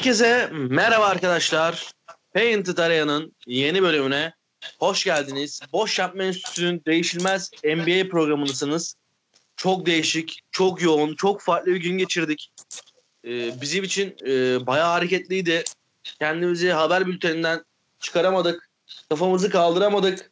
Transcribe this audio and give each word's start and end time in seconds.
Herkese 0.00 0.48
merhaba 0.52 1.06
arkadaşlar. 1.06 1.92
Painted 2.34 2.78
Area'nın 2.78 3.36
yeni 3.46 3.82
bölümüne 3.82 4.34
hoş 4.78 5.04
geldiniz. 5.04 5.60
Boş 5.72 5.98
Yapma 5.98 6.22
Enstitüsü'nün 6.22 6.82
değişilmez 6.86 7.50
NBA 7.64 8.08
programındasınız. 8.08 8.94
Çok 9.56 9.86
değişik, 9.86 10.40
çok 10.50 10.82
yoğun, 10.82 11.14
çok 11.14 11.40
farklı 11.40 11.74
bir 11.74 11.80
gün 11.80 11.98
geçirdik. 11.98 12.52
Ee, 13.24 13.60
bizim 13.60 13.84
için 13.84 14.16
e, 14.26 14.66
bayağı 14.66 14.88
hareketliydi. 14.88 15.64
Kendimizi 16.18 16.70
haber 16.70 17.06
bülteninden 17.06 17.64
çıkaramadık. 17.98 18.68
Kafamızı 19.08 19.50
kaldıramadık. 19.50 20.30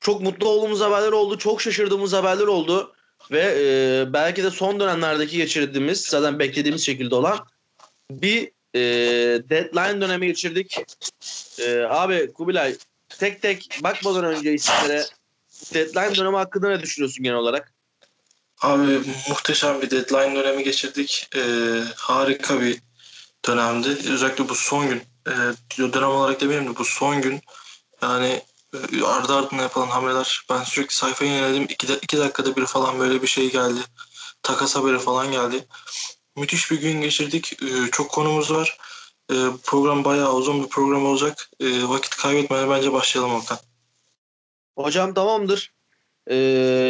Çok 0.00 0.22
mutlu 0.22 0.48
olduğumuz 0.48 0.80
haberler 0.80 1.12
oldu. 1.12 1.38
Çok 1.38 1.62
şaşırdığımız 1.62 2.12
haberler 2.12 2.46
oldu. 2.46 2.94
Ve 3.30 3.54
e, 3.58 4.12
belki 4.12 4.44
de 4.44 4.50
son 4.50 4.80
dönemlerdeki 4.80 5.36
geçirdiğimiz, 5.36 6.00
zaten 6.00 6.38
beklediğimiz 6.38 6.86
şekilde 6.86 7.14
olan 7.14 7.51
bir 8.20 8.50
e, 8.74 8.80
deadline 9.50 10.00
dönemi 10.00 10.26
geçirdik. 10.26 10.78
E, 11.58 11.80
abi 11.80 12.32
Kubilay 12.32 12.76
tek 13.08 13.42
tek 13.42 13.78
bakmadan 13.82 14.24
önce 14.24 14.54
isimlere 14.54 15.04
deadline 15.74 16.16
dönemi 16.16 16.36
hakkında 16.36 16.68
ne 16.68 16.82
düşünüyorsun 16.82 17.24
genel 17.24 17.36
olarak? 17.36 17.72
Abi 18.62 19.00
muhteşem 19.28 19.82
bir 19.82 19.90
deadline 19.90 20.34
dönemi 20.34 20.64
geçirdik. 20.64 21.28
Ee, 21.36 21.82
harika 21.96 22.60
bir 22.60 22.78
dönemdi. 23.46 23.88
Özellikle 23.88 24.48
bu 24.48 24.54
son 24.54 24.88
gün. 24.88 25.02
E, 25.26 25.32
dönem 25.92 26.08
olarak 26.08 26.40
demeyelim 26.40 26.74
de 26.74 26.78
bu 26.78 26.84
son 26.84 27.22
gün 27.22 27.40
yani 28.02 28.42
e, 28.74 29.04
ardı 29.04 29.34
ardına 29.34 29.62
yapılan 29.62 29.86
hamleler. 29.86 30.44
Ben 30.50 30.62
sürekli 30.62 30.94
sayfayı 30.94 31.30
yeniledim. 31.30 31.62
İki, 31.62 31.88
de, 31.88 31.98
iki 32.02 32.18
dakikada 32.18 32.56
bir 32.56 32.66
falan 32.66 32.98
böyle 32.98 33.22
bir 33.22 33.26
şey 33.26 33.52
geldi. 33.52 33.80
Takas 34.42 34.76
haberi 34.76 34.98
falan 34.98 35.32
geldi. 35.32 35.66
Müthiş 36.36 36.70
bir 36.70 36.80
gün 36.80 37.00
geçirdik. 37.00 37.62
Ee, 37.62 37.90
çok 37.92 38.10
konumuz 38.10 38.50
var. 38.52 38.78
Ee, 39.30 39.34
program 39.64 40.04
bayağı 40.04 40.34
uzun 40.34 40.64
bir 40.64 40.68
program 40.68 41.06
olacak. 41.06 41.50
Ee, 41.60 41.82
vakit 41.82 42.16
kaybetmeden 42.16 42.70
bence 42.70 42.92
başlayalım 42.92 43.34
Okan. 43.34 43.58
Hocam 44.78 45.14
tamamdır. 45.14 45.72
Ee, 46.26 46.34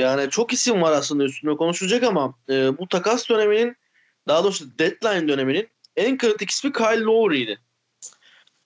yani 0.02 0.30
çok 0.30 0.52
isim 0.52 0.82
var 0.82 0.92
aslında 0.92 1.24
üstünde 1.24 1.56
konuşulacak 1.56 2.02
ama 2.02 2.34
e, 2.48 2.78
bu 2.78 2.88
takas 2.88 3.28
döneminin 3.28 3.76
daha 4.28 4.44
doğrusu 4.44 4.78
deadline 4.78 5.28
döneminin 5.28 5.68
en 5.96 6.18
kritik 6.18 6.50
ismi 6.50 6.72
Kyle 6.72 7.00
Lowry'ydi. 7.00 7.60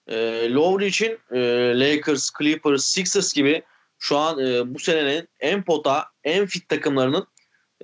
E, 0.09 0.17
Lowry 0.51 0.87
için 0.87 1.19
e, 1.31 1.39
Lakers, 1.81 2.31
Clippers, 2.39 2.85
Sixers 2.85 3.33
gibi 3.33 3.63
şu 3.99 4.17
an 4.17 4.39
e, 4.39 4.75
bu 4.75 4.79
senenin 4.79 5.29
en 5.41 5.63
pota, 5.65 6.07
en 6.25 6.47
fit 6.47 6.69
takımlarının 6.69 7.27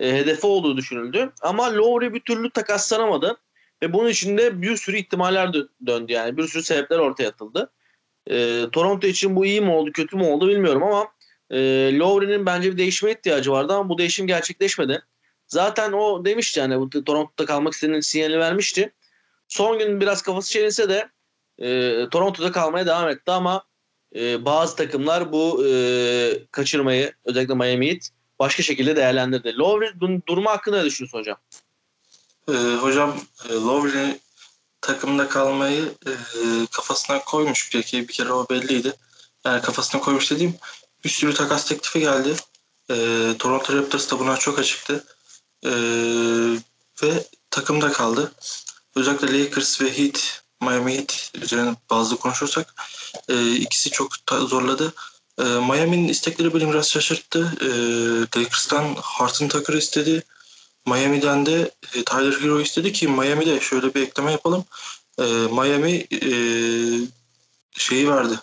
e, 0.01 0.13
hedefi 0.13 0.47
olduğu 0.47 0.77
düşünüldü. 0.77 1.33
Ama 1.43 1.75
Lowry 1.75 2.15
bir 2.15 2.21
türlü 2.21 2.51
takaslanamadı. 2.51 3.37
Ve 3.83 3.93
bunun 3.93 4.09
içinde 4.09 4.63
bir 4.63 4.77
sürü 4.77 4.97
ihtimaller 4.97 5.47
dö- 5.47 5.69
döndü 5.87 6.13
yani. 6.13 6.37
Bir 6.37 6.49
sürü 6.49 6.63
sebepler 6.63 6.99
ortaya 6.99 7.29
atıldı. 7.29 7.73
E, 8.31 8.65
Toronto 8.73 9.07
için 9.07 9.37
bu 9.37 9.47
iyi 9.47 9.61
mi 9.61 9.71
oldu, 9.71 9.93
kötü 9.93 10.17
mü 10.17 10.25
oldu 10.25 10.49
bilmiyorum 10.49 10.83
ama 10.83 11.09
e, 11.51 11.59
Lowry'nin 11.99 12.47
bence 12.47 12.73
bir 12.73 12.79
değişime 12.79 13.13
ihtiyacı 13.13 13.53
vardı 13.53 13.73
ama 13.73 13.89
bu 13.89 13.99
değişim 13.99 14.27
gerçekleşmedi. 14.27 15.03
Zaten 15.47 15.93
o 15.93 16.25
demişti 16.25 16.61
yani 16.61 16.81
bu 16.81 17.05
Toronto'da 17.05 17.47
kalmak 17.47 17.73
istediğinin 17.73 18.01
sinyali 18.01 18.39
vermişti. 18.39 18.93
Son 19.49 19.79
gün 19.79 20.01
biraz 20.01 20.23
kafası 20.23 20.51
çelinse 20.51 20.89
de 20.89 21.09
e, 21.59 22.09
Toronto'da 22.11 22.53
kalmaya 22.53 22.87
devam 22.87 23.09
etti 23.09 23.31
ama 23.31 23.65
e, 24.17 24.45
bazı 24.45 24.77
takımlar 24.77 25.33
bu 25.33 25.67
e, 25.67 25.73
kaçırmayı 26.51 27.13
özellikle 27.25 27.55
Miami 27.55 27.91
Heat 27.91 28.09
başka 28.43 28.63
şekilde 28.63 28.97
değerlendirdi. 28.97 29.59
Lowry 29.59 30.01
durumu 30.29 30.51
hakkında 30.51 30.77
ne 30.77 30.85
düşünüyorsun 30.85 31.19
hocam? 31.19 31.37
Ee, 32.49 32.53
hocam 32.77 33.21
e, 33.49 33.53
Lowry 33.53 34.19
takımda 34.81 35.29
kalmayı 35.29 35.95
e, 36.07 36.13
kafasına 36.71 37.25
koymuş 37.25 37.75
bir 37.75 37.83
kere, 37.83 38.09
bir 38.09 38.13
kere 38.13 38.33
o 38.33 38.47
belliydi. 38.51 38.93
Yani 39.45 39.63
kafasına 39.63 40.01
koymuş 40.01 40.31
dediğim 40.31 40.55
bir 41.05 41.09
sürü 41.09 41.35
takas 41.35 41.69
teklifi 41.69 42.01
geldi. 42.01 42.35
E, 42.91 42.97
Toronto 43.39 43.77
Raptors 43.77 44.11
da 44.11 44.19
buna 44.19 44.37
çok 44.37 44.59
açıktı. 44.59 45.05
E, 45.65 45.71
ve 47.03 47.27
takımda 47.51 47.93
kaldı. 47.93 48.33
Özellikle 48.95 49.45
Lakers 49.45 49.81
ve 49.81 49.99
Heat, 49.99 50.43
Miami 50.61 50.99
Heat 50.99 51.31
üzerine 51.35 51.75
bazı 51.91 52.17
konuşursak 52.17 52.75
e, 53.29 53.55
ikisi 53.55 53.91
çok 53.91 54.13
zorladı. 54.31 54.95
E, 55.39 55.43
Miami'nin 55.43 56.09
istekleri 56.09 56.55
beni 56.55 56.71
biraz 56.71 56.91
şaşırttı. 56.91 57.53
E, 57.61 57.69
Lakers'tan 58.39 58.97
Harton 59.01 59.49
Tucker 59.49 59.75
istedi. 59.75 60.23
Miami'den 60.87 61.47
de 61.47 61.71
e, 61.95 62.05
Tyler 62.05 62.41
Hero 62.41 62.61
istedi 62.61 62.93
ki 62.93 63.09
Miami'de 63.09 63.61
şöyle 63.61 63.95
bir 63.95 64.03
ekleme 64.03 64.33
yapalım. 64.33 64.65
E, 65.19 65.23
Miami 65.23 66.07
e, 66.13 66.31
şeyi 67.73 68.11
verdi. 68.11 68.35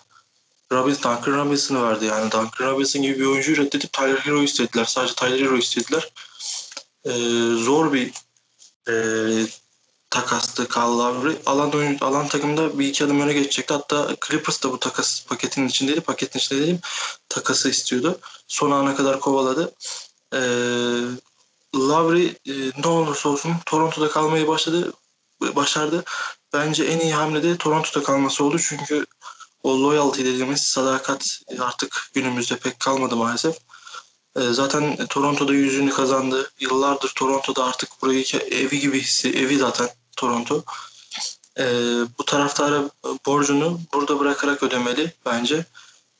Robinson, 0.72 1.16
Duncan 1.16 1.32
Robinson'ı 1.32 1.82
verdi 1.82 2.04
yani. 2.04 2.32
Duncan 2.32 2.66
Robinson 2.66 3.02
gibi 3.02 3.20
bir 3.20 3.26
oyuncuyu 3.26 3.56
reddedip 3.56 3.92
Tyler 3.92 4.16
Hero 4.16 4.42
istediler. 4.42 4.84
Sadece 4.84 5.14
Tyler 5.14 5.40
Hero 5.40 5.56
istediler. 5.56 6.12
E, 7.04 7.12
zor 7.56 7.92
bir 7.92 8.12
e, 8.88 8.92
takastı 10.10 10.68
Kyle 10.68 10.82
Lowry. 10.82 11.36
Alan, 11.46 11.72
oyun, 11.72 11.98
alan 12.00 12.28
takımda 12.28 12.78
bir 12.78 12.88
iki 12.88 13.04
adım 13.04 13.20
öne 13.20 13.32
geçecekti. 13.32 13.74
Hatta 13.74 14.16
Clippers 14.28 14.62
da 14.62 14.72
bu 14.72 14.78
takas 14.78 15.26
paketinin 15.26 15.68
içindeydi. 15.68 16.00
Paketin 16.00 16.38
içinde 16.38 16.60
dedim 16.62 16.80
takası 17.28 17.70
istiyordu. 17.70 18.18
Son 18.48 18.70
ana 18.70 18.96
kadar 18.96 19.20
kovaladı. 19.20 19.74
Ee, 20.34 20.38
Lowry 21.74 22.26
e, 22.26 22.52
ne 22.84 22.88
olursa 22.88 23.28
olsun 23.28 23.52
Toronto'da 23.66 24.08
kalmayı 24.08 24.48
başladı, 24.48 24.92
başardı. 25.40 26.04
Bence 26.52 26.84
en 26.84 27.00
iyi 27.00 27.14
hamle 27.14 27.42
de 27.42 27.56
Toronto'da 27.56 28.04
kalması 28.04 28.44
oldu. 28.44 28.58
Çünkü 28.58 29.06
o 29.62 29.82
loyalty 29.82 30.20
dediğimiz 30.20 30.60
sadakat 30.60 31.40
artık 31.58 32.10
günümüzde 32.14 32.56
pek 32.56 32.80
kalmadı 32.80 33.16
maalesef. 33.16 33.56
E, 34.36 34.40
zaten 34.40 35.06
Toronto'da 35.06 35.52
yüzünü 35.52 35.90
kazandı. 35.90 36.50
Yıllardır 36.60 37.12
Toronto'da 37.16 37.64
artık 37.64 38.02
burayı 38.02 38.24
evi 38.50 38.80
gibi 38.80 39.00
hissi, 39.00 39.30
evi 39.30 39.58
zaten 39.58 39.88
Toronto. 40.16 40.64
E, 41.58 41.64
bu 42.18 42.24
taraftara 42.24 42.90
borcunu 43.26 43.80
burada 43.94 44.18
bırakarak 44.18 44.62
ödemeli 44.62 45.12
bence. 45.26 45.64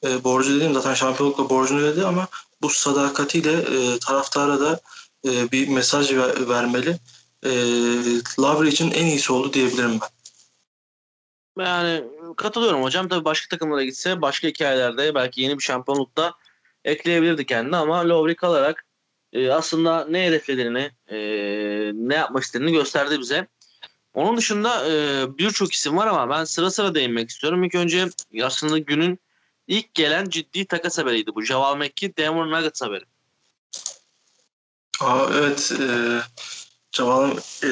E, 0.04 0.24
borcu 0.24 0.54
dediğim 0.54 0.74
zaten 0.74 0.94
şampiyonlukla 0.94 1.50
borcunu 1.50 1.80
ödedi 1.80 2.06
ama 2.06 2.28
bu 2.62 2.70
sadakatiyle 2.70 3.52
e, 3.52 3.98
taraftara 3.98 4.60
da 4.60 4.80
e, 5.26 5.52
bir 5.52 5.68
mesaj 5.68 6.12
ver, 6.12 6.48
vermeli. 6.48 6.98
E, 7.44 7.50
Lavri 8.40 8.68
için 8.68 8.90
en 8.90 9.06
iyisi 9.06 9.32
oldu 9.32 9.52
diyebilirim 9.52 10.00
ben. 10.00 10.08
Yani 11.64 12.04
katılıyorum 12.36 12.82
hocam. 12.82 13.08
Tabii 13.08 13.24
başka 13.24 13.56
takımlara 13.56 13.84
gitse 13.84 14.22
başka 14.22 14.48
hikayelerde 14.48 15.14
belki 15.14 15.40
yeni 15.40 15.58
bir 15.58 15.62
şampiyonlukta 15.62 16.34
ekleyebilirdi 16.84 17.46
kendini 17.46 17.76
ama 17.76 18.08
Lowry 18.08 18.34
kalarak 18.34 18.84
e, 19.32 19.52
aslında 19.52 20.06
ne 20.10 20.26
hedeflediğini, 20.26 20.90
e, 21.08 21.18
ne 21.94 22.14
yapmak 22.14 22.42
istediğini 22.42 22.72
gösterdi 22.72 23.20
bize. 23.20 23.46
Onun 24.14 24.36
dışında 24.36 24.88
e, 24.90 25.26
birçok 25.38 25.72
isim 25.72 25.96
var 25.96 26.06
ama 26.06 26.30
ben 26.30 26.44
sıra 26.44 26.70
sıra 26.70 26.94
değinmek 26.94 27.30
istiyorum. 27.30 27.64
İlk 27.64 27.74
önce 27.74 28.08
aslında 28.44 28.78
günün 28.78 29.18
ilk 29.66 29.94
gelen 29.94 30.28
ciddi 30.28 30.64
takas 30.64 30.98
haberiydi 30.98 31.30
bu. 31.34 31.42
Javal 31.42 31.76
McKee, 31.76 32.16
Denver 32.16 32.46
Nuggets 32.46 32.82
haberi. 32.82 33.04
Aa, 35.00 35.26
evet. 35.34 35.72
E, 35.80 35.86
Javal 36.92 37.30
e, 37.64 37.68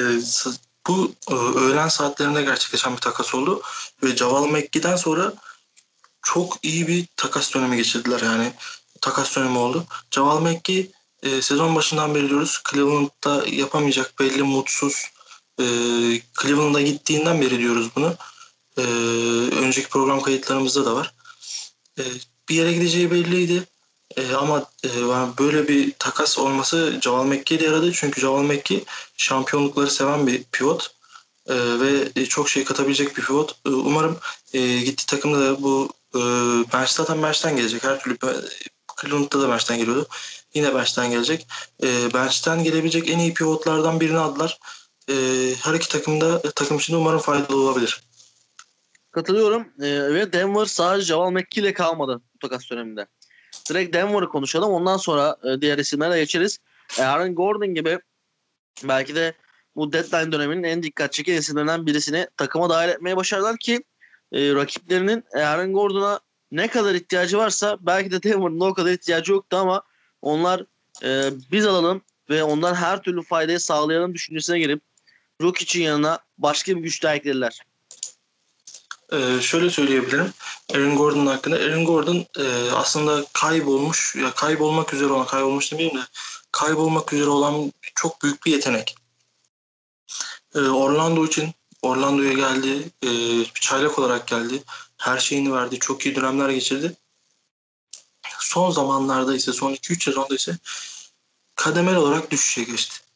bu 0.87 1.13
e, 1.31 1.33
öğlen 1.33 1.87
saatlerinde 1.87 2.41
gerçekleşen 2.41 2.95
bir 2.95 3.01
takas 3.01 3.35
oldu. 3.35 3.61
Ve 4.03 4.15
Javal 4.15 4.45
McGee'den 4.45 4.95
sonra 4.95 5.33
çok 6.21 6.57
iyi 6.63 6.87
bir 6.87 7.05
takas 7.17 7.53
dönemi 7.53 7.77
geçirdiler 7.77 8.21
yani. 8.21 8.53
Takas 9.01 9.35
dönemi 9.35 9.57
oldu. 9.57 9.85
Javal 10.11 10.39
McGee 10.41 10.87
e, 11.23 11.41
sezon 11.41 11.75
başından 11.75 12.15
beri 12.15 12.29
diyoruz 12.29 12.61
Cleveland'da 12.71 13.47
yapamayacak 13.47 14.19
belli 14.19 14.43
mutsuz. 14.43 15.05
E, 15.59 15.65
Cleveland'a 16.41 16.81
gittiğinden 16.81 17.41
beri 17.41 17.57
diyoruz 17.57 17.89
bunu. 17.95 18.15
E, 18.77 18.81
önceki 19.55 19.89
program 19.89 20.21
kayıtlarımızda 20.21 20.85
da 20.85 20.95
var. 20.95 21.13
E, 21.99 22.03
bir 22.49 22.55
yere 22.55 22.73
gideceği 22.73 23.11
belliydi. 23.11 23.63
E, 24.17 24.33
ama 24.33 24.65
e, 24.85 24.89
böyle 25.39 25.67
bir 25.67 25.93
takas 25.99 26.39
olması 26.39 26.99
Javal 27.01 27.25
McGee'de 27.25 27.65
yaradı. 27.65 27.91
Çünkü 27.93 28.21
Javal 28.21 28.43
McGee 28.43 28.83
şampiyonlukları 29.17 29.91
seven 29.91 30.27
bir 30.27 30.43
pivot. 30.43 30.91
E, 31.47 31.55
ve 31.55 32.25
çok 32.25 32.49
şey 32.49 32.63
katabilecek 32.63 33.17
bir 33.17 33.23
pivot. 33.23 33.55
E, 33.65 33.69
umarım 33.69 34.17
e, 34.53 34.79
gitti 34.79 35.05
takımda 35.05 35.39
da 35.39 35.63
bu 35.63 35.89
e, 36.15 36.19
bench 36.73 36.89
zaten 36.89 37.23
bench'ten 37.23 37.57
gelecek. 37.57 37.83
Her 37.83 37.99
türlü 37.99 38.17
Cleveland'da 39.01 39.41
da 39.41 39.49
bench'ten 39.49 39.77
geliyordu. 39.77 40.07
Yine 40.53 40.75
bench'ten 40.75 41.11
gelecek. 41.11 41.47
E, 41.83 42.13
bench'ten 42.13 42.63
gelebilecek 42.63 43.09
en 43.09 43.19
iyi 43.19 43.33
pivotlardan 43.33 43.99
birini 43.99 44.17
aldılar. 44.17 44.59
E, 45.09 45.15
her 45.63 45.73
iki 45.73 45.89
takımda 45.89 46.41
takım 46.41 46.77
için 46.77 46.95
umarım 46.95 47.19
faydalı 47.19 47.63
olabilir. 47.63 48.03
Katılıyorum. 49.11 49.67
E, 49.81 50.13
ve 50.13 50.33
Denver 50.33 50.65
sadece 50.65 51.05
Javal 51.05 51.31
McGee 51.31 51.61
ile 51.61 51.73
kalmadı 51.73 52.21
bu 52.33 52.39
takas 52.39 52.69
döneminde. 52.69 53.05
Direkt 53.69 53.93
Denver'ı 53.93 54.29
konuşalım. 54.29 54.71
Ondan 54.71 54.97
sonra 54.97 55.37
e, 55.43 55.61
diğer 55.61 55.77
isimlere 55.77 56.19
geçeriz. 56.19 56.59
E, 56.99 57.03
Aaron 57.03 57.35
Gordon 57.35 57.73
gibi 57.73 57.99
belki 58.83 59.15
de 59.15 59.33
bu 59.75 59.93
deadline 59.93 60.31
döneminin 60.31 60.63
en 60.63 60.83
dikkat 60.83 61.13
çeken 61.13 61.33
isimlerinden 61.33 61.85
birisini 61.85 62.27
takıma 62.37 62.69
dahil 62.69 62.89
etmeye 62.89 63.17
başardılar 63.17 63.57
ki 63.57 63.83
e, 64.31 64.55
rakiplerinin 64.55 65.23
Aaron 65.33 65.73
Gordon'a 65.73 66.19
ne 66.51 66.67
kadar 66.67 66.95
ihtiyacı 66.95 67.37
varsa 67.37 67.77
belki 67.81 68.11
de 68.11 68.23
Denver'ın 68.23 68.59
o 68.59 68.73
kadar 68.73 68.91
ihtiyacı 68.91 69.31
yoktu 69.31 69.57
ama 69.57 69.83
onlar 70.21 70.65
e, 71.03 71.31
biz 71.51 71.65
alalım 71.65 72.01
ve 72.29 72.43
ondan 72.43 72.75
her 72.75 73.01
türlü 73.01 73.21
faydayı 73.21 73.59
sağlayalım 73.59 74.13
düşüncesine 74.13 74.59
gelip 74.59 74.88
Rokic'in 75.41 75.83
yanına 75.83 76.19
başka 76.37 76.75
bir 76.75 76.81
güç 76.81 77.03
daha 77.03 77.15
eklediler. 77.15 77.61
Ee, 79.11 79.41
şöyle 79.41 79.69
söyleyebilirim. 79.69 80.33
Aaron 80.73 80.95
Gordon 80.95 81.25
hakkında. 81.25 81.55
Aaron 81.55 81.85
Gordon 81.85 82.25
e, 82.37 82.71
aslında 82.71 83.25
kaybolmuş, 83.33 84.15
ya 84.15 84.31
kaybolmak 84.31 84.93
üzere 84.93 85.09
olan, 85.09 85.25
kaybolmuş 85.25 85.71
demeyeyim 85.71 85.97
de 85.97 86.01
kaybolmak 86.51 87.13
üzere 87.13 87.29
olan 87.29 87.73
çok 87.95 88.23
büyük 88.23 88.45
bir 88.45 88.51
yetenek. 88.51 88.95
Ee, 90.55 90.59
Orlando 90.59 91.25
için 91.25 91.53
Orlando'ya 91.81 92.33
geldi. 92.33 92.89
E, 93.03 93.09
çaylak 93.53 93.99
olarak 93.99 94.27
geldi. 94.27 94.63
Her 94.97 95.17
şeyini 95.17 95.53
verdi. 95.53 95.79
Çok 95.79 96.05
iyi 96.05 96.15
dönemler 96.15 96.49
geçirdi. 96.49 96.95
Son 98.39 98.71
zamanlarda 98.71 99.35
ise 99.35 99.53
son 99.53 99.73
2-3 99.73 100.03
sezonda 100.03 100.35
ise 100.35 100.57
kademel 101.55 101.95
olarak 101.95 102.31
düşüşe 102.31 102.63
geçti. 102.63 103.08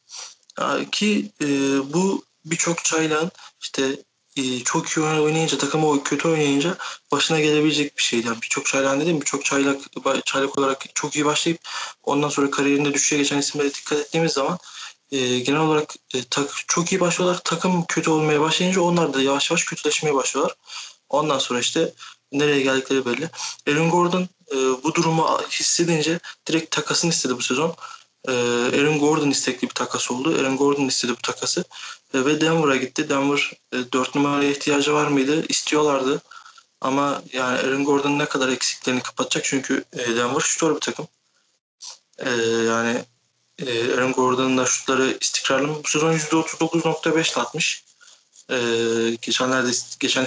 Ki 0.92 1.32
e, 1.40 1.46
bu 1.92 2.24
birçok 2.44 2.84
çaylağın 2.84 3.30
işte 3.60 3.96
e, 4.36 4.64
çok 4.64 4.88
iyi 4.88 5.00
oynayınca 5.00 5.58
takımı 5.58 6.04
kötü 6.04 6.28
oynayınca 6.28 6.76
başına 7.12 7.40
gelebilecek 7.40 7.96
bir 7.96 8.02
şeydi. 8.02 8.26
Yani 8.26 8.42
birçok 8.42 8.66
çaylak 8.66 9.00
dedim 9.00 9.20
birçok 9.20 9.44
çaylak 9.44 9.80
çaylak 10.24 10.58
olarak 10.58 10.84
çok 10.94 11.16
iyi 11.16 11.24
başlayıp 11.24 11.60
ondan 12.02 12.28
sonra 12.28 12.50
kariyerinde 12.50 12.94
düşüşe 12.94 13.16
geçen 13.16 13.38
isimlere 13.38 13.74
dikkat 13.74 13.98
ettiğimiz 13.98 14.32
zaman 14.32 14.58
e, 15.12 15.38
genel 15.38 15.60
olarak 15.60 15.94
e, 16.14 16.24
tak, 16.30 16.50
çok 16.68 16.92
iyi 16.92 17.00
başlıyorlar. 17.00 17.40
Takım 17.44 17.84
kötü 17.84 18.10
olmaya 18.10 18.40
başlayınca 18.40 18.80
onlar 18.80 19.14
da 19.14 19.22
yavaş 19.22 19.50
yavaş 19.50 19.64
kötüleşmeye 19.64 20.14
başlıyorlar. 20.14 20.56
Ondan 21.08 21.38
sonra 21.38 21.60
işte 21.60 21.92
nereye 22.32 22.60
geldikleri 22.60 23.06
belli. 23.06 23.30
Aaron 23.68 23.90
Gordon 23.90 24.28
e, 24.52 24.56
bu 24.56 24.94
durumu 24.94 25.40
hissedince 25.50 26.20
direkt 26.48 26.70
takasını 26.70 27.10
istedi 27.10 27.36
bu 27.36 27.42
sezon. 27.42 27.74
E, 28.28 28.32
Aaron 28.80 28.98
Gordon 28.98 29.30
istekli 29.30 29.68
bir 29.68 29.74
takas 29.74 30.10
oldu. 30.10 30.36
Aaron 30.38 30.56
Gordon 30.56 30.88
istedi 30.88 31.12
bu 31.12 31.22
takası. 31.22 31.64
E, 32.14 32.24
ve 32.24 32.40
Denver'a 32.40 32.76
gitti. 32.76 33.08
Denver 33.08 33.52
e, 33.72 33.92
4 33.92 34.14
numaraya 34.14 34.50
ihtiyacı 34.50 34.94
var 34.94 35.06
mıydı? 35.06 35.44
İstiyorlardı. 35.48 36.22
Ama 36.80 37.22
yani 37.32 37.58
Aaron 37.58 37.84
Gordon 37.84 38.18
ne 38.18 38.26
kadar 38.26 38.48
eksiklerini 38.48 39.02
kapatacak 39.02 39.44
çünkü 39.44 39.84
e, 39.92 40.16
Denver 40.16 40.40
şutör 40.40 40.74
bir 40.74 40.80
takım. 40.80 41.08
E, 42.18 42.30
yani 42.68 43.04
e, 43.58 43.92
Aaron 43.92 44.12
Gordon'un 44.12 44.58
da 44.58 44.66
şutları 44.66 45.16
istikrarlı 45.20 45.68
mı? 45.68 45.80
Bu 45.84 45.88
sezon 45.88 46.12
%39.5 46.12 47.40
atmış. 47.40 47.84
E, 48.50 48.56
geçenlerde 49.22 49.70
geçen 50.00 50.26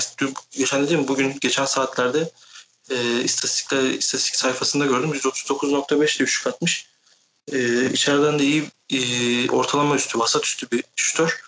geçen 0.52 0.84
dediğim 0.84 1.08
bugün 1.08 1.40
geçen 1.42 1.66
saatlerde 1.66 2.32
e, 2.90 3.24
istatistik 3.24 4.36
sayfasında 4.36 4.86
gördüm. 4.86 5.14
%39.5 5.14 6.20
diye 6.20 6.28
şut 6.28 6.48
atmış. 6.48 6.88
E, 7.52 7.90
içeriden 7.92 8.40
de 8.40 8.44
iyi 8.44 8.70
e, 8.90 9.50
ortalama 9.50 9.96
üstü, 9.96 10.20
vasat 10.20 10.46
üstü 10.46 10.72
bir 10.72 10.84
şutör. 10.96 11.42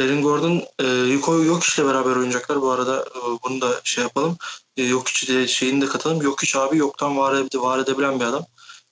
Aaron 0.00 0.22
Gordon 0.22 0.62
e, 0.78 0.84
Yuko 0.86 1.44
Jokic 1.44 1.82
ile 1.82 1.88
beraber 1.88 2.16
oynayacaklar. 2.16 2.62
Bu 2.62 2.70
arada 2.70 3.04
e, 3.16 3.20
bunu 3.44 3.60
da 3.60 3.80
şey 3.84 4.04
yapalım. 4.04 4.36
E, 4.76 4.84
Jokic 4.84 5.34
de 5.34 5.48
şeyini 5.48 5.82
de 5.82 5.86
katalım. 5.86 6.22
Jokic 6.22 6.58
abi 6.58 6.76
yoktan 6.76 7.18
var, 7.18 7.44
var 7.54 7.78
edebilen 7.78 8.20
bir 8.20 8.24
adam. 8.24 8.46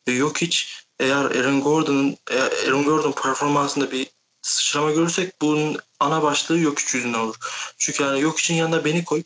E, 0.07 0.13
Jokic 0.13 0.59
eğer 1.01 1.25
Aaron 1.25 1.61
Gordon'un 1.61 2.17
Aaron 2.67 2.85
Gordon 2.85 3.13
performansında 3.13 3.91
bir 3.91 4.07
sıçrama 4.43 4.91
görürsek 4.91 5.43
bunun 5.43 5.79
ana 6.01 6.23
başlığı 6.23 6.59
yok 6.59 6.95
yüzünden 6.95 7.19
olur. 7.19 7.37
Çünkü 7.79 8.03
yani 8.03 8.21
yok 8.21 8.39
için 8.39 8.55
yanına 8.55 8.85
beni 8.85 9.05
koy. 9.05 9.23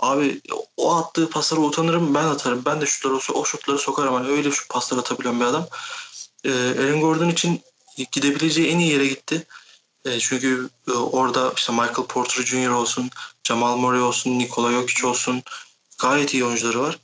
Abi 0.00 0.40
o 0.76 0.94
attığı 0.94 1.30
paslara 1.30 1.60
utanırım 1.60 2.14
ben 2.14 2.24
atarım. 2.24 2.62
Ben 2.64 2.80
de 2.80 2.86
şutları 2.86 3.32
o 3.34 3.44
şutları 3.44 3.78
sokarım. 3.78 4.14
Hani 4.14 4.28
öyle 4.28 4.50
şu 4.50 4.68
paslar 4.68 4.98
atabilen 4.98 5.40
bir 5.40 5.44
adam. 5.44 5.68
Ee, 6.44 6.50
Aaron 6.50 7.00
Gordon 7.00 7.28
için 7.28 7.60
gidebileceği 8.12 8.68
en 8.68 8.78
iyi 8.78 8.92
yere 8.92 9.06
gitti. 9.06 9.46
E, 10.04 10.18
çünkü 10.18 10.68
e, 10.88 10.92
orada 10.92 11.52
işte 11.56 11.72
Michael 11.72 12.06
Porter 12.08 12.44
Jr. 12.44 12.68
olsun, 12.68 13.10
Jamal 13.44 13.76
Murray 13.76 14.02
olsun, 14.02 14.38
Nikola 14.38 14.72
Jokic 14.72 15.06
olsun 15.06 15.42
gayet 15.98 16.34
iyi 16.34 16.44
oyuncuları 16.44 16.80
var. 16.80 16.98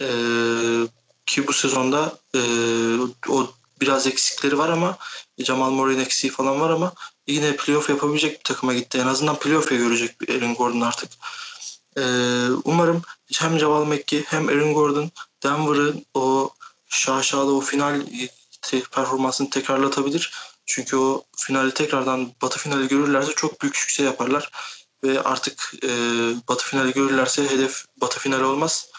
E, 0.00 0.08
ki 1.26 1.46
bu 1.46 1.52
sezonda 1.52 2.18
e, 2.34 2.40
o 3.28 3.50
biraz 3.80 4.06
eksikleri 4.06 4.58
var 4.58 4.68
ama 4.68 4.98
Jamal 5.38 5.70
Murray'in 5.70 6.00
eksiği 6.00 6.32
falan 6.32 6.60
var 6.60 6.70
ama 6.70 6.92
yine 7.26 7.56
playoff 7.56 7.88
yapabilecek 7.88 8.38
bir 8.38 8.44
takıma 8.44 8.74
gitti. 8.74 8.98
En 8.98 9.06
azından 9.06 9.38
playoff'a 9.38 9.74
görecek 9.74 10.20
bir 10.20 10.28
Aaron 10.34 10.54
Gordon 10.54 10.80
artık. 10.80 11.10
E, 11.96 12.02
umarım 12.64 13.02
hem 13.38 13.58
Jamal 13.58 13.84
McGee 13.84 14.24
hem 14.26 14.48
Aaron 14.48 14.74
Gordon 14.74 15.10
Denver'ın 15.42 16.06
o 16.14 16.50
şaşalı 16.88 17.56
o 17.56 17.60
final 17.60 18.00
performansını 18.92 19.50
tekrarlatabilir. 19.50 20.32
Çünkü 20.66 20.96
o 20.96 21.24
finali 21.36 21.74
tekrardan 21.74 22.32
Batı 22.42 22.58
finali 22.58 22.88
görürlerse 22.88 23.32
çok 23.36 23.62
büyük 23.62 23.76
sükse 23.76 24.02
yaparlar. 24.02 24.50
Ve 25.04 25.22
artık 25.22 25.74
e, 25.84 25.88
Batı 26.48 26.64
finali 26.64 26.92
görürlerse 26.92 27.50
hedef 27.50 27.84
Batı 28.00 28.20
finali 28.20 28.44
olmaz 28.44 28.90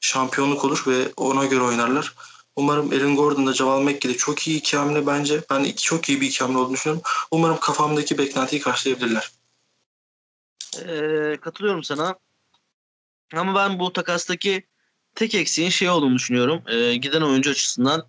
şampiyonluk 0.00 0.64
olur 0.64 0.84
ve 0.86 1.12
ona 1.16 1.44
göre 1.44 1.62
oynarlar. 1.62 2.14
Umarım 2.56 2.92
Aaron 2.92 3.16
Gordon 3.16 3.46
da 3.46 3.52
Jamal 3.52 3.82
McGee 3.82 4.08
de 4.08 4.16
çok 4.16 4.48
iyi 4.48 4.58
iki 4.58 4.76
hamle 4.76 5.06
bence. 5.06 5.44
Ben 5.50 5.64
iki, 5.64 5.82
çok 5.82 6.08
iyi 6.08 6.20
bir 6.20 6.26
iki 6.26 6.38
hamle 6.38 6.58
olduğunu 6.58 6.74
düşünüyorum. 6.74 7.02
Umarım 7.30 7.60
kafamdaki 7.60 8.18
beklentiyi 8.18 8.62
karşılayabilirler. 8.62 9.30
Ee, 10.78 11.36
katılıyorum 11.40 11.84
sana. 11.84 12.14
Ama 13.34 13.54
ben 13.54 13.78
bu 13.78 13.92
takastaki 13.92 14.66
tek 15.14 15.34
eksiğin 15.34 15.70
şey 15.70 15.90
olduğunu 15.90 16.14
düşünüyorum. 16.14 16.62
Ee, 16.68 16.96
giden 16.96 17.22
oyuncu 17.22 17.50
açısından. 17.50 18.08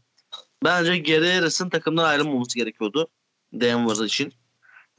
Bence 0.64 0.98
Harris'in 1.34 1.70
takımdan 1.70 2.04
ayrılmaması 2.04 2.58
gerekiyordu. 2.58 3.08
Denver 3.54 4.06
için. 4.06 4.34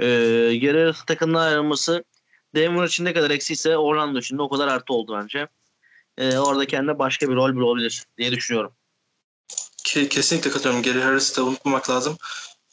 Ee, 0.01 0.07
Harris'in 0.55 1.05
takımdan 1.07 1.41
ayrılması 1.41 2.05
Denver 2.55 2.85
için 2.85 3.05
ne 3.05 3.13
kadar 3.13 3.31
eksiyse 3.31 3.77
Orlando 3.77 4.19
için 4.19 4.39
de 4.39 4.43
o 4.43 4.49
kadar 4.49 4.69
artı 4.69 4.93
oldu 4.93 5.19
bence 5.23 5.49
e, 6.19 6.39
orada 6.39 6.67
kendine 6.67 6.99
başka 6.99 7.29
bir 7.29 7.35
rol 7.35 7.55
bulabilir 7.55 8.05
diye 8.19 8.33
düşünüyorum. 8.33 8.73
Kesinlikle 9.85 10.51
katılıyorum. 10.51 10.83
Gary 10.83 11.01
Harris'i 11.01 11.37
de 11.37 11.41
unutmamak 11.41 11.91
lazım. 11.91 12.17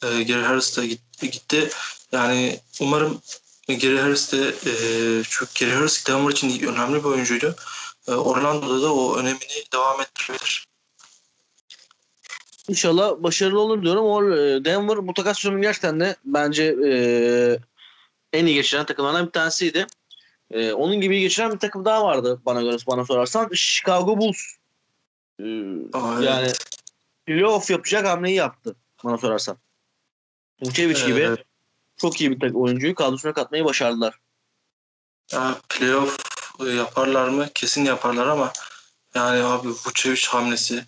E, 0.02 0.22
Gary 0.22 0.42
Harris 0.42 0.78
de 0.78 0.86
gitti. 1.26 1.68
Yani 2.12 2.60
umarım 2.80 3.20
Gary 3.68 3.98
Harris 3.98 4.32
de 4.32 4.48
e, 4.48 4.72
çünkü 5.28 5.52
Gary 5.60 5.74
Harris 5.74 6.06
Denver 6.06 6.32
için 6.32 6.66
önemli 6.66 6.98
bir 6.98 7.08
oyuncuydu. 7.08 7.56
E, 8.08 8.12
Orlando'da 8.12 8.82
da 8.82 8.94
o 8.94 9.16
önemini 9.16 9.64
devam 9.72 10.00
ettirebilir. 10.00 10.69
İnşallah 12.70 13.22
başarılı 13.22 13.60
olur 13.60 13.82
diyorum. 13.82 14.04
O 14.04 14.24
e, 14.24 14.64
Denver 14.64 15.06
bu 15.06 15.14
takas 15.14 15.44
gerçekten 15.44 16.00
de 16.00 16.16
bence 16.24 16.64
e, 16.64 16.92
en 18.32 18.46
iyi 18.46 18.54
geçiren 18.54 18.86
takımlardan 18.86 19.26
bir 19.26 19.30
tanesiydi. 19.30 19.86
Ee, 20.50 20.72
onun 20.72 21.00
gibi 21.00 21.20
geçiren 21.20 21.52
bir 21.52 21.58
takım 21.58 21.84
daha 21.84 22.04
vardı 22.04 22.40
bana 22.46 22.62
göre 22.62 22.76
bana 22.86 23.04
sorarsan. 23.04 23.50
Chicago 23.54 24.18
Bulls. 24.18 24.38
Ee, 25.40 25.44
Aa, 25.92 26.20
yani 26.22 26.44
evet. 26.44 26.64
playoff 27.26 27.70
yapacak 27.70 28.06
hamleyi 28.06 28.36
yaptı 28.36 28.76
bana 29.04 29.18
sorarsan. 29.18 29.56
Vucevic 30.62 30.98
evet. 30.98 31.06
gibi 31.06 31.36
çok 31.96 32.20
iyi 32.20 32.40
bir 32.40 32.54
oyuncuyu 32.54 32.94
kadrosuna 32.94 33.32
katmayı 33.32 33.64
başardılar. 33.64 34.18
Ya 35.32 35.56
playoff 35.68 36.18
yaparlar 36.76 37.28
mı? 37.28 37.48
Kesin 37.54 37.84
yaparlar 37.84 38.26
ama 38.26 38.52
yani 39.14 39.44
abi 39.44 39.68
Vucevic 39.68 40.26
hamlesi 40.28 40.84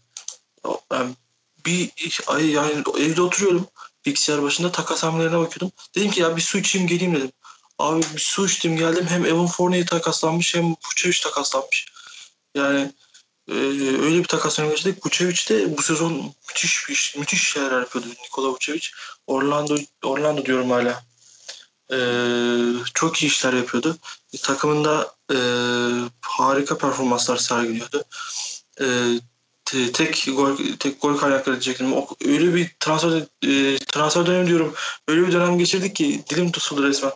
bir 1.67 1.91
ay 2.27 2.51
yani 2.51 2.83
evde 2.99 3.23
oturuyorum 3.23 3.67
bilgisayar 4.07 4.43
başında 4.43 4.73
takas 4.73 5.03
hamlelerine 5.03 5.39
bakıyordum. 5.39 5.73
Dedim 5.95 6.11
ki 6.11 6.21
ya 6.21 6.37
bir 6.37 6.43
su 6.43 6.59
içeyim 6.59 6.87
geleyim 6.89 7.15
dedim. 7.15 7.33
Abi 7.79 8.03
bir 8.15 8.21
su 8.21 8.47
içtim 8.47 8.77
geldim. 8.77 9.07
Hem 9.09 9.27
Evan 9.27 9.47
Fournier 9.47 9.87
takaslanmış 9.87 10.55
hem 10.55 10.65
Vucevic 10.71 11.21
takaslanmış. 11.23 11.87
Yani 12.55 12.93
e, 13.49 13.55
öyle 14.03 14.19
bir 14.19 14.25
takas 14.25 14.59
geçtik. 14.59 15.07
Vucevic 15.07 15.49
de 15.49 15.79
bu 15.79 15.83
sezon 15.83 16.35
müthiş 16.49 17.17
müthiş 17.17 17.49
şeyler 17.49 17.81
yapıyordu 17.81 18.09
Nikola 18.25 18.49
Vucevic. 18.49 18.89
Orlando 19.27 19.77
Orlando 20.03 20.45
diyorum 20.45 20.71
hala. 20.71 21.03
E, 21.93 21.99
çok 22.95 23.23
iyi 23.23 23.27
işler 23.27 23.53
yapıyordu. 23.53 23.97
E, 24.33 24.39
takımında 24.39 25.15
e, 25.33 25.37
harika 26.21 26.79
performanslar 26.79 27.37
sergiliyordu. 27.37 28.05
E, 28.81 28.85
tek 29.93 30.27
gol 30.37 30.57
tek 30.79 31.03
gol 31.03 31.17
kaynakları 31.17 31.57
diyecektim. 31.57 31.93
O, 31.93 32.09
öyle 32.25 32.55
bir 32.55 32.71
transfer 32.81 33.23
e, 33.43 33.79
transfer 33.79 34.27
dönemi 34.27 34.47
diyorum. 34.47 34.75
Öyle 35.09 35.27
bir 35.27 35.33
dönem 35.33 35.59
geçirdik 35.59 35.97
ki 35.97 36.23
dilim 36.31 36.53
tutuldu 36.53 36.89
resmen 36.89 37.13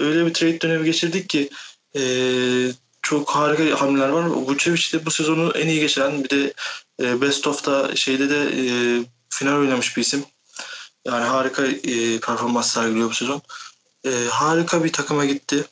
öyle 0.00 0.26
bir 0.26 0.34
trade 0.34 0.60
dönemi 0.60 0.84
geçirdik 0.84 1.28
ki 1.28 1.50
e, 1.96 2.02
çok 3.02 3.30
harika 3.30 3.80
hamleler 3.80 4.08
var. 4.08 4.24
Vucevic 4.24 4.92
de 4.92 5.06
bu 5.06 5.10
sezonu 5.10 5.52
en 5.54 5.68
iyi 5.68 5.80
geçiren 5.80 6.24
bir 6.24 6.30
de 6.30 6.52
e, 7.02 7.20
Best 7.20 7.46
of'ta 7.46 7.96
şeyde 7.96 8.30
de 8.30 8.42
e, 8.42 8.62
final 9.30 9.58
oynamış 9.58 9.96
bir 9.96 10.02
isim. 10.02 10.24
Yani 11.04 11.24
harika 11.24 11.66
e, 11.66 12.20
performans 12.20 12.72
sergiliyor 12.72 13.10
bu 13.10 13.14
sezon. 13.14 13.42
E, 14.06 14.10
harika 14.30 14.84
bir 14.84 14.92
takıma 14.92 15.24
gitti. 15.24 15.64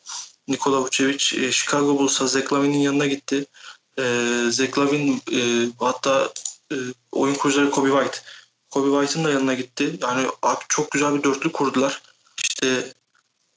Nikola 0.48 0.80
Vucevic 0.80 1.36
e, 1.36 1.52
Chicago 1.52 1.98
Bulls'a 1.98 2.26
Zach 2.26 2.52
Lavin'in 2.52 2.78
yanına 2.78 3.06
gitti. 3.06 3.44
E, 3.98 4.04
Zach 4.50 4.78
Lavin 4.78 5.22
e, 5.32 5.68
hatta 5.78 6.32
e, 6.72 6.76
oyun 7.12 7.34
kurucuları 7.34 7.70
Kobe 7.70 7.88
White. 7.88 8.18
Kobe 8.70 9.00
White'ın 9.00 9.24
da 9.24 9.30
yanına 9.30 9.54
gitti. 9.54 9.98
Yani 10.02 10.26
çok 10.68 10.90
güzel 10.90 11.14
bir 11.14 11.22
dörtlü 11.22 11.52
kurdular. 11.52 12.02
İşte 12.42 12.92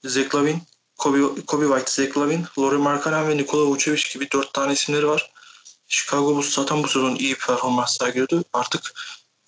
Zach 0.04 0.36
Lavin, 0.36 0.64
Kobe, 0.98 1.42
Kobe 1.48 1.66
White, 1.66 1.92
Zach 1.92 2.18
Lavin, 2.18 2.46
Laurie 2.60 2.78
Markkanen 2.78 3.30
ve 3.30 3.38
Nikola 3.38 3.66
Vucevic 3.66 4.04
gibi 4.14 4.32
dört 4.32 4.54
tane 4.54 4.74
isimleri 4.74 5.08
var. 5.08 5.32
Chicago 5.88 6.36
Bulls 6.36 6.54
zaten 6.54 6.84
bu 6.84 6.88
sezon 6.88 7.16
iyi 7.16 7.36
performans 7.36 7.98
sergiliyordu. 7.98 8.44
Artık 8.54 8.94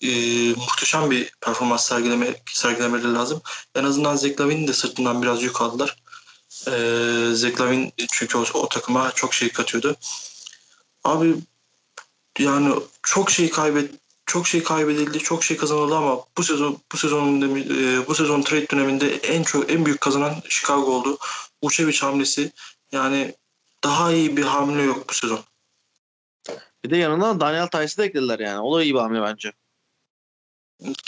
e, 0.00 0.08
muhteşem 0.54 1.10
bir 1.10 1.32
performans 1.40 1.86
sergileme, 1.86 2.42
sergilemeleri 2.52 3.14
lazım. 3.14 3.42
En 3.74 3.84
azından 3.84 4.16
Zach 4.16 4.40
Lavin'in 4.40 4.68
de 4.68 4.72
sırtından 4.72 5.22
biraz 5.22 5.42
yük 5.42 5.60
aldılar. 5.60 5.96
E, 6.66 6.70
Zach 7.34 7.60
Lavin 7.60 7.92
çünkü 8.12 8.38
o, 8.38 8.44
o 8.54 8.68
takıma 8.68 9.12
çok 9.12 9.34
şey 9.34 9.48
katıyordu. 9.52 9.96
Abi 11.04 11.34
yani 12.38 12.74
çok 13.02 13.30
şey 13.30 13.50
kaybet 13.50 13.90
çok 14.26 14.48
şey 14.48 14.62
kaybedildi, 14.62 15.18
çok 15.18 15.44
şey 15.44 15.56
kazanıldı 15.56 15.96
ama 15.96 16.24
bu 16.38 16.42
sezon 16.44 16.78
bu 16.92 16.96
sezonun 16.96 17.58
e, 17.58 18.06
bu 18.06 18.14
sezon 18.14 18.42
trade 18.42 18.70
döneminde 18.70 19.16
en 19.16 19.42
çok 19.42 19.70
en 19.70 19.86
büyük 19.86 20.00
kazanan 20.00 20.34
Chicago 20.48 20.92
oldu. 20.92 21.18
Vucevic 21.62 21.98
hamlesi 21.98 22.52
yani 22.92 23.34
daha 23.84 24.12
iyi 24.12 24.36
bir 24.36 24.42
hamle 24.42 24.82
yok 24.82 25.08
bu 25.08 25.14
sezon. 25.14 25.40
Bir 26.84 26.90
de 26.90 26.96
yanına 26.96 27.40
Daniel 27.40 27.68
Tice'ı 27.68 27.98
da 27.98 28.04
eklediler 28.04 28.38
yani. 28.38 28.60
O 28.60 28.78
da 28.78 28.82
iyi 28.82 28.94
bir 28.94 28.98
hamle 28.98 29.22
bence. 29.22 29.52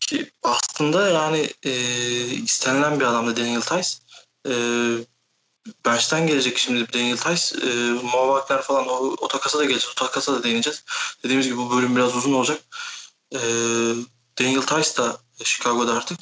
Ki 0.01 0.31
aslında 0.43 1.09
yani 1.09 1.51
e, 1.63 1.73
istenilen 2.27 3.01
bir 3.01 3.05
adamdı 3.05 3.37
Daniel 3.37 3.61
Tice. 3.61 3.99
E, 4.49 4.55
bench'ten 5.87 6.27
gelecek 6.27 6.59
şimdi 6.59 6.93
Daniel 6.93 7.17
Tice. 7.17 7.67
E, 7.67 7.91
Mo 7.91 8.39
Wagner 8.39 8.63
falan 8.63 8.89
o, 8.89 9.17
o 9.19 9.29
takasa 9.29 9.59
da 9.59 9.65
gelecek. 9.65 9.91
O 9.91 9.95
takasa 9.95 10.33
da 10.33 10.43
değineceğiz. 10.43 10.85
Dediğimiz 11.25 11.47
gibi 11.47 11.57
bu 11.57 11.77
bölüm 11.77 11.97
biraz 11.97 12.17
uzun 12.17 12.33
olacak. 12.33 12.61
E, 13.33 13.39
Daniel 14.39 14.63
Tice 14.63 14.97
da 14.97 15.19
Chicago'da 15.45 15.95
artık. 15.95 16.19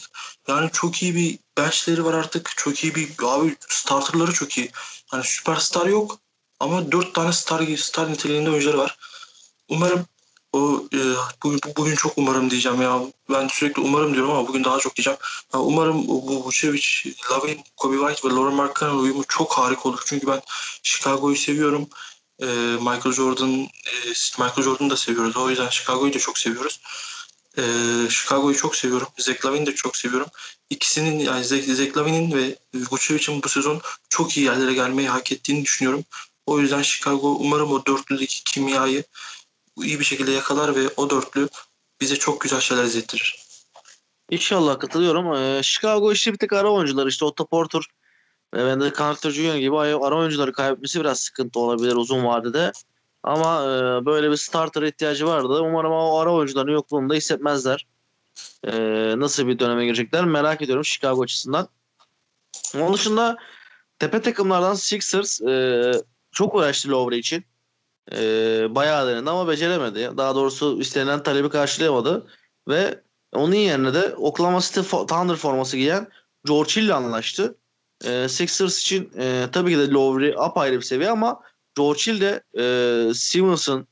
Yani 0.49 0.71
çok 0.73 1.03
iyi 1.03 1.15
bir 1.15 1.39
benchleri 1.59 2.05
var 2.05 2.15
artık. 2.15 2.53
Çok 2.57 2.85
iyi 2.85 2.95
bir 2.95 3.11
abi 3.23 3.57
starterları 3.69 4.33
çok 4.33 4.59
iyi. 4.59 4.71
Hani 5.07 5.25
süperstar 5.25 5.87
yok 5.87 6.19
ama 6.61 6.93
dört 6.93 7.15
tane 7.15 7.33
star 7.33 7.77
star 7.77 8.13
niteliğinde 8.13 8.51
oyuncuları 8.51 8.79
var. 8.79 8.99
Umarım 9.69 10.07
o 10.55 10.85
e, 10.95 10.99
bugün, 11.43 11.61
bugün 11.77 11.95
çok 11.95 12.13
umarım 12.17 12.51
diyeceğim 12.51 12.83
ya. 12.83 13.01
Ben 13.31 13.49
sürekli 13.49 13.83
umarım 13.83 14.15
diyorum 14.15 14.31
ama 14.31 14.49
bugün 14.49 14.65
daha 14.65 14.79
çok 14.79 14.97
diyeceğim. 14.97 15.19
Ya 15.55 15.61
umarım 15.61 16.09
bu 16.09 16.45
Vucevic, 16.45 16.87
Lavin, 17.31 17.61
Kobe 17.77 17.97
White 17.97 18.29
ve 18.29 18.33
Lauren 18.33 18.55
Markkanen 18.55 18.95
uyumu 18.95 19.25
çok 19.29 19.53
harika 19.53 19.89
olur. 19.89 20.03
Çünkü 20.07 20.27
ben 20.27 20.43
Chicago'yu 20.83 21.37
seviyorum. 21.37 21.89
E, 22.43 22.47
Michael 22.81 23.13
Jordan, 23.13 23.51
e, 23.61 23.69
Michael 24.39 24.63
Jordan'ı 24.63 24.91
da 24.91 24.97
seviyoruz. 24.97 25.37
O 25.37 25.51
yüzden 25.51 25.69
Chicago'yu 25.69 26.15
da 26.15 26.19
çok 26.19 26.39
seviyoruz. 26.39 26.81
E, 27.59 27.63
Chicago'yu 28.11 28.57
çok 28.57 28.77
seviyorum. 28.77 29.09
Zach 29.19 29.47
Lavin'i 29.47 29.67
de 29.67 29.75
çok 29.75 29.97
seviyorum. 29.97 30.29
İkisinin 30.71 31.19
yani 31.19 31.45
Zach, 31.45 31.65
Zach 31.65 31.97
Lavin'in 31.97 32.33
ve 32.35 32.57
Vucevic'in 32.75 33.43
bu 33.43 33.49
sezon 33.49 33.81
çok 34.09 34.37
iyi 34.37 34.47
yerlere 34.47 34.75
gelmeyi 34.75 35.09
hak 35.09 35.33
ettiğini 35.33 35.65
düşünüyorum. 35.65 36.05
O 36.47 36.61
yüzden 36.61 36.83
Chicago 36.83 37.29
umarım 37.41 37.73
o 37.73 37.87
dörtlüdeki 37.87 38.45
kimyayı 38.45 39.05
iyi 39.83 40.01
bir 40.01 40.05
şekilde 40.05 40.31
yakalar 40.31 40.77
ve 40.77 40.89
o 40.97 41.11
dörtlü 41.11 41.49
bize 42.01 42.17
çok 42.17 42.41
güzel 42.41 42.61
şeyler 42.61 42.85
izlettirir. 42.85 43.45
İnşallah 44.31 44.79
katılıyorum. 44.79 45.35
Ee, 45.35 45.63
Chicago 45.63 46.13
işte 46.13 46.33
bir 46.33 46.39
tek 46.39 46.53
ara 46.53 46.73
oyuncular 46.73 47.07
işte 47.07 47.25
Otto 47.25 47.47
Porter 47.47 47.83
ve 48.55 48.59
Wendell 48.59 48.95
Carter 48.99 49.31
Jr. 49.31 49.57
gibi 49.57 49.79
ara 49.79 50.17
oyuncuları 50.17 50.53
kaybetmesi 50.53 51.01
biraz 51.01 51.21
sıkıntı 51.21 51.61
olabilir 51.61 51.97
uzun 51.97 52.25
vadede. 52.25 52.73
Ama 53.23 53.63
e, 53.63 54.07
böyle 54.07 54.31
bir 54.31 54.37
starter 54.37 54.83
ihtiyacı 54.83 55.27
vardı. 55.27 55.61
Umarım 55.63 55.93
o 55.93 56.19
ara 56.19 56.33
oyuncuların 56.33 56.73
yokluğunda 56.73 57.15
hissetmezler. 57.15 57.87
E, 58.65 58.73
nasıl 59.17 59.47
bir 59.47 59.59
döneme 59.59 59.85
girecekler 59.85 60.25
merak 60.25 60.63
ediyorum 60.63 60.85
Chicago 60.85 61.23
açısından. 61.23 61.69
Onun 62.75 62.95
dışında 62.95 63.37
tepe 63.99 64.23
takımlardan 64.23 64.75
Sixers 64.75 65.41
e, 65.41 65.93
çok 66.33 66.55
uğraştı 66.55 66.89
Lowry 66.89 67.19
için. 67.19 67.45
E, 68.13 68.19
bayağı 68.75 69.09
denedi 69.09 69.31
ama 69.31 69.49
beceremedi. 69.49 70.11
Daha 70.17 70.35
doğrusu 70.35 70.81
istenilen 70.81 71.23
talebi 71.23 71.49
karşılayamadı. 71.49 72.27
Ve 72.69 73.01
onun 73.33 73.55
yerine 73.55 73.95
de 73.95 74.15
Oklahoma 74.15 74.61
City 74.61 74.81
Thunder 74.81 75.37
forması 75.37 75.77
giyen 75.77 76.09
George 76.47 76.71
Hill 76.77 76.83
ile 76.83 76.95
anlaştı. 76.95 77.59
E, 78.05 78.29
Sixers 78.29 78.81
için 78.81 79.13
e, 79.19 79.49
tabii 79.53 79.73
ki 79.73 79.79
de 79.79 79.91
Lowry 79.91 80.35
apayrı 80.39 80.77
bir 80.77 80.83
seviye 80.83 81.11
ama 81.11 81.41
George 81.77 82.01
Hill 82.01 82.21
de 82.21 82.43
e, 82.59 83.15
Simmons'ın 83.15 83.87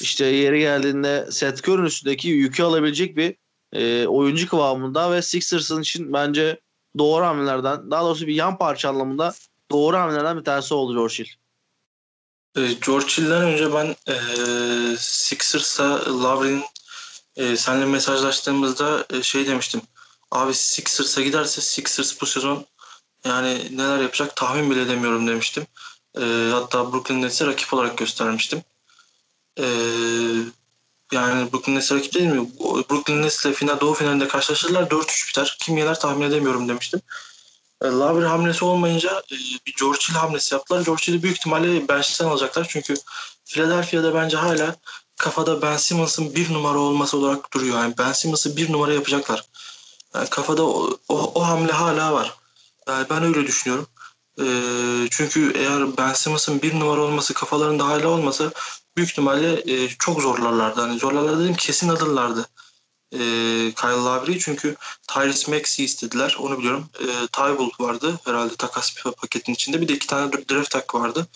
işte 0.00 0.24
yeri 0.26 0.60
geldiğinde 0.60 1.26
Seth 1.30 1.68
Curry'nin 1.68 1.86
üstündeki 1.86 2.28
yükü 2.28 2.62
alabilecek 2.62 3.16
bir 3.16 3.36
e, 3.72 4.06
oyuncu 4.06 4.48
kıvamında 4.48 5.12
ve 5.12 5.22
Sixers'ın 5.22 5.82
için 5.82 6.12
bence 6.12 6.60
doğru 6.98 7.24
hamlelerden 7.24 7.90
daha 7.90 8.04
doğrusu 8.04 8.26
bir 8.26 8.34
yan 8.34 8.58
parça 8.58 8.88
anlamında 8.88 9.34
doğru 9.70 9.96
hamlelerden 9.96 10.38
bir 10.38 10.44
tanesi 10.44 10.74
oldu 10.74 10.94
George 10.94 11.14
Hill. 11.14 11.28
E, 12.58 12.72
George 12.86 13.06
Hill'den 13.06 13.42
önce 13.42 13.74
ben 13.74 13.96
e, 14.12 14.16
Sixers'a 14.98 16.22
Lavrin'in 16.22 16.64
e, 17.36 17.56
seninle 17.56 17.84
mesajlaştığımızda 17.84 19.06
e, 19.10 19.22
şey 19.22 19.46
demiştim. 19.46 19.82
Abi 20.30 20.54
Sixers'a 20.54 21.22
giderse 21.22 21.60
Sixers 21.60 22.20
bu 22.20 22.26
sezon 22.26 22.66
yani 23.24 23.76
neler 23.76 23.98
yapacak 24.00 24.36
tahmin 24.36 24.70
bile 24.70 24.82
edemiyorum 24.82 25.26
demiştim. 25.28 25.66
E, 26.20 26.50
hatta 26.52 26.92
Brooklyn 26.92 27.22
Nets'e 27.22 27.46
rakip 27.46 27.74
olarak 27.74 27.98
göstermiştim. 27.98 28.62
E, 29.58 29.64
yani 31.12 31.52
Brooklyn 31.52 31.74
Nets 31.74 31.92
rakip 31.92 32.14
değil 32.14 32.26
mi? 32.26 32.48
Brooklyn 32.90 33.22
Nets'le 33.22 33.52
final, 33.54 33.80
Doğu 33.80 33.94
finalinde 33.94 34.28
karşılaşırlar 34.28 34.82
4-3 34.82 35.28
biter. 35.28 35.56
Kim 35.60 35.76
yener 35.76 36.00
tahmin 36.00 36.26
edemiyorum 36.26 36.68
demiştim. 36.68 37.00
E, 37.82 37.86
Lavri 37.86 38.26
hamlesi 38.26 38.64
olmayınca 38.64 39.22
e, 39.32 39.36
bir 39.66 39.74
George 39.80 39.98
Hill 40.08 40.14
hamlesi 40.14 40.54
yaptılar. 40.54 40.84
George 40.84 41.02
Hill'i 41.02 41.22
büyük 41.22 41.36
ihtimalle 41.36 41.88
bench'ten 41.88 42.24
alacaklar. 42.24 42.66
Çünkü 42.68 42.94
Philadelphia'da 43.44 44.14
bence 44.14 44.36
hala 44.36 44.76
kafada 45.16 45.62
Ben 45.62 45.76
Simmons'ın 45.76 46.34
bir 46.34 46.52
numara 46.52 46.78
olması 46.78 47.16
olarak 47.16 47.52
duruyor. 47.54 47.78
Yani 47.78 47.94
Ben 47.98 48.12
Simmons'ı 48.12 48.56
bir 48.56 48.72
numara 48.72 48.92
yapacaklar. 48.92 49.44
Yani 50.14 50.28
kafada 50.30 50.66
o, 50.66 50.98
o, 51.08 51.32
o 51.34 51.46
hamle 51.46 51.72
hala 51.72 52.12
var. 52.12 52.34
Yani 52.88 53.06
ben 53.10 53.22
öyle 53.22 53.46
düşünüyorum. 53.46 53.86
E, 54.40 54.44
çünkü 55.10 55.52
eğer 55.56 55.96
Ben 55.96 56.12
Simmons'ın 56.12 56.62
bir 56.62 56.80
numara 56.80 57.00
olması 57.00 57.34
kafalarında 57.34 57.86
hala 57.86 58.08
olmasa 58.08 58.50
büyük 58.96 59.10
ihtimalle 59.10 59.72
e, 59.72 59.88
çok 59.88 60.22
zorlarlardı. 60.22 60.80
Hani 60.80 60.98
zorlarlardı 60.98 61.44
dedim 61.44 61.54
kesin 61.54 61.88
alırlardı 61.88 62.48
e, 63.12 63.18
Kyle 63.76 64.02
Lowry'i 64.04 64.38
çünkü 64.38 64.76
Tyrese 65.08 65.50
Maxey 65.50 65.84
istediler. 65.84 66.36
Onu 66.40 66.58
biliyorum. 66.58 66.88
E, 67.00 67.26
Tybull 67.26 67.70
vardı 67.80 68.20
herhalde 68.24 68.56
takas 68.56 68.94
paketin 69.16 69.52
içinde. 69.52 69.80
Bir 69.80 69.88
de 69.88 69.92
iki 69.92 70.06
tane 70.06 70.32
draft 70.32 70.74
hakkı 70.74 71.00
vardı. 71.00 71.26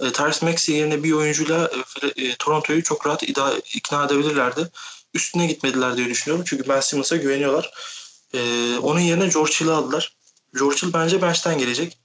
E, 0.00 0.12
Tyrese 0.12 0.46
Maxey 0.46 0.76
yerine 0.76 1.02
bir 1.02 1.12
oyuncuyla 1.12 1.70
e, 2.02 2.24
e, 2.24 2.34
Toronto'yu 2.34 2.82
çok 2.82 3.06
rahat 3.06 3.22
ida, 3.22 3.54
ikna 3.74 4.04
edebilirlerdi. 4.04 4.68
Üstüne 5.14 5.46
gitmediler 5.46 5.96
diye 5.96 6.08
düşünüyorum. 6.08 6.44
Çünkü 6.48 6.68
Ben 6.68 6.80
Simmons'a 6.80 7.16
güveniyorlar. 7.16 7.70
E, 8.34 8.40
onun 8.82 9.00
yerine 9.00 9.28
George 9.28 9.52
Hill'i 9.52 9.70
aldılar. 9.70 10.16
George 10.58 10.76
Hill 10.76 10.92
bence 10.92 11.22
bench'ten 11.22 11.58
gelecek. 11.58 11.98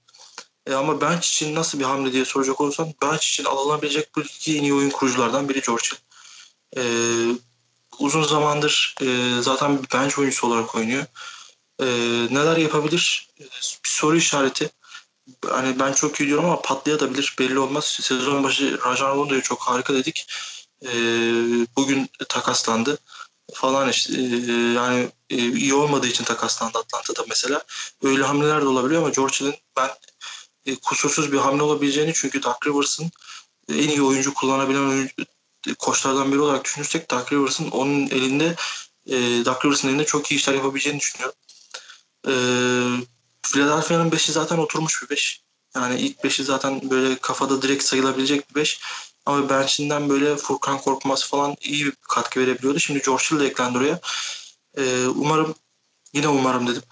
E, 0.66 0.74
ama 0.74 1.00
bench 1.00 1.26
için 1.26 1.54
nasıl 1.54 1.78
bir 1.78 1.84
hamle 1.84 2.12
diye 2.12 2.24
soracak 2.24 2.60
olursan 2.60 2.94
bench 3.02 3.24
için 3.24 3.44
alınabilecek 3.44 4.16
bu 4.16 4.20
iki 4.20 4.58
en 4.58 4.62
iyi 4.62 4.74
oyun 4.74 4.90
kuruculardan 4.90 5.48
biri 5.48 5.60
George 5.60 5.84
Hill. 5.84 5.98
E, 6.76 6.82
uzun 8.02 8.22
zamandır 8.22 8.94
e, 9.00 9.42
zaten 9.42 9.82
bir 9.82 9.90
bench 9.92 10.18
oyuncusu 10.18 10.46
olarak 10.46 10.74
oynuyor. 10.74 11.04
E, 11.80 11.86
neler 12.30 12.56
yapabilir? 12.56 13.28
E, 13.40 13.42
bir 13.84 13.88
soru 13.88 14.16
işareti. 14.16 14.70
Hani 15.48 15.78
ben 15.78 15.92
çok 15.92 16.20
iyi 16.20 16.26
diyorum 16.26 16.44
ama 16.44 16.62
patlayabilir. 16.62 17.36
Belli 17.38 17.58
olmaz. 17.58 17.84
Sezon 17.84 18.44
başı 18.44 18.78
Rajan 18.84 19.16
Rondo'yu 19.16 19.42
çok 19.42 19.62
harika 19.62 19.94
dedik. 19.94 20.26
E, 20.84 20.90
bugün 21.76 22.10
takaslandı 22.28 22.98
falan 23.54 23.88
işte 23.88 24.12
e, 24.12 24.52
yani 24.72 25.08
e, 25.30 25.36
iyi 25.36 25.74
olmadığı 25.74 26.06
için 26.06 26.24
takaslandı 26.24 26.78
Atlanta'da 26.78 27.24
mesela. 27.28 27.62
Öyle 28.02 28.22
hamleler 28.22 28.62
de 28.62 28.66
olabiliyor 28.66 29.02
ama 29.02 29.10
George 29.10 29.34
Hill'in 29.40 29.54
ben 29.76 29.90
e, 30.66 30.74
kusursuz 30.74 31.32
bir 31.32 31.38
hamle 31.38 31.62
olabileceğini 31.62 32.12
çünkü 32.14 32.42
Doug 32.42 32.66
Rivers'ın 32.66 33.10
en 33.68 33.88
iyi 33.88 34.02
oyuncu 34.02 34.34
kullanabilen 34.34 34.88
oyuncu, 34.88 35.14
koçlardan 35.78 36.32
biri 36.32 36.40
olarak 36.40 36.64
düşünürsek 36.64 37.10
Doug 37.10 37.32
Rivers'ın 37.32 37.70
onun 37.70 38.06
elinde 38.06 38.56
e, 39.06 39.16
Doug 39.44 39.64
Rivers'ın 39.64 39.88
elinde 39.88 40.04
çok 40.04 40.30
iyi 40.30 40.34
işler 40.36 40.54
yapabileceğini 40.54 41.00
düşünüyorum. 41.00 41.36
E, 42.28 42.32
Philadelphia'nın 43.42 44.12
beşi 44.12 44.32
zaten 44.32 44.58
oturmuş 44.58 45.02
bir 45.02 45.10
beş. 45.10 45.42
Yani 45.74 46.00
ilk 46.00 46.24
beşi 46.24 46.44
zaten 46.44 46.90
böyle 46.90 47.18
kafada 47.18 47.62
direkt 47.62 47.84
sayılabilecek 47.84 48.50
bir 48.50 48.54
beş. 48.54 48.80
Ama 49.26 49.48
bench'inden 49.48 50.08
böyle 50.08 50.36
Furkan 50.36 50.78
Korkmaz 50.78 51.24
falan 51.24 51.56
iyi 51.60 51.86
bir 51.86 51.92
katkı 52.08 52.40
verebiliyordu. 52.40 52.80
Şimdi 52.80 53.02
George 53.02 53.24
Hill 53.30 53.40
de 53.40 53.46
eklendi 53.46 53.78
oraya. 53.78 54.00
E, 54.78 55.06
umarım 55.06 55.54
yine 56.12 56.28
umarım 56.28 56.66
dedim. 56.66 56.82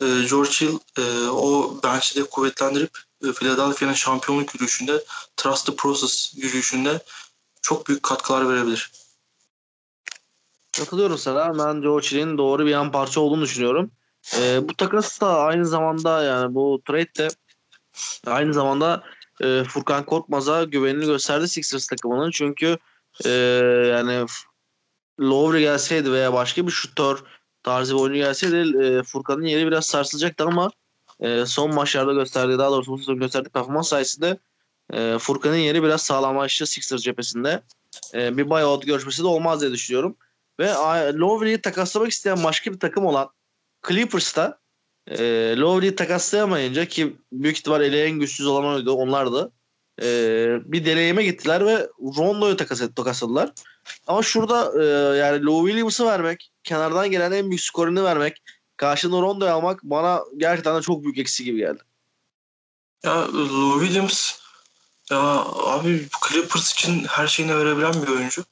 e, 0.00 0.06
George 0.30 0.50
Hill 0.50 0.78
e, 0.98 1.28
o 1.28 1.80
bench'i 1.82 2.16
de 2.16 2.24
kuvvetlendirip 2.24 2.98
e, 3.24 3.32
Philadelphia'nın 3.32 3.94
şampiyonluk 3.94 4.54
yürüyüşünde 4.54 5.04
Trust 5.36 5.66
the 5.66 5.76
Process 5.76 6.32
yürüyüşünde 6.36 7.00
çok 7.62 7.88
büyük 7.88 8.02
katkılar 8.02 8.48
verebilir. 8.48 8.90
Katılıyorum 10.78 11.18
sana. 11.18 11.58
Ben 11.58 11.82
George 11.82 12.06
Hill'in 12.06 12.38
doğru 12.38 12.66
bir 12.66 12.70
yan 12.70 12.92
parça 12.92 13.20
olduğunu 13.20 13.42
düşünüyorum. 13.42 13.90
E, 14.38 14.68
bu 14.68 14.74
takas 14.74 15.20
da 15.20 15.38
aynı 15.38 15.66
zamanda 15.66 16.22
yani 16.22 16.54
bu 16.54 16.82
trade 16.86 17.14
de 17.18 17.28
aynı 18.26 18.54
zamanda 18.54 19.04
e, 19.40 19.64
Furkan 19.64 20.04
Korkmaz'a 20.04 20.64
güvenini 20.64 21.06
gösterdi 21.06 21.48
Sixers 21.48 21.86
takımının. 21.86 22.30
Çünkü 22.30 22.78
e, 23.24 23.30
yani 23.88 24.26
Lowry 25.20 25.60
gelseydi 25.60 26.12
veya 26.12 26.32
başka 26.32 26.66
bir 26.66 26.72
şutör 26.72 27.24
tarzı 27.62 27.94
bir 27.94 28.00
oyuncu 28.00 28.18
gelseydi 28.18 28.84
e, 28.84 29.02
Furkan'ın 29.02 29.46
yeri 29.46 29.66
biraz 29.66 29.86
sarsılacaktı 29.86 30.44
ama 30.44 30.70
e, 31.20 31.46
son 31.46 31.74
maçlarda 31.74 32.12
gösterdiği 32.12 32.58
daha 32.58 32.70
doğrusu 32.70 32.92
bu 32.92 32.98
sezon 32.98 33.18
gösterdiği 33.18 33.50
performans 33.50 33.88
sayesinde 33.88 34.38
e, 34.92 35.18
Furkan'ın 35.18 35.56
yeri 35.56 35.82
biraz 35.82 36.02
sağlamlaştı 36.02 36.66
Sixers 36.66 37.02
cephesinde. 37.02 37.62
E, 38.14 38.36
bir 38.36 38.50
buyout 38.50 38.86
görüşmesi 38.86 39.22
de 39.22 39.26
olmaz 39.26 39.60
diye 39.60 39.72
düşünüyorum. 39.72 40.16
Ve 40.60 40.68
Lowry'i 41.14 41.60
takaslamak 41.60 42.10
isteyen 42.10 42.44
başka 42.44 42.72
bir 42.72 42.78
takım 42.78 43.06
olan 43.06 43.30
Clippers'ta 43.88 44.60
e, 45.06 45.54
Lowry'i 45.56 45.94
takaslayamayınca 45.94 46.84
ki 46.84 47.16
büyük 47.32 47.58
ihtimal 47.58 47.82
ele 47.82 48.04
en 48.04 48.18
güçsüz 48.18 48.46
olan 48.46 48.64
oydu 48.64 48.92
onlardı. 48.92 49.52
E, 50.02 50.06
bir 50.64 50.84
deneyime 50.84 51.24
gittiler 51.24 51.66
ve 51.66 51.88
Rondo'yu 52.00 52.56
takas 52.56 52.82
takasladılar. 52.96 53.52
Ama 54.06 54.22
şurada 54.22 54.82
e, 54.82 54.84
yani 55.18 55.44
Lou 55.44 55.66
Williams'ı 55.66 56.06
vermek, 56.06 56.52
kenardan 56.64 57.10
gelen 57.10 57.32
en 57.32 57.50
büyük 57.50 57.60
skorunu 57.60 58.04
vermek, 58.04 58.42
karşında 58.76 59.16
Rondo'yu 59.16 59.50
almak 59.50 59.82
bana 59.82 60.20
gerçekten 60.36 60.76
de 60.76 60.82
çok 60.82 61.04
büyük 61.04 61.18
eksi 61.18 61.44
gibi 61.44 61.58
geldi. 61.58 61.82
Ya 63.04 63.32
Lou 63.32 63.80
Williams 63.80 64.39
ya 65.10 65.18
abi 65.66 66.08
Clippers 66.28 66.72
için 66.72 67.04
her 67.04 67.26
şeyini 67.26 67.56
verebilen 67.58 68.02
bir 68.02 68.08
oyuncu. 68.08 68.44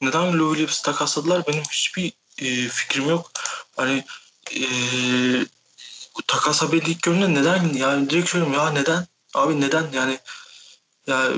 Neden 0.00 0.38
Lou 0.38 0.48
Williams'ı 0.48 0.82
takasladılar 0.82 1.46
benim 1.46 1.64
hiçbir 1.72 2.12
e, 2.38 2.68
fikrim 2.68 3.08
yok. 3.08 3.30
Hani 3.76 4.04
e, 4.54 4.66
takas 6.26 6.62
haberi 6.62 6.90
ilk 6.90 7.02
görünce 7.02 7.34
neden 7.34 7.72
yani 7.74 8.10
direkt 8.10 8.28
söylüyorum 8.28 8.58
ya 8.58 8.70
neden 8.70 9.06
abi 9.34 9.60
neden 9.60 9.86
yani 9.92 10.18
ya 11.06 11.28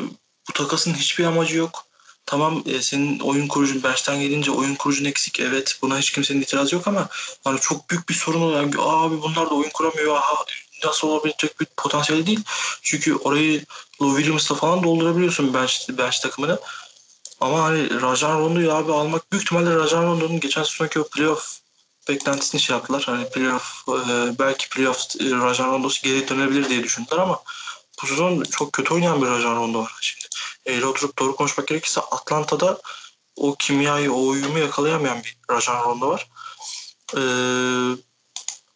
bu 0.49 0.53
takasın 0.53 0.95
hiçbir 0.95 1.25
amacı 1.25 1.57
yok. 1.57 1.85
Tamam 2.27 2.63
e, 2.67 2.83
senin 2.83 3.19
oyun 3.19 3.49
kurucun 3.49 3.83
bench'ten 3.83 4.21
gelince 4.21 4.51
oyun 4.51 4.75
kurucun 4.75 5.05
eksik 5.05 5.41
evet 5.41 5.79
buna 5.83 5.99
hiç 5.99 6.13
kimsenin 6.13 6.43
itirazı 6.43 6.75
yok 6.75 6.87
ama 6.87 7.09
yani 7.47 7.61
çok 7.61 7.91
büyük 7.91 8.09
bir 8.09 8.15
sorun 8.15 8.41
olan 8.41 8.63
yani, 8.63 8.75
abi 8.79 9.23
bunlar 9.23 9.51
da 9.51 9.55
oyun 9.55 9.71
kuramıyor 9.71 10.17
aha 10.17 10.45
nasıl 10.85 11.09
olabilecek 11.09 11.61
bir 11.61 11.67
potansiyeli 11.77 12.27
değil. 12.27 12.41
Çünkü 12.83 13.15
orayı 13.15 13.65
Lou 14.03 14.17
Williams'la 14.17 14.55
falan 14.55 14.83
doldurabiliyorsun 14.83 15.55
bench, 15.55 15.89
bench 15.89 16.21
takımını. 16.21 16.59
Ama 17.41 17.63
hani 17.63 18.03
Rajan 18.03 18.39
Rondo'yu 18.39 18.73
abi 18.73 18.93
almak 18.93 19.33
büyük 19.33 19.45
ihtimalle 19.45 19.75
Rajan 19.75 20.03
Rondo'nun 20.03 20.41
geçen 20.41 20.63
sezonki 20.63 21.01
o 21.01 21.09
playoff 21.09 21.59
beklentisini 22.09 22.61
şey 22.61 22.77
yaptılar. 22.77 23.03
Hani 23.07 23.31
playoff 23.31 23.89
e, 23.89 24.39
belki 24.39 24.69
playoff 24.69 24.99
e, 25.21 25.31
Rajan 25.31 25.73
Rondo'su 25.73 26.03
geri 26.03 26.29
dönebilir 26.29 26.69
diye 26.69 26.83
düşündüler 26.83 27.19
ama 27.19 27.43
bu 28.03 28.07
sezon 28.07 28.43
çok 28.43 28.73
kötü 28.73 28.95
oynayan 28.95 29.23
bir 29.23 29.27
Rajan 29.27 29.57
Rondo 29.57 29.79
var 29.81 29.93
şimdi. 30.01 30.27
Eğri 30.67 30.87
oturup 30.87 31.19
doğru 31.19 31.37
konuşmak 31.37 31.69
gerekirse 31.69 32.01
Atlanta'da 32.01 32.81
o 33.37 33.55
kimyayı, 33.55 34.13
o 34.13 34.27
uyumu 34.27 34.59
yakalayamayan 34.59 35.23
bir 35.25 35.37
Rajan 35.51 35.85
Rondo 35.85 36.09
var. 36.09 36.29
Ee, 37.17 37.21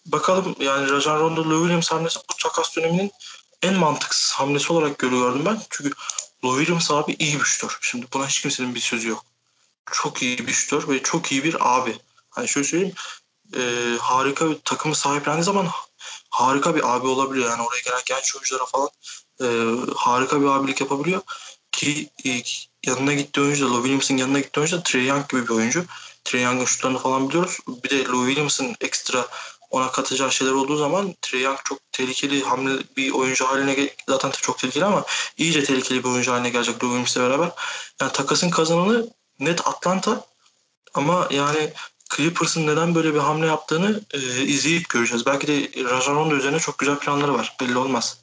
bakalım 0.06 0.56
yani 0.60 0.90
Rajan 0.90 1.20
Rondo 1.20 1.44
Lou 1.44 1.60
Williams 1.60 1.90
hamlesi 1.90 2.18
bu 2.30 2.36
takas 2.42 2.76
döneminin 2.76 3.12
en 3.62 3.74
mantıksız 3.74 4.32
hamlesi 4.32 4.72
olarak 4.72 4.98
görüyorum 4.98 5.44
ben. 5.44 5.60
Çünkü 5.70 5.90
Lou 6.44 6.58
Williams 6.58 6.90
abi 6.90 7.16
iyi 7.18 7.40
bir 7.40 7.44
şutör. 7.44 7.78
Şimdi 7.80 8.06
buna 8.12 8.28
hiç 8.28 8.40
kimsenin 8.40 8.74
bir 8.74 8.80
sözü 8.80 9.08
yok. 9.08 9.24
Çok 9.92 10.22
iyi 10.22 10.46
bir 10.46 10.52
şutör 10.52 10.88
ve 10.88 11.02
çok 11.02 11.32
iyi 11.32 11.44
bir 11.44 11.76
abi. 11.76 11.98
Hani 12.30 12.48
şöyle 12.48 12.68
söyleyeyim 12.68 12.94
e, 13.56 13.96
harika 14.00 14.50
bir 14.50 14.58
takımı 14.64 14.94
sahiplendiği 14.94 15.44
zaman 15.44 15.68
harika 16.30 16.74
bir 16.74 16.96
abi 16.96 17.06
olabiliyor. 17.06 17.50
Yani 17.50 17.62
oraya 17.62 17.80
gelen 17.80 18.00
genç 18.06 18.36
oyunculara 18.36 18.66
falan 18.66 18.88
e, 19.40 19.46
harika 19.94 20.40
bir 20.40 20.46
abilik 20.46 20.80
yapabiliyor. 20.80 21.22
Ki 21.72 22.10
e, 22.26 22.42
yanına 22.86 23.14
gittiği 23.14 23.40
oyuncu 23.40 23.64
da 23.66 23.70
Lou 23.70 23.76
Williams'ın 23.76 24.16
yanına 24.16 24.40
gittiği 24.40 24.60
oyuncu 24.60 24.76
da 24.76 24.82
Trey 24.82 25.06
Young 25.06 25.28
gibi 25.28 25.42
bir 25.42 25.54
oyuncu. 25.54 25.84
Trey 26.24 26.42
Young'ın 26.42 26.64
şutlarını 26.64 26.98
falan 26.98 27.28
biliyoruz. 27.28 27.58
Bir 27.68 27.90
de 27.90 28.04
Lou 28.04 28.26
Williams'ın 28.26 28.76
ekstra 28.80 29.28
ona 29.72 29.90
katacağı 29.90 30.32
şeyler 30.32 30.52
olduğu 30.52 30.76
zaman 30.76 31.14
Trey 31.22 31.42
Young 31.42 31.58
çok 31.64 31.78
tehlikeli 31.92 32.42
hamle 32.42 32.82
bir 32.96 33.12
oyuncu 33.12 33.46
haline 33.46 33.90
zaten 34.08 34.30
çok 34.30 34.58
tehlikeli 34.58 34.84
ama 34.84 35.04
iyice 35.36 35.64
tehlikeli 35.64 36.04
bir 36.04 36.08
oyuncu 36.08 36.32
haline 36.32 36.50
gelecek 36.50 36.74
Lou 36.74 36.88
Williams'le 36.88 37.16
beraber. 37.16 37.50
Yani 38.00 38.12
takasın 38.12 38.50
kazananı 38.50 39.06
net 39.40 39.66
Atlanta 39.66 40.24
ama 40.94 41.28
yani 41.30 41.72
Clippers'ın 42.16 42.66
neden 42.66 42.94
böyle 42.94 43.14
bir 43.14 43.18
hamle 43.18 43.46
yaptığını 43.46 44.00
e, 44.14 44.18
izleyip 44.42 44.88
göreceğiz. 44.88 45.26
Belki 45.26 45.46
de 45.46 45.84
Rajon 45.84 46.30
üzerine 46.30 46.58
çok 46.58 46.78
güzel 46.78 46.98
planları 46.98 47.34
var. 47.34 47.56
Belli 47.60 47.78
olmaz. 47.78 48.22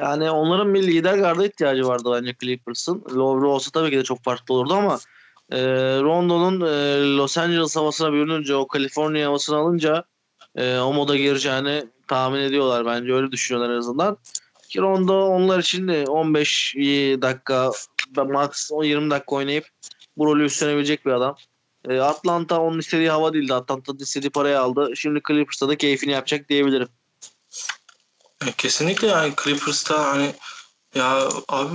Yani 0.00 0.30
onların 0.30 0.74
bir 0.74 0.82
lider 0.82 1.18
garda 1.18 1.46
ihtiyacı 1.46 1.86
vardı 1.86 2.10
bence 2.14 2.36
Clippers'ın. 2.40 3.04
Lowry 3.14 3.46
olsa 3.46 3.70
tabii 3.70 3.90
ki 3.90 3.96
de 3.96 4.04
çok 4.04 4.24
farklı 4.24 4.54
olurdu 4.54 4.74
ama 4.74 4.98
e, 5.52 5.60
Rondo'nun 6.00 6.60
e, 6.60 7.16
Los 7.16 7.38
Angeles 7.38 7.76
havasına 7.76 8.12
bürününce, 8.12 8.54
o 8.54 8.68
Kaliforniya 8.68 9.28
havasını 9.28 9.56
alınca 9.56 10.04
e, 10.56 10.78
o 10.78 10.92
moda 10.92 11.16
gireceğini 11.16 11.84
tahmin 12.08 12.40
ediyorlar. 12.40 12.86
Bence 12.86 13.12
öyle 13.12 13.32
düşünüyorlar 13.32 13.74
en 13.74 13.78
azından. 13.78 14.18
Ki 14.68 14.80
Rondo 14.80 15.26
onlar 15.26 15.58
için 15.58 15.88
de 15.88 16.04
15 16.04 16.74
dakika 17.22 17.70
max 18.16 18.70
20 18.82 19.10
dakika 19.10 19.36
oynayıp 19.36 19.68
bu 20.16 20.26
rolü 20.26 20.44
üstlenebilecek 20.44 21.06
bir 21.06 21.10
adam. 21.10 21.36
E, 21.88 21.98
Atlanta 21.98 22.60
onun 22.60 22.78
istediği 22.78 23.10
hava 23.10 23.32
değildi. 23.32 23.54
Atlanta'da 23.54 24.02
istediği 24.02 24.30
parayı 24.30 24.60
aldı. 24.60 24.90
Şimdi 24.96 25.20
Clippers'ta 25.28 25.68
da 25.68 25.76
keyfini 25.76 26.12
yapacak 26.12 26.48
diyebilirim. 26.48 26.88
Kesinlikle 28.58 29.06
yani 29.06 29.34
Clippers'ta 29.44 30.06
hani 30.06 30.34
ya 30.94 31.28
abi 31.48 31.70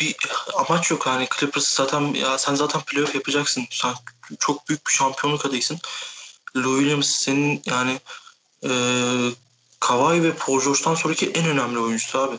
bir 0.00 0.16
amaç 0.54 0.90
yok 0.90 1.06
hani 1.06 1.28
Clippers 1.38 1.68
zaten 1.68 2.00
ya 2.00 2.38
sen 2.38 2.54
zaten 2.54 2.80
playoff 2.80 3.14
yapacaksın. 3.14 3.64
Sen 3.70 3.94
çok 4.38 4.68
büyük 4.68 4.86
bir 4.86 4.92
şampiyonluk 4.92 5.46
adayısın. 5.46 5.78
Lou 6.56 6.78
Williams 6.78 7.08
senin 7.08 7.62
yani 7.66 8.00
e, 8.64 8.70
Kawhi 9.80 10.22
ve 10.22 10.34
Paul 10.34 10.60
George'dan 10.60 10.94
sonraki 10.94 11.30
en 11.30 11.48
önemli 11.48 11.78
oyuncusu 11.78 12.18
abi. 12.18 12.38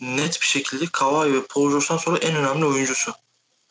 Net 0.00 0.40
bir 0.40 0.46
şekilde 0.46 0.86
Kawhi 0.86 1.34
ve 1.34 1.46
Paul 1.46 1.70
George'dan 1.70 1.96
sonra 1.96 2.18
en 2.18 2.36
önemli 2.36 2.64
oyuncusu. 2.64 3.12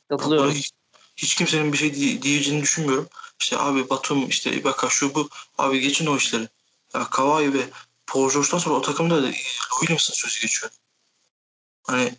Katılıyorum. 0.09 0.51
Hiç, 0.51 0.71
hiç 1.17 1.35
kimsenin 1.35 1.73
bir 1.73 1.77
şey 1.77 2.21
diyeceğini 2.21 2.61
düşünmüyorum. 2.61 3.09
İşte 3.39 3.57
abi 3.57 3.89
Batum, 3.89 4.29
işte 4.29 4.51
Ibaka 4.53 4.89
şu 4.89 5.15
bu. 5.15 5.29
Abi 5.57 5.79
geçin 5.79 6.05
o 6.05 6.17
işleri. 6.17 6.47
Ya 6.93 7.09
Kawhi 7.09 7.53
ve 7.53 7.69
Paul 8.07 8.31
George'dan 8.31 8.57
sonra 8.57 8.75
o 8.75 8.81
takımda 8.81 9.15
Lou 9.23 9.31
Williams'ın 9.79 10.13
sözü 10.13 10.41
geçiyor. 10.41 10.71
Hani 11.83 12.15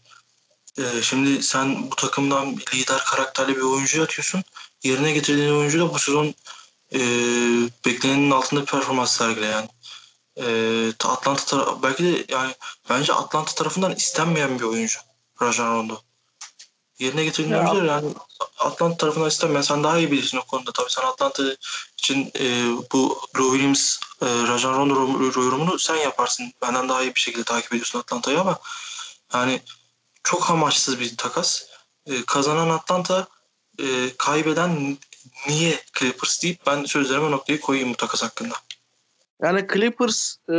e, 0.78 1.02
şimdi 1.02 1.42
sen 1.42 1.90
bu 1.90 1.96
takımdan 1.96 2.56
lider 2.74 3.04
karakterli 3.04 3.56
bir 3.56 3.60
oyuncu 3.60 4.02
atıyorsun. 4.02 4.42
Yerine 4.82 5.12
getirdiğin 5.12 5.54
oyuncu 5.54 5.80
da 5.80 5.94
bu 5.94 5.98
sezon 5.98 6.34
e, 6.94 7.00
beklenenin 7.86 8.30
altında 8.30 8.64
performans 8.64 9.16
sergileyen. 9.16 9.68
E, 10.36 10.46
Atlanta 11.04 11.82
belki 11.82 12.04
de 12.04 12.24
yani 12.28 12.54
bence 12.90 13.12
Atlanta 13.12 13.54
tarafından 13.54 13.94
istenmeyen 13.94 14.58
bir 14.58 14.64
oyuncu. 14.64 15.00
Rajan 15.42 15.74
Rondo. 15.74 16.00
Yerine 16.98 17.24
getirdiğin 17.24 17.56
oyuncular 17.56 17.84
yani 17.84 18.14
Atlanta 18.58 18.96
tarafından 18.96 19.28
istenmeyen 19.28 19.62
sen 19.62 19.84
daha 19.84 19.98
iyi 19.98 20.10
bilirsin 20.10 20.38
o 20.38 20.42
konuda. 20.42 20.72
Tabii 20.72 20.90
sen 20.90 21.02
Atlanta 21.02 21.42
için 21.98 22.32
e, 22.40 22.64
bu 22.92 23.20
Lou 23.38 23.52
Williams, 23.52 23.96
e, 24.22 24.26
Rajan 24.26 24.74
Rondo 24.74 24.94
yorumunu 25.40 25.78
sen 25.78 25.96
yaparsın. 25.96 26.52
Benden 26.62 26.88
daha 26.88 27.02
iyi 27.02 27.14
bir 27.14 27.20
şekilde 27.20 27.44
takip 27.44 27.72
ediyorsun 27.72 27.98
Atlanta'yı 27.98 28.40
ama 28.40 28.58
yani 29.34 29.60
çok 30.22 30.50
amaçsız 30.50 31.00
bir 31.00 31.16
takas. 31.16 31.62
E, 32.06 32.24
kazanan 32.24 32.68
Atlanta, 32.68 33.26
e, 33.78 34.16
kaybeden 34.16 34.98
niye 35.48 35.78
Clippers 35.98 36.42
deyip 36.42 36.66
ben 36.66 36.84
sözlerime 36.84 37.30
noktayı 37.30 37.60
koyayım 37.60 37.90
bu 37.92 37.96
takas 37.96 38.22
hakkında. 38.22 38.54
Yani 39.42 39.66
Clippers 39.72 40.36
e, 40.52 40.56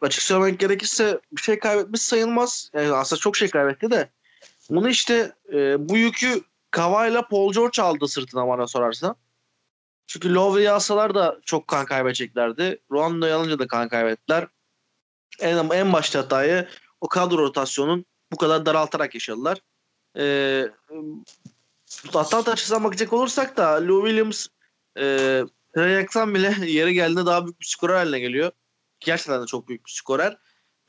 açık 0.00 0.22
söylemek 0.22 0.60
gerekirse 0.60 1.20
bir 1.32 1.42
şey 1.42 1.58
kaybetmiş 1.58 2.02
sayılmaz. 2.02 2.70
Yani 2.74 2.92
aslında 2.92 3.20
çok 3.20 3.36
şey 3.36 3.50
kaybetti 3.50 3.90
de. 3.90 4.10
Bunu 4.70 4.88
işte 4.88 5.32
e, 5.52 5.88
bu 5.88 5.96
yükü 5.96 6.42
Kavayla 6.70 7.28
Paul 7.28 7.52
George 7.52 7.82
aldı 7.82 8.08
sırtına 8.08 8.48
bana 8.48 8.66
sorarsan. 8.66 9.16
Çünkü 10.06 10.34
Lowry'i 10.34 10.70
alsalar 10.70 11.14
da 11.14 11.40
çok 11.44 11.68
kan 11.68 11.86
kaybedeceklerdi. 11.86 12.78
Rondo'yu 12.92 13.34
alınca 13.34 13.58
da 13.58 13.66
kan 13.66 13.88
kaybettiler. 13.88 14.46
En, 15.40 15.68
en 15.70 15.92
başta 15.92 16.18
hatayı 16.18 16.68
o 17.00 17.08
kadro 17.08 17.38
rotasyonun 17.38 18.04
bu 18.32 18.36
kadar 18.36 18.66
daraltarak 18.66 19.14
yaşadılar. 19.14 19.58
Ee, 20.16 20.68
Atlanta 22.14 22.52
açısından 22.52 22.84
bakacak 22.84 23.12
olursak 23.12 23.56
da 23.56 23.86
Lou 23.86 24.06
Williams 24.06 24.46
e, 24.98 25.04
Trey 25.74 26.34
bile 26.34 26.54
yeri 26.66 26.94
geldiğinde 26.94 27.26
daha 27.26 27.44
büyük 27.44 27.60
bir 27.60 27.66
skorer 27.66 27.94
haline 27.94 28.20
geliyor. 28.20 28.52
Gerçekten 29.00 29.42
de 29.42 29.46
çok 29.46 29.68
büyük 29.68 29.86
bir 29.86 29.90
skorer. 29.90 30.36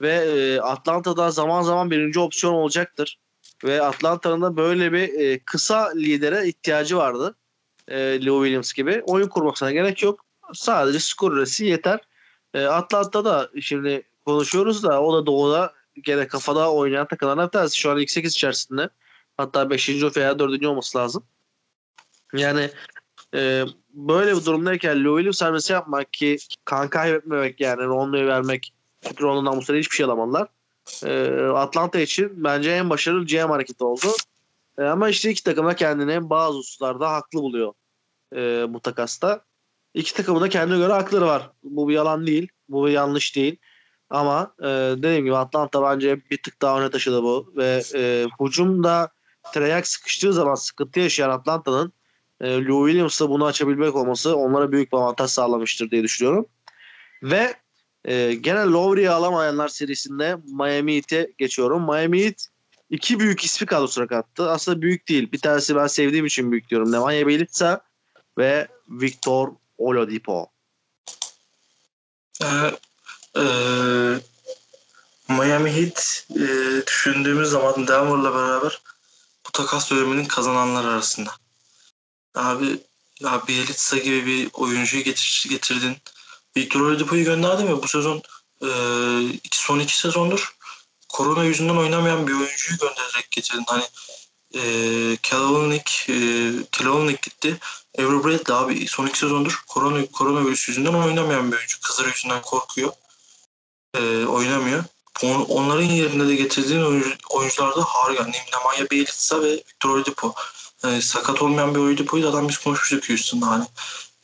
Ve 0.01 0.11
e, 0.11 0.59
Atlanta'da 0.59 1.31
zaman 1.31 1.61
zaman 1.61 1.91
birinci 1.91 2.19
opsiyon 2.19 2.53
olacaktır. 2.53 3.19
Ve 3.63 3.81
Atlanta'nın 3.81 4.41
da 4.41 4.57
böyle 4.57 4.93
bir 4.93 5.19
e, 5.19 5.39
kısa 5.39 5.91
lidere 5.95 6.47
ihtiyacı 6.47 6.97
vardı. 6.97 7.35
E, 7.87 8.25
Lou 8.25 8.43
Williams 8.43 8.73
gibi. 8.73 9.01
Oyun 9.05 9.27
kurmasına 9.27 9.71
gerek 9.71 10.03
yok. 10.03 10.25
Sadece 10.53 10.99
skoreresi 10.99 11.65
yeter. 11.65 11.99
E, 12.53 12.65
Atlanta'da 12.65 13.49
şimdi 13.61 14.03
konuşuyoruz 14.25 14.83
da 14.83 15.01
o 15.01 15.13
da 15.13 15.25
doğuda 15.25 15.73
gene 16.03 16.27
kafada 16.27 16.73
oynayan 16.73 17.07
takımlardan 17.07 17.47
bir 17.47 17.51
tanesi. 17.51 17.79
Şu 17.79 17.91
an 17.91 17.99
ilk 17.99 18.11
8 18.11 18.31
içerisinde. 18.31 18.89
Hatta 19.41 19.69
5. 19.69 19.89
veya 20.17 20.39
4. 20.39 20.65
olması 20.65 20.97
lazım. 20.97 21.23
Yani 22.33 22.69
e, 23.35 23.65
böyle 23.93 24.35
bir 24.35 24.45
durumdayken 24.45 25.03
Lou 25.03 25.17
Williams 25.17 25.37
servisi 25.37 25.73
yapmak 25.73 26.13
ki 26.13 26.37
kan 26.65 26.89
kaybetmemek 26.89 27.61
yani 27.61 27.83
Rondo'yu 27.83 28.27
vermek 28.27 28.73
çünkü 29.01 29.23
Rondo'dan 29.23 29.57
bu 29.57 29.61
sene 29.61 29.77
hiçbir 29.77 29.95
şey 29.95 30.05
alamadılar. 30.05 30.47
E, 31.05 31.29
Atlanta 31.41 31.99
için 31.99 32.43
bence 32.43 32.71
en 32.71 32.89
başarılı 32.89 33.25
GM 33.25 33.49
hareketi 33.49 33.83
oldu. 33.83 34.07
E, 34.77 34.83
ama 34.83 35.09
işte 35.09 35.29
iki 35.29 35.43
takım 35.43 35.65
da 35.65 35.75
kendini 35.75 36.29
bazı 36.29 36.57
hususlarda 36.57 37.11
haklı 37.11 37.39
buluyor 37.41 37.73
e, 38.35 38.65
bu 38.73 38.79
takasta. 38.79 39.41
İki 39.93 40.13
takımın 40.13 40.41
da 40.41 40.49
kendine 40.49 40.77
göre 40.77 40.93
hakları 40.93 41.25
var. 41.25 41.49
Bu 41.63 41.89
bir 41.89 41.93
yalan 41.93 42.27
değil. 42.27 42.47
Bu 42.69 42.85
bir 42.85 42.91
yanlış 42.91 43.35
değil. 43.35 43.57
Ama 44.09 44.53
e, 44.59 44.65
dediğim 44.97 45.25
gibi 45.25 45.35
Atlanta 45.35 45.83
bence 45.83 46.21
bir 46.31 46.43
tık 46.43 46.61
daha 46.61 46.81
öne 46.81 46.89
taşıdı 46.89 47.23
bu. 47.23 47.53
Ve 47.55 47.81
e, 47.95 48.27
hücumda 48.39 49.09
Treyarch 49.53 49.87
sıkıştığı 49.87 50.33
zaman 50.33 50.55
sıkıntı 50.55 50.99
yaşayan 50.99 51.29
Atlanta'nın 51.29 51.93
e, 52.41 52.65
Lou 52.65 52.87
Williams'la 52.87 53.29
bunu 53.29 53.45
açabilmek 53.45 53.95
olması 53.95 54.35
onlara 54.35 54.71
büyük 54.71 54.91
bir 54.91 54.97
avantaj 54.97 55.31
sağlamıştır 55.31 55.91
diye 55.91 56.03
düşünüyorum. 56.03 56.45
Ve 57.23 57.55
e, 58.05 58.33
gene 58.33 58.59
Lowry'i 58.59 59.09
alamayanlar 59.09 59.67
serisinde 59.67 60.37
Miami 60.45 60.95
Heat'e 60.95 61.31
geçiyorum. 61.37 61.83
Miami 61.83 62.25
Heat 62.25 62.47
iki 62.89 63.19
büyük 63.19 63.43
ismi 63.43 63.67
kadrosuna 63.67 64.07
kattı. 64.07 64.49
Aslında 64.51 64.81
büyük 64.81 65.07
değil. 65.07 65.31
Bir 65.31 65.39
tanesi 65.39 65.75
ben 65.75 65.87
sevdiğim 65.87 66.25
için 66.25 66.51
büyük 66.51 66.69
diyorum. 66.69 66.91
Nemanja 66.91 67.27
Bjelica 67.27 67.81
ve 68.37 68.67
Victor 68.89 69.49
Oladipo. 69.77 70.47
Yani, 72.41 72.71
e, 73.37 73.43
Miami 75.29 75.71
Heat 75.71 76.27
e, 76.35 76.47
düşündüğümüz 76.87 77.49
zaman 77.49 77.87
Denver'la 77.87 78.35
beraber 78.35 78.81
takas 79.61 79.91
döneminin 79.91 80.25
kazananlar 80.25 80.85
arasında. 80.85 81.31
Abi 82.35 82.79
ya 83.19 83.47
Bielitsa 83.47 83.97
gibi 83.97 84.25
bir 84.25 84.49
oyuncuyu 84.53 85.03
getir, 85.03 85.45
getirdin. 85.49 85.97
Victor 86.57 86.81
Oladipo'yu 86.81 87.23
gönderdin 87.23 87.67
ve 87.67 87.83
bu 87.83 87.87
sezon 87.87 88.21
e, 88.63 88.69
son 89.51 89.79
iki 89.79 89.99
sezondur 89.99 90.55
korona 91.09 91.43
yüzünden 91.43 91.75
oynamayan 91.75 92.27
bir 92.27 92.33
oyuncuyu 92.33 92.77
göndererek 92.77 93.31
getirdin. 93.31 93.65
Hani 93.67 93.83
e, 94.53 94.61
Kelvinick, 95.23 96.09
e, 96.09 96.15
Kelvinick 96.71 97.21
gitti. 97.21 97.57
Avery 97.99 98.23
Bradley 98.23 98.55
abi 98.55 98.87
son 98.87 99.07
iki 99.07 99.19
sezondur 99.19 99.63
korona, 99.67 100.05
koronavirüs 100.05 100.67
yüzünden 100.67 100.93
oynamayan 100.93 101.51
bir 101.51 101.57
oyuncu. 101.57 101.81
Kızları 101.81 102.09
yüzünden 102.09 102.41
korkuyor. 102.41 102.91
E, 103.97 104.25
oynamıyor. 104.25 104.83
On, 105.23 105.41
onların 105.41 105.83
yerine 105.83 106.27
de 106.27 106.35
getirdiğin 106.35 106.81
oyuncu, 106.81 107.15
oyuncular 107.29 107.75
da 107.75 107.83
harika. 107.83 108.23
Nemanja 108.23 108.89
Bjelica 108.91 109.41
ve 109.41 109.51
Victor 109.51 109.89
Oladipo. 109.89 110.35
Yani 110.83 111.01
sakat 111.01 111.41
olmayan 111.41 111.75
bir 111.75 111.79
Oladipo'yu 111.79 112.23
da 112.23 112.29
adam 112.29 112.49
biz 112.49 112.57
konuşmuştuk 112.57 113.09
Houston'da 113.09 113.47
hani. 113.47 113.65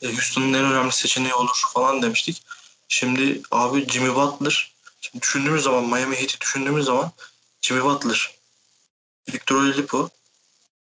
E, 0.01 0.07
Houston'ın 0.07 0.53
en 0.53 0.65
önemli 0.65 0.91
seçeneği 0.91 1.33
olur 1.33 1.63
falan 1.73 2.01
demiştik. 2.01 2.43
Şimdi 2.87 3.41
abi 3.51 3.87
Jimmy 3.89 4.15
Butler 4.15 4.73
şimdi 5.01 5.21
düşündüğümüz 5.21 5.63
zaman 5.63 5.83
Miami 5.83 6.15
Heat'i 6.15 6.41
düşündüğümüz 6.41 6.85
zaman 6.85 7.11
Jimmy 7.61 7.83
Butler, 7.83 8.31
Victor 9.33 9.55
Oladipo, 9.55 10.09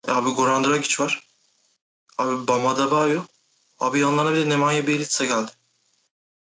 abi 0.09 0.31
Goran 0.31 0.64
Dragic 0.64 1.05
var. 1.05 1.22
Abi 2.18 2.48
Bam 2.48 2.66
Adebayo. 2.66 3.22
Abi 3.81 4.01
yanlarına 4.01 4.35
bir 4.35 4.40
de 4.40 4.48
Nemanja 4.48 4.87
Bjelica 4.87 5.25
geldi. 5.25 5.51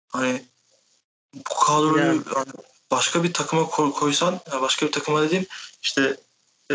Hani 0.09 0.45
bu 1.35 1.55
kadroyu 1.55 2.05
Yani. 2.05 2.23
yani 2.37 2.53
başka 2.91 3.25
bir 3.25 3.33
takıma 3.33 3.67
koy- 3.67 3.93
koysan, 3.93 4.41
başka 4.63 4.87
bir 4.87 4.93
takıma 4.93 5.23
dediğim 5.23 5.47
işte 5.83 6.17
e, 6.71 6.75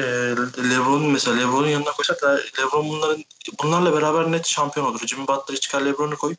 LeBron'un 0.69 1.11
mesela 1.11 1.37
LeBron'un 1.37 1.67
yanına 1.67 1.91
koysak 1.91 2.21
da 2.21 2.41
LeBron 2.59 2.89
bunların 2.89 3.23
bunlarla 3.63 3.93
beraber 3.93 4.31
net 4.31 4.47
şampiyon 4.47 4.85
olur. 4.85 5.07
Jimmy 5.07 5.27
Butler'ı 5.27 5.59
çıkar 5.59 5.81
LeBron'u 5.81 6.17
koy. 6.17 6.35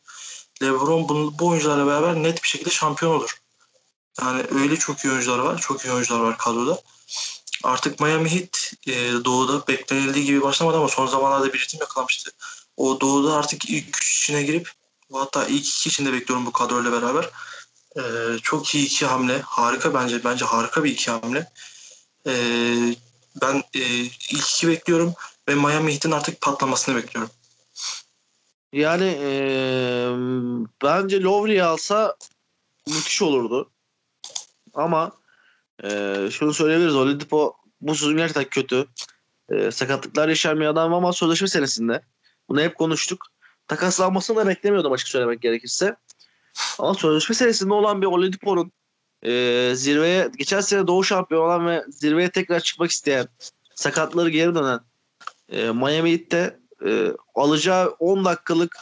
LeBron 0.62 1.08
bu, 1.08 1.38
bu 1.38 1.48
oyuncularla 1.48 1.86
beraber 1.86 2.14
net 2.22 2.42
bir 2.42 2.48
şekilde 2.48 2.70
şampiyon 2.70 3.14
olur. 3.14 3.40
Yani 4.20 4.44
öyle 4.54 4.76
çok 4.76 5.04
iyi 5.04 5.12
oyuncular 5.12 5.38
var. 5.38 5.58
Çok 5.60 5.84
iyi 5.84 5.92
oyuncular 5.92 6.20
var 6.20 6.38
kadroda. 6.38 6.80
Artık 7.64 8.00
Miami 8.00 8.30
Heat 8.30 8.72
e, 8.86 9.24
doğuda 9.24 9.66
beklenildiği 9.66 10.24
gibi 10.24 10.42
başlamadı 10.42 10.76
ama 10.76 10.88
son 10.88 11.06
zamanlarda 11.06 11.52
bir 11.52 11.60
ritim 11.60 11.80
yakalamıştı. 11.80 12.30
O 12.76 13.00
doğuda 13.00 13.34
artık 13.34 13.70
ilk 13.70 13.96
üç 13.96 14.22
içine 14.22 14.42
girip 14.42 14.70
hatta 15.12 15.46
ilk 15.46 15.68
iki 15.68 15.88
içinde 15.88 16.12
bekliyorum 16.12 16.46
bu 16.46 16.52
kadroyla 16.52 16.92
beraber. 16.92 17.30
E, 17.96 18.02
çok 18.42 18.74
iyi 18.74 18.86
iki 18.86 19.06
hamle. 19.06 19.40
Harika 19.40 19.94
bence. 19.94 20.24
Bence 20.24 20.44
harika 20.44 20.84
bir 20.84 20.90
iki 20.90 21.10
hamle. 21.10 21.52
E, 22.26 22.32
ben 23.42 23.62
e, 23.74 23.80
ilk 24.30 24.50
iki 24.50 24.68
bekliyorum 24.68 25.14
ve 25.48 25.54
Miami 25.54 25.92
Heat'in 25.92 26.10
artık 26.10 26.40
patlamasını 26.40 26.96
bekliyorum. 26.96 27.30
Yani 28.72 29.04
eee, 29.04 30.08
bence 30.82 31.22
Lowry'i 31.22 31.62
alsa 31.62 32.16
müthiş 32.86 33.22
olurdu. 33.22 33.70
Ama 34.74 35.12
eee, 35.84 36.28
şunu 36.30 36.54
söyleyebiliriz. 36.54 36.94
Oladipo 36.94 37.56
bu 37.80 37.94
sezon 37.94 38.16
gerçekten 38.16 38.44
kötü. 38.44 38.86
Eee, 39.52 39.70
sakatlıklar 39.70 40.28
yaşayan 40.28 40.60
bir 40.60 40.66
adam 40.66 40.94
ama 40.94 41.12
sözleşme 41.12 41.48
senesinde. 41.48 42.02
Bunu 42.48 42.60
hep 42.60 42.76
konuştuk. 42.76 43.26
Takaslanmasını 43.68 44.36
da 44.36 44.46
beklemiyordum 44.46 44.92
açık 44.92 45.08
söylemek 45.08 45.42
gerekirse. 45.42 45.96
Ama 46.78 46.94
sözleşme 46.94 47.34
senesinde 47.34 47.74
olan 47.74 48.02
bir 48.02 48.06
Oladipo'nun 48.06 48.72
eee 49.22 49.74
zirveye 49.74 50.30
geçen 50.38 50.60
sene 50.60 50.86
Doğu 50.86 51.04
şampiyonu 51.04 51.44
olan 51.44 51.66
ve 51.66 51.84
zirveye 51.88 52.30
tekrar 52.30 52.60
çıkmak 52.60 52.90
isteyen 52.90 53.28
sakatları 53.74 54.30
geri 54.30 54.54
dönen 54.54 54.80
eee 55.52 55.72
Miami 55.72 56.12
Heat'te 56.12 56.58
e, 56.86 57.12
alacağı 57.34 57.88
10 57.88 58.24
dakikalık 58.24 58.76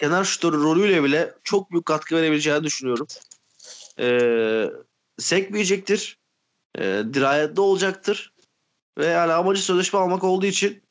kenar 0.00 0.24
şutörü 0.24 0.56
rolüyle 0.56 1.04
bile 1.04 1.34
çok 1.44 1.70
büyük 1.70 1.86
katkı 1.86 2.16
verebileceğini 2.16 2.64
düşünüyorum. 2.64 3.06
E, 3.98 4.70
sekmeyecektir. 5.18 6.18
E, 6.78 6.82
dirayetli 7.12 7.60
olacaktır. 7.60 8.32
Ve 8.98 9.06
yani 9.06 9.32
amacı 9.32 9.62
sözleşme 9.62 9.98
almak 9.98 10.24
olduğu 10.24 10.46
için 10.46 10.82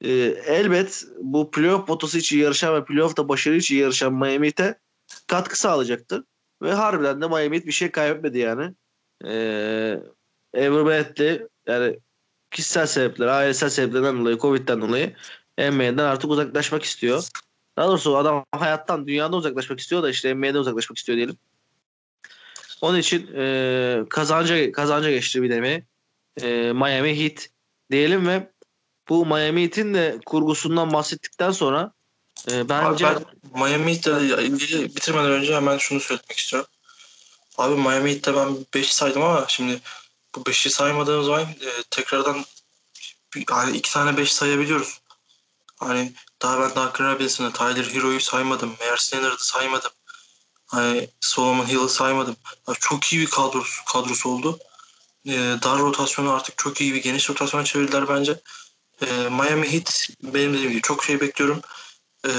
e, 0.00 0.10
elbet 0.46 1.04
bu 1.18 1.50
playoff 1.50 1.86
potası 1.86 2.18
için 2.18 2.38
yarışan 2.38 2.74
ve 2.74 2.84
playoff'ta 2.84 3.28
başarı 3.28 3.56
için 3.56 3.76
yarışan 3.76 4.12
Miami 4.14 4.46
Heat'e 4.46 4.78
katkı 5.26 5.58
sağlayacaktır. 5.58 6.24
Ve 6.62 6.72
harbiden 6.72 7.20
de 7.20 7.26
Miami 7.26 7.56
Heat 7.56 7.66
bir 7.66 7.72
şey 7.72 7.90
kaybetmedi 7.90 8.38
yani. 8.38 8.74
E, 9.24 10.00
Bradley 10.54 11.42
yani 11.66 11.98
kişisel 12.50 12.86
sebepler, 12.86 13.26
ailesel 13.26 13.68
sebeplerden 13.68 14.20
dolayı, 14.20 14.38
Covid'den 14.38 14.80
dolayı 14.80 15.14
NBA'den 15.58 15.98
artık 15.98 16.30
uzaklaşmak 16.30 16.82
istiyor. 16.82 17.28
Daha 17.76 17.88
doğrusu 17.88 18.16
adam 18.16 18.44
hayattan, 18.52 19.06
dünyadan 19.06 19.38
uzaklaşmak 19.38 19.80
istiyor 19.80 20.02
da 20.02 20.10
işte 20.10 20.34
NBA'den 20.34 20.54
uzaklaşmak 20.54 20.98
istiyor 20.98 21.16
diyelim. 21.16 21.36
Onun 22.80 22.98
için 22.98 23.30
e, 23.36 24.04
kazanca 24.10 24.72
kazanca 24.72 25.10
geçti 25.10 25.42
bir 25.42 25.50
demeyi. 25.50 25.84
E, 26.42 26.72
Miami 26.72 27.20
Heat 27.20 27.48
diyelim 27.90 28.28
ve 28.28 28.50
bu 29.08 29.26
Miami 29.26 29.62
Heat'in 29.62 29.94
de 29.94 30.18
kurgusundan 30.26 30.92
bahsettikten 30.92 31.50
sonra 31.50 31.92
e, 32.50 32.68
bence 32.68 33.04
ben 33.04 33.24
Miami 33.54 33.92
Heat'le 33.92 34.96
bitirmeden 34.96 35.30
önce 35.30 35.54
hemen 35.54 35.78
şunu 35.78 36.00
söylemek 36.00 36.38
istiyorum. 36.38 36.68
Abi 37.58 37.74
Miami 37.74 38.10
Heat'te 38.10 38.34
ben 38.34 38.56
5 38.74 38.92
saydım 38.92 39.22
ama 39.22 39.44
şimdi 39.48 39.80
bu 40.34 40.40
5'i 40.40 40.70
saymadığım 40.70 41.24
zaman 41.24 41.42
e, 41.42 41.82
tekrardan 41.90 42.44
hani 43.50 43.76
2 43.76 43.92
tane 43.92 44.16
5 44.16 44.32
sayabiliyoruz. 44.32 45.00
Hani 45.76 46.12
daha 46.42 46.60
ben 46.60 46.70
Duncan 46.70 47.14
Robinson'ı, 47.14 47.52
Tyler 47.52 47.84
Hero'yu 47.84 48.20
saymadım. 48.20 48.76
Myers 48.80 49.14
Leonard'ı 49.14 49.46
saymadım. 49.46 49.90
Hani 50.66 51.08
Solomon 51.20 51.66
Hill'ı 51.66 51.88
saymadım. 51.88 52.36
Ya 52.68 52.74
çok 52.80 53.12
iyi 53.12 53.20
bir 53.20 53.26
kadrosu, 53.26 53.84
kadrosu 53.84 54.28
oldu. 54.28 54.58
E, 55.26 55.32
dar 55.62 55.78
rotasyonu 55.78 56.32
artık 56.32 56.58
çok 56.58 56.80
iyi 56.80 56.94
bir 56.94 57.02
geniş 57.02 57.30
rotasyona 57.30 57.64
çevirdiler 57.64 58.08
bence. 58.08 58.40
E, 59.02 59.06
Miami 59.12 59.72
Heat 59.72 60.08
benim 60.22 60.54
dediğim 60.54 60.70
gibi 60.70 60.82
çok 60.82 61.04
şey 61.04 61.20
bekliyorum. 61.20 61.60
E, 62.26 62.30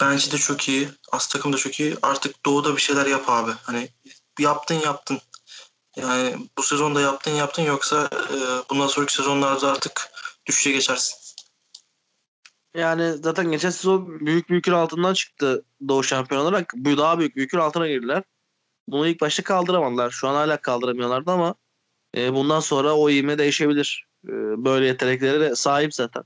bence 0.00 0.32
de 0.32 0.38
çok 0.38 0.68
iyi. 0.68 0.88
Az 1.12 1.28
takım 1.28 1.52
da 1.52 1.56
çok 1.56 1.80
iyi. 1.80 1.96
Artık 2.02 2.46
doğuda 2.46 2.76
bir 2.76 2.80
şeyler 2.80 3.06
yap 3.06 3.24
abi. 3.26 3.50
Hani 3.62 3.88
yaptın 4.38 4.74
yaptın. 4.74 5.20
Yani 5.96 6.36
bu 6.58 6.62
sezonda 6.62 7.00
yaptın 7.00 7.30
yaptın 7.30 7.62
yoksa 7.62 8.10
e, 8.12 8.36
bundan 8.70 8.86
sonraki 8.86 9.14
sezonlarda 9.14 9.72
artık 9.72 10.10
düşüşe 10.46 10.72
geçersin. 10.72 11.18
Yani 12.74 13.12
zaten 13.12 13.50
geçen 13.50 13.70
sezon 13.70 14.20
büyük 14.20 14.50
bir 14.50 14.54
yükün 14.54 14.72
altından 14.72 15.14
çıktı 15.14 15.64
Doğu 15.88 16.04
şampiyon 16.04 16.40
olarak. 16.40 16.72
Bu 16.74 16.98
daha 16.98 17.18
büyük 17.18 17.36
bir 17.36 17.40
yükün 17.40 17.58
altına 17.58 17.88
girdiler. 17.88 18.22
Bunu 18.88 19.08
ilk 19.08 19.20
başta 19.20 19.42
kaldıramadılar. 19.42 20.10
Şu 20.10 20.28
an 20.28 20.34
hala 20.34 20.60
kaldıramıyorlardı 20.60 21.30
ama 21.30 21.54
e, 22.16 22.34
bundan 22.34 22.60
sonra 22.60 22.96
o 22.96 23.10
ivme 23.10 23.38
değişebilir. 23.38 24.06
E, 24.28 24.32
böyle 24.64 24.86
yeteneklere 24.86 25.56
sahip 25.56 25.94
zaten. 25.94 26.22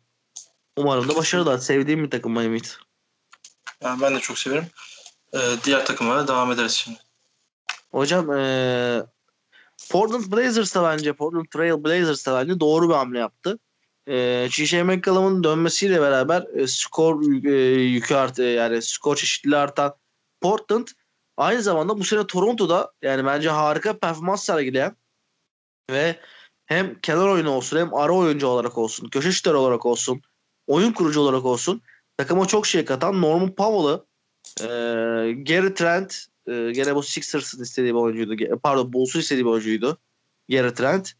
Umarım 0.76 1.08
da 1.08 1.16
başarılar. 1.16 1.58
Sevdiğim 1.58 2.04
bir 2.04 2.10
takım 2.10 2.32
Miami 2.32 2.54
Heat. 2.54 2.78
Yani 3.82 4.00
ben 4.00 4.14
de 4.14 4.20
çok 4.20 4.38
severim. 4.38 4.66
Ee, 5.34 5.38
diğer 5.64 5.86
takımlara 5.86 6.28
devam 6.28 6.52
ederiz 6.52 6.72
şimdi. 6.72 6.98
Hocam 7.92 8.32
e, 8.32 9.02
Portland 9.90 10.32
Blazers 10.32 10.74
da 10.74 10.82
bence 10.82 11.12
Portland 11.12 11.46
Trail 11.46 11.84
Blazers 11.84 12.26
da 12.26 12.40
bence 12.40 12.60
doğru 12.60 12.88
bir 12.88 12.94
hamle 12.94 13.18
yaptı. 13.18 13.58
E, 14.06 14.48
G.J. 14.56 14.82
McCollum'un 14.82 15.44
dönmesiyle 15.44 16.00
beraber 16.00 16.46
e, 16.54 16.66
skor 16.66 17.44
e, 17.44 17.82
yükü 17.82 18.14
arttı 18.14 18.42
yani 18.42 18.82
skor 18.82 19.16
çeşitliliği 19.16 19.60
artan 19.60 19.94
Portland 20.40 20.86
aynı 21.36 21.62
zamanda 21.62 21.98
bu 21.98 22.04
sene 22.04 22.26
Toronto'da 22.26 22.92
yani 23.02 23.26
bence 23.26 23.50
harika 23.50 23.98
performans 23.98 24.44
sergileyen 24.44 24.96
ve 25.90 26.20
hem 26.66 27.00
kenar 27.00 27.28
oyunu 27.28 27.50
olsun 27.50 27.78
hem 27.78 27.94
ara 27.94 28.12
oyuncu 28.12 28.46
olarak 28.46 28.78
olsun, 28.78 29.08
köşe 29.08 29.32
şutları 29.32 29.58
olarak 29.58 29.86
olsun, 29.86 30.22
oyun 30.66 30.92
kurucu 30.92 31.20
olarak 31.20 31.44
olsun 31.44 31.82
takıma 32.16 32.46
çok 32.46 32.66
şey 32.66 32.84
katan 32.84 33.22
Norman 33.22 33.54
Powell'ı 33.54 34.06
e, 34.60 34.66
Gary 35.32 35.74
Trent 35.74 36.26
e, 36.46 36.72
gene 36.72 36.94
bu 36.94 37.02
Sixers'ın 37.02 37.62
istediği 37.62 37.94
bir 37.94 37.98
oyuncuydu. 37.98 38.58
Pardon 38.62 38.92
Bulls'un 38.92 39.20
istediği 39.20 39.44
bir 39.44 39.50
oyuncuydu. 39.50 39.98
Gary 40.48 40.74
Trent. 40.74 41.12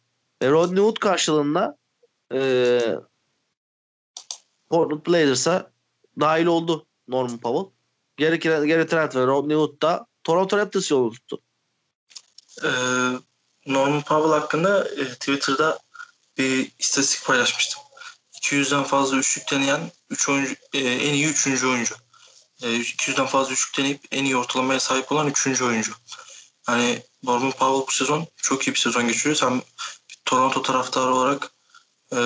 Ve 0.43 0.51
Rodney 0.51 0.83
Hood 0.83 0.97
karşılığında 0.97 1.79
e, 2.35 2.81
Portland 4.71 5.07
Blazers'a 5.07 5.73
dahil 6.21 6.47
oldu 6.47 6.87
Norman 7.09 7.39
Powell. 7.39 7.73
Gary, 8.19 8.39
Gary 8.39 8.87
Trent 8.87 9.17
ve 9.17 9.27
Rodney 9.27 9.57
Hood 9.57 9.83
da 9.83 10.07
Toronto 10.25 10.59
Raptors 10.59 10.91
yolu 10.91 11.13
tuttu. 11.13 11.43
Ee, 12.65 12.69
Norman 13.67 14.03
Powell 14.03 14.41
hakkında 14.41 14.89
e, 14.89 15.05
Twitter'da 15.09 15.79
bir 16.39 16.73
istatistik 16.79 17.27
paylaşmıştım. 17.27 17.82
200'den 18.43 18.85
fazla 18.85 19.17
üçlük 19.17 19.51
deneyen 19.51 19.93
3 20.11 20.29
oyuncu, 20.29 20.55
e, 20.73 20.79
en 20.79 21.15
iyi 21.15 21.27
3. 21.27 21.65
oyuncu. 21.65 21.95
E, 22.63 22.67
200'den 22.67 23.27
fazla 23.27 23.53
üçlük 23.53 23.79
deneyip 23.79 24.05
en 24.11 24.25
iyi 24.25 24.37
ortalamaya 24.37 24.81
sahip 24.81 25.13
olan 25.13 25.27
3. 25.27 25.63
oyuncu. 25.63 25.93
Yani 26.69 27.03
Norman 27.23 27.51
Powell 27.51 27.87
bu 27.89 27.91
sezon 27.91 28.27
çok 28.37 28.67
iyi 28.67 28.75
bir 28.75 28.79
sezon 28.79 29.09
geçiriyor. 29.09 29.37
Sen 29.37 29.63
Toronto 30.25 30.63
taraftarı 30.63 31.15
olarak 31.15 31.51
e, 32.13 32.17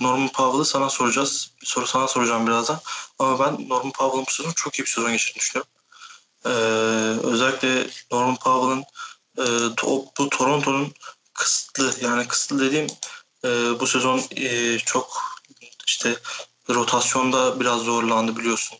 Norman 0.00 0.28
Powell'ı 0.28 0.64
sana 0.64 0.90
soracağız. 0.90 1.50
Bir 1.62 1.66
soru 1.66 1.86
sana 1.86 2.08
soracağım 2.08 2.46
birazdan. 2.46 2.80
Ama 3.18 3.38
ben 3.38 3.68
Norman 3.68 3.92
Powell'ın 3.92 4.26
bu 4.26 4.30
sezon 4.30 4.52
çok 4.52 4.78
iyi 4.78 4.82
bir 4.82 4.90
sezon 4.90 5.12
geçirdiğini 5.12 5.40
düşünüyorum. 5.40 5.70
E, 6.44 6.50
özellikle 7.26 7.86
Norman 8.12 8.36
Powell'ın 8.36 8.84
e, 9.38 9.74
to- 9.74 10.06
bu 10.18 10.28
Toronto'nun 10.28 10.94
kısıtlı 11.34 11.94
yani 12.00 12.28
kısıtlı 12.28 12.60
dediğim 12.60 12.86
e, 13.44 13.80
bu 13.80 13.86
sezon 13.86 14.22
e, 14.36 14.78
çok 14.78 15.35
işte 15.86 16.16
rotasyonda 16.70 17.60
biraz 17.60 17.80
zorlandı 17.80 18.36
biliyorsun. 18.36 18.78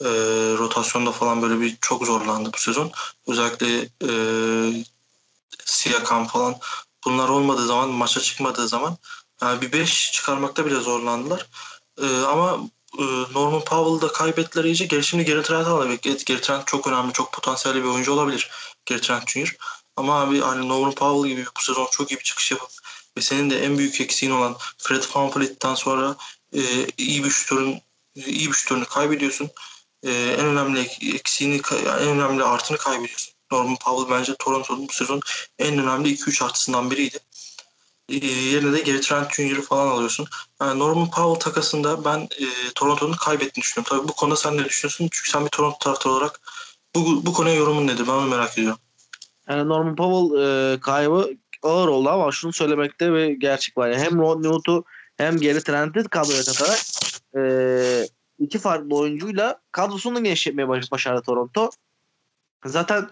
E, 0.00 0.08
rotasyonda 0.58 1.12
falan 1.12 1.42
böyle 1.42 1.60
bir 1.60 1.76
çok 1.80 2.06
zorlandı 2.06 2.50
bu 2.54 2.58
sezon. 2.58 2.92
Özellikle 3.26 3.88
e, 4.08 4.12
Siakam 5.64 6.26
falan 6.26 6.56
bunlar 7.04 7.28
olmadığı 7.28 7.66
zaman 7.66 7.88
maça 7.88 8.20
çıkmadığı 8.20 8.68
zaman 8.68 8.96
yani 9.42 9.60
bir 9.60 9.72
5 9.72 10.12
çıkarmakta 10.12 10.66
bile 10.66 10.74
zorlandılar. 10.74 11.46
E, 12.02 12.06
ama 12.06 12.58
e, 12.98 13.02
Norman 13.34 13.64
Powell'ı 13.64 14.00
da 14.00 14.12
kaybettiler 14.12 14.64
iyice. 14.64 14.84
Geri 14.86 15.04
şimdi 15.04 15.24
Gary 15.24 15.42
Trent 15.42 15.66
alabilir. 15.66 16.24
Gary 16.26 16.40
Trent 16.40 16.66
çok 16.66 16.86
önemli, 16.86 17.12
çok 17.12 17.32
potansiyelli 17.32 17.82
bir 17.82 17.88
oyuncu 17.88 18.12
olabilir. 18.12 18.50
Gary 18.86 19.00
Trent 19.00 19.30
Jr. 19.30 19.56
Ama 19.96 20.20
abi 20.20 20.40
hani 20.40 20.68
Norman 20.68 20.92
Powell 20.92 21.30
gibi 21.30 21.46
bu 21.58 21.62
sezon 21.62 21.88
çok 21.90 22.12
iyi 22.12 22.18
bir 22.18 22.24
çıkış 22.24 22.50
yapıp 22.50 22.70
ve 23.16 23.20
senin 23.20 23.50
de 23.50 23.64
en 23.64 23.78
büyük 23.78 24.00
eksiğin 24.00 24.32
olan 24.32 24.56
Fred 24.78 25.02
VanVleet'ten 25.14 25.74
sonra 25.74 26.16
e, 26.54 26.60
iyi 26.98 27.24
bir 27.24 27.30
şutörün 27.30 27.82
iyi 28.14 28.48
bir 28.48 28.54
şutörünü 28.54 28.84
kaybediyorsun. 28.84 29.50
E, 30.02 30.10
en 30.12 30.46
önemli 30.46 30.80
eksiğini 31.14 31.60
en 31.86 32.08
önemli 32.08 32.44
artıını 32.44 32.78
kaybediyorsun. 32.78 33.34
Norman 33.52 33.76
Powell 33.76 34.18
bence 34.18 34.34
Toronto'nun 34.38 34.88
bu 34.88 34.92
sezon 34.92 35.20
en 35.58 35.78
önemli 35.78 36.08
2-3 36.08 36.44
artısından 36.44 36.90
biriydi. 36.90 37.18
E, 38.08 38.26
yerine 38.26 38.72
de 38.72 38.80
Gary 38.80 39.00
Trent 39.00 39.34
Jr.'ı 39.34 39.62
falan 39.62 39.88
alıyorsun. 39.88 40.26
Yani 40.60 40.78
Norman 40.78 41.10
Powell 41.10 41.40
takasında 41.40 42.04
ben 42.04 42.18
e, 42.20 42.46
Toronto'nun 42.74 43.12
kaybettiğini 43.12 43.64
düşünüyorum. 43.64 43.96
Tabii 43.96 44.08
bu 44.08 44.12
konuda 44.12 44.36
sen 44.36 44.56
ne 44.56 44.64
düşünüyorsun? 44.64 45.08
Çünkü 45.12 45.30
sen 45.30 45.44
bir 45.44 45.50
Toronto 45.50 45.78
taraftarı 45.78 46.12
olarak 46.12 46.40
bu, 46.94 47.26
bu 47.26 47.32
konuya 47.32 47.54
yorumun 47.54 47.86
nedir? 47.86 48.04
Ben 48.06 48.12
onu 48.12 48.26
merak 48.26 48.58
ediyorum. 48.58 48.80
Yani 49.48 49.68
Norman 49.68 49.96
Powell 49.96 50.42
e, 50.42 50.80
kaybı 50.80 51.30
ağır 51.62 51.88
oldu 51.88 52.08
ama 52.08 52.32
şunu 52.32 52.52
söylemekte 52.52 53.12
ve 53.12 53.34
gerçek 53.34 53.78
var. 53.78 53.88
Yani 53.88 54.02
hem 54.02 54.18
Rodney 54.18 54.50
Hood'u 54.50 54.84
hem 55.16 55.36
Gary 55.36 55.60
Trent'i 55.60 56.04
kadroya 56.08 56.42
katarak 56.44 56.78
e, 57.36 57.42
iki 58.38 58.58
farklı 58.58 58.96
oyuncuyla 58.96 59.60
kadrosunu 59.72 60.24
genişletmeye 60.24 60.68
baş- 60.68 60.92
başardı 60.92 61.22
Toronto. 61.22 61.70
Zaten 62.64 63.08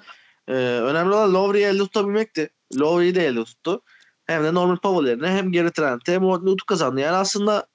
e, 0.49 0.53
önemli 0.63 1.15
olan 1.15 1.35
Lowry'i 1.35 1.65
elde 1.65 1.79
tutabilmekti. 1.79 2.51
Lowry'i 2.81 3.15
de 3.15 3.27
elde 3.27 3.45
tuttu. 3.45 3.83
Hem 4.27 4.45
de 4.45 4.55
Norman 4.55 4.81
Powell 4.81 5.09
yerine 5.09 5.29
hem 5.29 5.53
Gary 5.53 5.71
Trent'i 5.71 6.13
hem 6.13 6.23
Rodney 6.23 6.53
Hood'u 6.53 6.67
kazandı. 6.67 7.01
Yani 7.01 7.17
aslında 7.17 7.67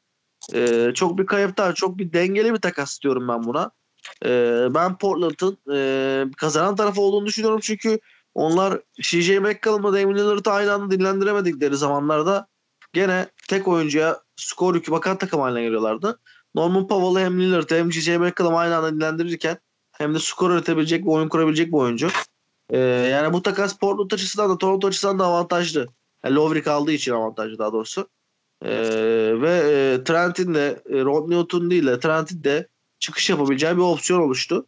e, 0.54 0.92
çok 0.94 1.18
bir 1.18 1.26
kayıptar, 1.26 1.76
çok 1.76 1.98
bir 1.98 2.14
dengeli 2.14 2.54
bir 2.54 2.60
takas 2.60 3.02
diyorum 3.02 3.28
ben 3.28 3.44
buna. 3.44 3.72
E, 4.26 4.30
ben 4.70 4.98
Portland'ın 4.98 5.58
e, 5.74 6.26
kazanan 6.38 6.76
tarafı 6.76 7.02
olduğunu 7.02 7.26
düşünüyorum 7.26 7.60
çünkü 7.64 8.00
onlar 8.36 8.82
CJ 9.02 9.30
McCollum'la 9.30 9.94
Damian 9.94 10.16
Lillard'ı 10.16 10.52
aynı 10.52 10.74
anda 10.74 11.00
dinlendiremedikleri 11.00 11.78
zamanlarda 11.78 12.48
gene 12.94 13.28
tek 13.48 13.68
oyuncuya 13.68 14.20
skor 14.36 14.76
yükü 14.76 14.92
bakan 14.92 15.18
takım 15.18 15.42
haline 15.42 15.64
geliyorlardı. 15.64 16.20
Norman 16.56 16.88
Powell'ı 16.88 17.26
hem 17.26 17.42
Lillard'ı 17.42 17.76
hem 17.76 17.90
CJ 17.90 18.08
McCollum'u 18.08 18.58
aynı 18.58 18.76
anda 18.76 18.96
dinlendirirken 18.96 19.58
hem 19.92 20.16
de 20.16 20.20
skor 20.20 20.52
üretebilecek 20.52 21.06
bir 21.06 21.10
oyun 21.10 21.30
kurabilecek 21.30 21.68
bir 21.68 21.78
oyuncu. 21.78 22.08
Ee, 22.70 22.78
yani 22.78 23.34
bu 23.34 23.42
takas 23.42 23.78
Portland 23.78 24.12
açısından 24.12 24.50
da 24.50 24.58
Toronto 24.58 24.88
açısından 24.88 25.20
da 25.20 25.26
avantajlı. 25.26 25.88
Yani 26.26 26.36
Lowry 26.36 26.64
kaldığı 26.64 26.92
için 26.92 27.12
avantajlı 27.12 27.58
daha 27.58 27.74
doğrusu. 27.74 28.10
Ee, 28.66 28.70
ve 29.42 29.52
e, 29.52 30.04
Trent'in 30.04 30.54
de 30.54 30.82
e, 30.90 31.02
Rodney 31.02 31.38
Hood'un 31.38 31.72
değil 31.72 31.88
de 31.88 32.00
Trent'in 32.00 32.44
de 32.44 32.68
çıkış 33.00 33.30
yapabileceği 33.30 33.74
bir 33.74 33.82
opsiyon 33.82 34.20
oluştu. 34.20 34.68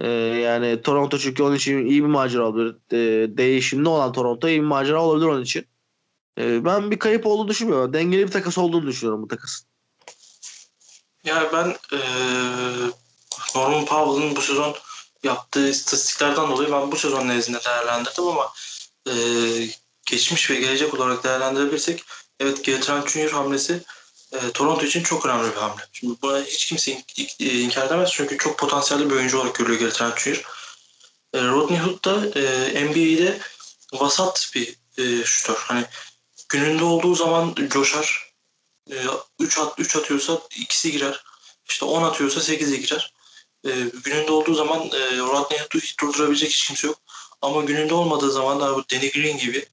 Ee, 0.00 0.08
yani 0.08 0.82
Toronto 0.82 1.18
çünkü 1.18 1.42
onun 1.42 1.54
için 1.54 1.86
iyi 1.86 2.02
bir 2.02 2.08
macera 2.08 2.48
olabilir. 2.48 2.76
Ee, 2.92 3.36
değişimde 3.36 3.88
olan 3.88 4.12
Toronto 4.12 4.48
iyi 4.48 4.60
bir 4.60 4.66
macera 4.66 5.02
olabilir 5.02 5.26
onun 5.26 5.42
için. 5.42 5.66
Ee, 6.38 6.64
ben 6.64 6.90
bir 6.90 6.98
kayıp 6.98 7.26
olduğunu 7.26 7.48
düşünmüyorum. 7.48 7.92
Dengeli 7.92 8.26
bir 8.26 8.32
takas 8.32 8.58
olduğunu 8.58 8.86
düşünüyorum 8.86 9.22
bu 9.22 9.28
takasın. 9.28 9.66
Yani 11.24 11.48
ben 11.52 11.76
e, 11.92 12.00
Norman 13.54 13.84
Powell'ın 13.84 14.36
bu 14.36 14.40
sezon 14.40 14.74
yaptığı 15.22 15.68
istatistiklerden 15.68 16.50
dolayı 16.50 16.72
ben 16.72 16.92
bu 16.92 16.96
sezon 16.96 17.28
nezdinde 17.28 17.58
değerlendirdim 17.64 18.24
ama 18.24 18.52
e, 19.08 19.14
geçmiş 20.06 20.50
ve 20.50 20.54
gelecek 20.54 20.94
olarak 20.94 21.24
değerlendirebilirsek 21.24 22.04
evet 22.40 22.64
Gary 22.64 22.80
Trent 22.80 23.10
Jr. 23.10 23.30
hamlesi 23.30 23.82
e, 24.34 24.50
Toronto 24.50 24.84
için 24.84 25.02
çok 25.02 25.26
önemli 25.26 25.50
bir 25.50 25.56
hamle. 25.56 25.82
Şimdi 25.92 26.22
buna 26.22 26.40
hiç 26.40 26.66
kimse 26.66 26.92
in, 26.92 27.04
in, 27.38 27.64
inkar 27.64 27.86
edemez 27.86 28.10
çünkü 28.12 28.38
çok 28.38 28.58
potansiyelli 28.58 29.10
bir 29.10 29.14
oyuncu 29.14 29.38
olarak 29.38 29.54
görülüyor 29.54 29.80
Gary 29.80 29.90
Trent 29.90 30.20
Jr. 30.20 30.44
E, 31.34 31.42
Rodney 31.42 31.78
Hood 31.78 32.04
da 32.04 32.40
e, 32.40 32.84
NBA'de 32.84 33.40
vasat 33.92 34.50
bir 34.54 34.76
e, 34.98 35.24
şutör. 35.24 35.56
Hani 35.56 35.84
gününde 36.48 36.84
olduğu 36.84 37.14
zaman 37.14 37.54
coşar. 37.68 38.34
3 39.40 39.58
at 39.58 39.78
3 39.78 39.96
atıyorsa 39.96 40.40
ikisi 40.56 40.92
girer. 40.92 41.24
İşte 41.68 41.84
10 41.84 42.02
atıyorsa 42.02 42.40
8'e 42.40 42.76
girer. 42.76 43.12
E, 43.66 43.70
gününde 44.04 44.32
olduğu 44.32 44.54
zaman 44.54 44.80
e, 44.80 45.18
Rodney 45.18 45.58
Hood'u 45.58 45.78
durdurabilecek 46.00 46.50
hiç 46.50 46.66
kimse 46.66 46.86
yok. 46.86 46.98
Ama 47.42 47.62
gününde 47.62 47.94
olmadığı 47.94 48.30
zaman 48.32 48.60
da 48.60 48.76
Danny 48.90 49.10
Green 49.10 49.38
gibi 49.38 49.66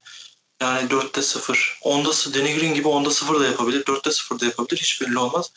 yani 0.62 0.88
4'te 0.88 1.22
0. 1.22 1.78
10'da 1.82 2.12
0. 2.12 2.34
Danny 2.34 2.58
Green 2.58 2.74
gibi 2.74 2.88
10'da 2.88 3.10
0 3.10 3.40
da 3.40 3.46
yapabilir. 3.46 3.84
4'te 3.84 4.10
0 4.10 4.40
da 4.40 4.44
yapabilir. 4.44 4.80
Hiç 4.80 5.00
belli 5.00 5.18
olmaz. 5.18 5.52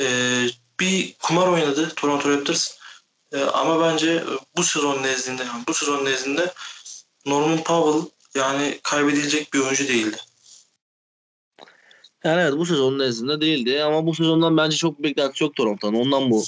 Ee, 0.00 0.46
bir 0.80 1.14
kumar 1.22 1.46
oynadı 1.46 1.92
Toronto 1.96 2.30
Raptors. 2.30 2.74
Ee, 3.32 3.42
ama 3.42 3.80
bence 3.80 4.24
bu 4.56 4.64
sezon 4.64 5.02
nezdinde 5.02 5.42
yani 5.42 5.62
bu 5.68 5.74
sezon 5.74 6.04
nezdinde 6.04 6.52
Norman 7.26 7.64
Powell 7.64 8.10
yani 8.34 8.80
kaybedilecek 8.82 9.54
bir 9.54 9.58
oyuncu 9.58 9.88
değildi. 9.88 10.16
Yani 12.24 12.40
evet 12.40 12.52
bu 12.52 12.66
sezonun 12.66 12.98
nezdinde 12.98 13.40
değildi 13.40 13.82
ama 13.82 14.06
bu 14.06 14.14
sezondan 14.14 14.56
bence 14.56 14.76
çok 14.76 14.98
bir 14.98 15.04
beklentisi 15.04 15.44
yok 15.44 15.56
Toronto'nun. 15.56 16.00
Ondan 16.00 16.30
bu 16.30 16.44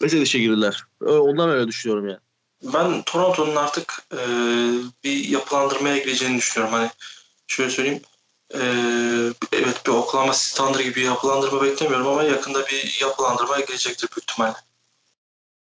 mesele 0.00 0.22
işe 0.22 0.38
girdiler. 0.38 0.84
Ondan 1.00 1.50
öyle 1.50 1.68
düşünüyorum 1.68 2.08
yani. 2.08 2.20
Ben 2.64 3.02
Toronto'nun 3.02 3.56
artık 3.56 4.06
e, 4.12 4.18
bir 5.04 5.28
yapılandırmaya 5.28 5.98
gireceğini 5.98 6.36
düşünüyorum. 6.38 6.74
Hani 6.78 6.90
şöyle 7.46 7.70
söyleyeyim. 7.70 8.02
Ee, 8.54 9.32
evet 9.52 9.86
bir 9.86 9.92
Oklahoma 9.92 10.32
City 10.32 10.56
Thunder 10.56 10.80
gibi 10.80 11.00
yapılandırma 11.00 11.62
beklemiyorum 11.62 12.06
ama 12.06 12.22
yakında 12.22 12.66
bir 12.66 12.98
yapılandırma 13.00 13.60
gelecektir 13.60 14.08
büyük 14.16 14.30
ihtimalle. 14.30 14.54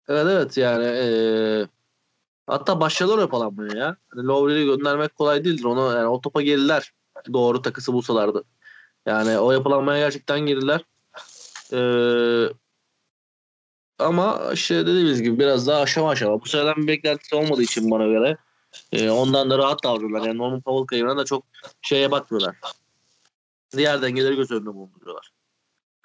Evet 0.07 0.25
evet 0.29 0.57
yani 0.57 0.85
eee, 0.85 1.67
hatta 2.47 2.79
başladılar 2.79 3.19
yapılanmaya 3.19 3.77
ya. 3.77 3.97
Hani 4.15 4.27
Lowry'i 4.27 4.65
göndermek 4.65 5.15
kolay 5.15 5.45
değildir. 5.45 5.63
Onu 5.63 5.95
yani 5.95 6.07
o 6.07 6.21
topa 6.21 6.41
gelirler. 6.41 6.93
Doğru 7.33 7.61
takısı 7.61 7.93
bulsalardı. 7.93 8.43
Yani 9.05 9.39
o 9.39 9.51
yapılanmaya 9.51 9.99
gerçekten 9.99 10.39
girdiler. 10.39 10.81
Eee, 11.71 12.53
ama 14.03 14.49
işte 14.53 14.75
dediğimiz 14.87 15.21
gibi 15.21 15.39
biraz 15.39 15.67
daha 15.67 15.81
aşama 15.81 16.09
aşama. 16.09 16.41
Bu 16.41 16.45
seneden 16.45 16.75
bir 16.77 16.87
beklentisi 16.87 17.35
olmadığı 17.35 17.63
için 17.63 17.91
bana 17.91 18.07
göre 18.07 18.37
eee, 18.91 19.09
ondan 19.09 19.49
da 19.49 19.57
rahat 19.57 19.83
davranıyorlar. 19.83 20.27
Yani 20.27 20.37
Norman 20.37 20.61
Powell 20.61 20.85
kayığına 20.85 21.17
da 21.17 21.25
çok 21.25 21.43
şeye 21.81 22.11
bakmıyorlar. 22.11 22.55
Diğer 23.77 24.01
dengeleri 24.01 24.35
göz 24.35 24.51
önünde 24.51 24.73
bulunduruyorlar. 24.73 25.29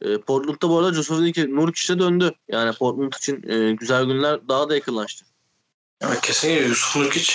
E, 0.02 0.18
Portland'da 0.18 0.68
bu 0.68 0.78
arada 0.78 0.94
Joseph 0.94 1.48
Nurkic 1.48 1.94
de 1.94 1.98
döndü. 1.98 2.34
Yani 2.48 2.72
Portland 2.72 3.12
için 3.12 3.48
e, 3.48 3.72
güzel 3.72 4.04
günler 4.04 4.48
daha 4.48 4.68
da 4.68 4.74
yakınlaştı. 4.74 5.24
Evet, 6.00 6.20
kesinlikle 6.20 6.66
Yusuf 6.66 6.96
Nurkic 6.96 7.32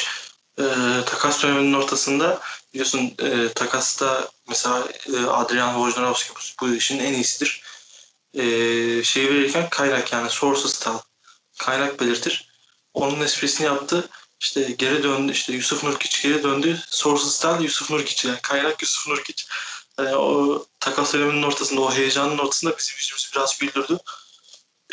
e, 0.60 0.64
takas 1.06 1.44
döneminin 1.44 1.74
ortasında 1.74 2.40
biliyorsun 2.74 3.14
e, 3.20 3.48
takasta 3.56 4.30
mesela 4.50 4.88
e, 5.14 5.26
Adrian 5.26 5.74
Wojnarowski 5.74 6.34
bu, 6.36 6.68
bu 6.68 6.76
işin 6.76 7.00
en 7.00 7.14
iyisidir. 7.14 7.64
E, 8.34 8.44
şeyi 9.04 9.30
verirken 9.30 9.70
kaynak 9.70 10.14
yani 10.14 10.30
sources 10.30 10.80
tal 10.80 11.00
kaynak 11.60 12.00
belirtir. 12.00 12.48
Onun 12.94 13.22
esprisini 13.22 13.66
yaptı. 13.66 14.10
İşte 14.40 14.62
geri 14.78 15.04
döndü. 15.04 15.32
işte 15.32 15.54
Yusuf 15.54 15.84
Nurkic 15.84 16.30
geri 16.30 16.44
döndü. 16.44 16.80
Sources 16.88 17.40
tal 17.40 17.64
Yusuf 17.64 17.92
Nurkic 17.92 18.28
yani 18.28 18.40
kaynak 18.42 18.82
Yusuf 18.82 19.08
Nurkic. 19.08 19.44
Yani 20.00 20.16
o 20.16 20.66
takas 20.80 21.14
döneminin 21.14 21.44
ortasında 21.44 21.82
o 21.82 21.94
heyecanın 21.94 22.38
ortasında 22.38 22.78
bizim 22.78 22.96
yüzümüzü 22.98 23.32
biraz 23.36 23.60
güldürdü. 23.60 23.98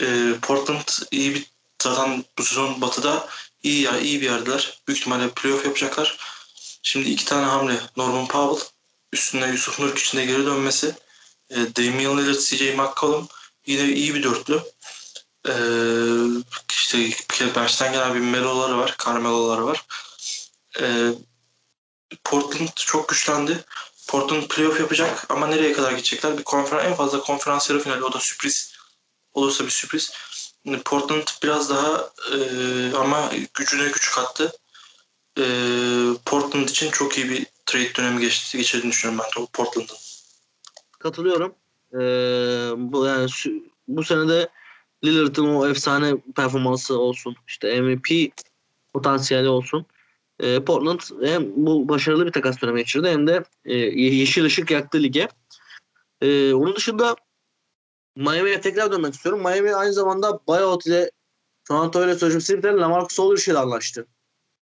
E, 0.00 0.34
Portland 0.42 0.88
iyi 1.10 1.34
bir 1.34 1.46
zaten 1.82 2.24
bu 2.38 2.44
sezon 2.44 2.80
batıda 2.80 3.28
iyi 3.62 3.82
ya 3.82 3.98
iyi 3.98 4.20
bir 4.20 4.26
yerdeler. 4.26 4.80
Büyük 4.88 4.98
ihtimalle 4.98 5.30
playoff 5.30 5.64
yapacaklar. 5.64 6.18
Şimdi 6.82 7.10
iki 7.10 7.24
tane 7.24 7.46
hamle. 7.46 7.80
Norman 7.96 8.28
Powell 8.28 8.68
üstüne 9.12 9.46
Yusuf 9.46 9.80
Nurkic'in 9.80 10.22
de 10.22 10.26
geri 10.26 10.46
dönmesi. 10.46 10.94
E, 11.50 11.56
Damian 11.76 12.18
Lillard, 12.18 12.38
CJ 12.38 12.74
McCollum 12.74 13.28
yine 13.66 13.92
iyi 13.92 14.14
bir 14.14 14.22
dörtlü. 14.22 14.62
E, 15.48 15.54
işte 16.70 16.98
bench'ten 17.56 17.92
gelen 17.92 18.14
bir 18.14 18.20
Melo'ları 18.20 18.78
var. 18.78 18.96
Carmelo'ları 19.04 19.66
var. 19.66 19.84
E, 20.80 21.12
Portland 22.24 22.68
çok 22.76 23.08
güçlendi. 23.08 23.64
Portland 24.08 24.42
playoff 24.42 24.80
yapacak 24.80 25.26
ama 25.28 25.46
nereye 25.46 25.72
kadar 25.72 25.92
gidecekler? 25.92 26.38
Bir 26.38 26.42
konferans 26.42 26.84
en 26.84 26.94
fazla 26.94 27.20
konferans 27.20 27.70
yarı 27.70 27.80
finali 27.82 28.04
o 28.04 28.12
da 28.12 28.20
sürpriz. 28.20 28.74
Olursa 29.32 29.64
bir 29.64 29.70
sürpriz. 29.70 30.12
Portland 30.84 31.26
biraz 31.42 31.70
daha 31.70 32.10
e, 32.32 32.36
ama 32.96 33.30
gücüne 33.54 33.88
güç 33.88 34.10
kattı. 34.10 34.52
E, 35.38 35.44
Portland 36.24 36.68
için 36.68 36.90
çok 36.90 37.18
iyi 37.18 37.30
bir 37.30 37.46
trade 37.66 37.94
dönemi 37.94 38.20
geçti, 38.20 38.58
geçirdiğini 38.58 38.92
düşünüyorum 38.92 39.24
ben 39.36 39.46
Portland'ın. 39.46 39.96
Katılıyorum. 41.00 41.54
Ee, 41.94 41.98
bu 42.76 43.06
yani 43.06 43.30
şu, 43.30 43.50
bu 43.88 44.04
sene 44.04 44.28
de 44.28 44.48
Lillard'ın 45.04 45.54
o 45.54 45.66
efsane 45.66 46.16
performansı 46.36 46.98
olsun, 46.98 47.36
işte 47.48 47.80
MVP 47.80 48.32
potansiyeli 48.92 49.48
olsun. 49.48 49.86
Ee, 50.40 50.64
Portland 50.64 51.00
hem 51.22 51.52
bu 51.56 51.88
başarılı 51.88 52.26
bir 52.26 52.32
takas 52.32 52.62
dönemi 52.62 52.78
geçirdi 52.78 53.08
hem 53.08 53.26
de 53.26 53.44
e, 53.64 53.76
yeşil 53.76 54.44
ışık 54.44 54.70
yaktı 54.70 55.02
lige. 55.02 55.28
Ee, 56.20 56.54
onun 56.54 56.76
dışında 56.76 57.16
Miami'ye 58.16 58.60
tekrar 58.60 58.92
dönmek 58.92 59.14
istiyorum. 59.14 59.40
Miami 59.40 59.74
aynı 59.74 59.92
zamanda 59.92 60.40
buyout 60.48 60.86
ile 60.86 61.10
Toronto 61.68 62.04
ile 62.04 62.14
sözleşmesi 62.14 62.58
biten 62.58 62.80
Lamarcus 62.80 63.20
Aldridge 63.20 63.52
ile 63.52 63.58
anlaştı. 63.58 64.06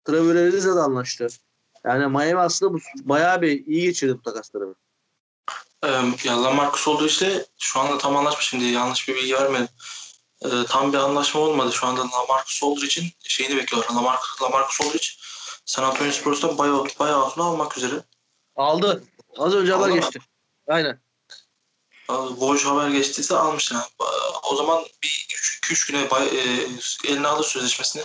Trevor 0.05 0.35
Ariza 0.35 0.75
de 0.75 0.79
anlaştı. 0.79 1.27
Yani 1.85 2.07
Miami 2.07 2.37
aslında 2.37 2.73
bu 2.73 2.79
bayağı 3.03 3.41
bir 3.41 3.65
iyi 3.65 3.81
geçirdi 3.81 4.13
bu 4.17 4.21
takasları. 4.21 4.65
Ee, 4.65 4.84
ya 6.23 6.43
Lamarcus 6.43 6.87
Aldridge 6.87 7.27
ile 7.27 7.45
şu 7.59 7.79
anda 7.79 7.97
tam 7.97 8.17
anlaşma 8.17 8.41
şimdi 8.41 8.65
yanlış 8.65 9.07
bir 9.07 9.15
bilgi 9.15 9.33
vermedim. 9.33 9.69
Ee, 10.41 10.49
tam 10.69 10.93
bir 10.93 10.97
anlaşma 10.97 11.41
olmadı. 11.41 11.73
Şu 11.73 11.87
anda 11.87 12.01
Lamarcus 12.01 12.63
Aldridge'in 12.63 13.11
şeyini 13.23 13.57
bekliyorlar. 13.57 13.95
Lamarcus, 13.95 14.41
Lamarcus 14.41 14.81
Aldridge 14.81 15.07
San 15.65 15.83
Antonio 15.83 16.11
Spurs'tan 16.11 16.57
buyout, 16.57 16.99
buyout'unu 16.99 17.43
almak 17.43 17.77
üzere. 17.77 18.03
Aldı. 18.55 19.03
Az 19.37 19.53
önce 19.53 19.73
haber 19.73 19.89
geçti. 19.89 20.19
Aynen. 20.67 20.99
Woj 22.07 22.65
haber 22.65 22.89
geçtiyse 22.89 23.35
almış 23.35 23.71
yani. 23.71 23.83
O 24.43 24.55
zaman 24.55 24.83
bir 25.03 25.27
2-3 25.61 25.87
güne 25.87 26.09
bay, 26.09 26.27
e, 26.27 26.67
eline 27.07 27.27
alır 27.27 27.43
sözleşmesini. 27.43 28.03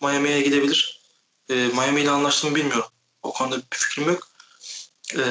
Miami'ye 0.00 0.40
gidebilir. 0.40 1.00
E, 1.48 1.54
Miami 1.54 2.00
ile 2.00 2.10
anlaştığımı 2.10 2.54
bilmiyorum. 2.54 2.90
O 3.22 3.32
konuda 3.32 3.56
bir 3.56 3.78
fikrim 3.78 4.08
yok. 4.08 4.29
E, 5.16 5.22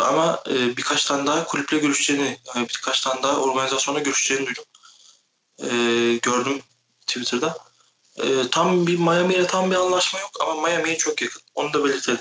ama 0.00 0.42
e, 0.50 0.76
birkaç 0.76 1.04
tane 1.04 1.26
daha 1.26 1.44
kulüple 1.44 1.78
görüşeceğini, 1.78 2.38
yani 2.54 2.68
birkaç 2.68 3.00
tane 3.00 3.22
daha 3.22 3.36
organizasyonla 3.36 4.00
görüşeceğini 4.00 4.46
duydum. 4.46 4.64
E, 5.62 5.68
gördüm 6.22 6.62
Twitter'da. 7.06 7.58
E, 8.16 8.48
tam 8.50 8.86
bir 8.86 8.98
Miami 8.98 9.34
ile 9.34 9.46
tam 9.46 9.70
bir 9.70 9.76
anlaşma 9.76 10.20
yok 10.20 10.30
ama 10.40 10.68
Miami'ye 10.68 10.98
çok 10.98 11.22
yakın. 11.22 11.42
Onu 11.54 11.72
da 11.72 11.84
belirtelim. 11.84 12.20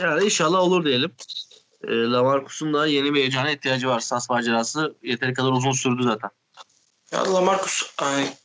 Yani 0.00 0.24
inşallah 0.24 0.58
olur 0.58 0.84
diyelim. 0.84 1.12
E, 1.84 1.92
Lamarcus'un 1.92 2.74
da 2.74 2.86
yeni 2.86 3.14
bir 3.14 3.20
heyecana 3.20 3.50
ihtiyacı 3.50 3.88
var. 3.88 4.00
Sas 4.00 4.30
macerası 4.30 4.94
yeteri 5.02 5.34
kadar 5.34 5.52
uzun 5.52 5.72
sürdü 5.72 6.02
zaten. 6.02 6.30
Ya 7.12 7.34
Lamarcus 7.34 7.82
yani, 8.00 8.36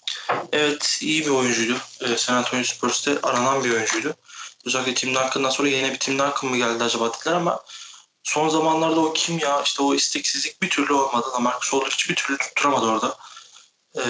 evet 0.51 0.97
iyi 1.01 1.25
bir 1.25 1.29
oyuncuydu. 1.29 1.77
E, 2.01 2.17
San 2.17 2.35
Antonio 2.35 2.63
Spurs'te 2.63 3.19
aranan 3.23 3.63
bir 3.63 3.71
oyuncuydu. 3.71 4.13
Özellikle 4.65 4.93
Tim 4.93 5.09
Duncan'dan 5.15 5.49
sonra 5.49 5.67
yeni 5.67 5.93
bir 5.93 5.99
Tim 5.99 6.13
Duncan 6.13 6.45
mı 6.45 6.57
geldi 6.57 6.83
acaba 6.83 7.13
dediler 7.13 7.33
ama 7.33 7.59
son 8.23 8.49
zamanlarda 8.49 8.99
o 8.99 9.13
kim 9.13 9.39
ya 9.39 9.61
işte 9.63 9.83
o 9.83 9.95
isteksizlik 9.95 10.61
bir 10.61 10.69
türlü 10.69 10.93
olmadı. 10.93 11.27
Lamarcus 11.33 11.73
Aldridge 11.73 11.95
hiçbir 11.95 12.15
türlü 12.15 12.37
tutturamadı 12.37 12.85
orada. 12.85 13.17
E, 13.95 14.03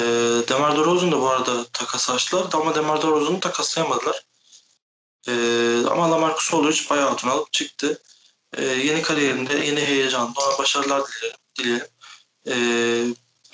Demar 0.48 0.76
DeRozan 0.76 1.12
da 1.12 1.22
bu 1.22 1.30
arada 1.30 1.66
takas 1.66 2.10
açtılar 2.10 2.46
ama 2.54 2.76
Demar 2.76 3.02
DeRozan'ı 3.02 3.40
takaslayamadılar. 3.40 4.26
E, 5.28 5.34
ama 5.90 6.12
Lamarcus 6.12 6.54
Aldridge 6.54 6.90
bayağı 6.90 7.10
altın 7.10 7.28
alıp 7.30 7.54
çıktı. 7.54 8.02
E, 8.58 8.64
yeni 8.64 9.02
kariyerinde 9.02 9.54
yeni 9.54 9.82
heyecanla 9.82 10.34
ona 10.38 10.58
başarılar 10.58 11.04
dilerim. 11.12 11.38
dilerim. 11.58 11.88
E, 12.48 12.56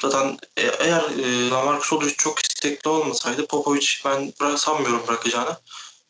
zaten 0.01 0.39
e, 0.57 0.61
eğer 0.61 1.01
e, 1.01 1.49
Lamarcus 1.49 1.93
Aldridge 1.93 2.15
çok 2.17 2.39
istekli 2.39 2.89
olmasaydı 2.89 3.47
Popovic 3.47 3.87
ben 4.05 4.55
sanmıyorum 4.55 5.07
bırakacağını. 5.07 5.57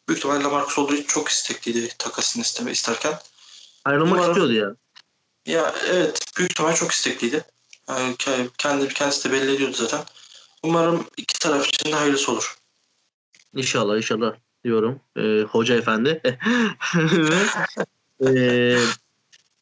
Büyük 0.07 0.17
ihtimalle 0.17 0.43
Lamarcus 0.43 0.79
Aldridge 0.79 1.07
çok 1.07 1.29
istekliydi 1.29 1.89
takasını 1.97 2.41
isteme, 2.41 2.71
isterken. 2.71 3.13
Ayrılmak 3.85 4.13
Umarım, 4.13 4.31
istiyordu 4.31 4.53
ya. 4.53 4.75
Ya 5.53 5.75
evet 5.89 6.25
büyük 6.37 6.51
ihtimalle 6.51 6.75
çok 6.75 6.91
istekliydi. 6.91 7.45
Yani 7.89 8.15
kendi 8.57 8.87
kendisi 8.87 9.29
de 9.29 9.33
belli 9.33 9.55
ediyordu 9.55 9.75
zaten. 9.75 9.99
Umarım 10.63 11.07
iki 11.17 11.39
taraf 11.39 11.67
için 11.67 11.91
de 11.91 11.95
hayırlısı 11.95 12.31
olur. 12.31 12.57
İnşallah 13.55 13.97
inşallah 13.97 14.33
diyorum. 14.63 14.99
Ee, 15.17 15.41
hoca 15.41 15.75
efendi. 15.75 16.21
ee, 18.25 18.77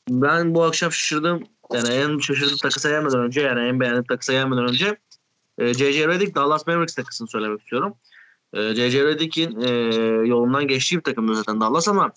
ben 0.09 0.55
bu 0.55 0.63
akşam 0.63 0.91
şaşırdım. 0.91 1.43
Yani 1.73 1.89
en 1.89 2.19
şaşırdığım 2.19 2.57
takısa 2.57 2.89
gelmeden 2.89 3.19
önce 3.19 3.41
yani 3.41 3.67
en 3.67 3.79
beğendiğim 3.79 4.03
takısa 4.03 4.33
gelmeden 4.33 4.63
önce 4.63 4.97
e, 5.57 5.73
J.J. 5.73 6.07
Redick 6.07 6.35
Dallas 6.35 6.67
Mavericks 6.67 6.95
takısını 6.95 7.27
söylemek 7.27 7.61
istiyorum. 7.61 7.95
E, 8.55 8.75
J.J. 8.75 9.03
Redick'in 9.03 9.61
e, 9.61 9.69
yolundan 10.27 10.67
geçtiği 10.67 10.97
bir 10.97 11.03
takım 11.03 11.35
zaten 11.35 11.61
Dallas 11.61 11.87
ama 11.87 12.11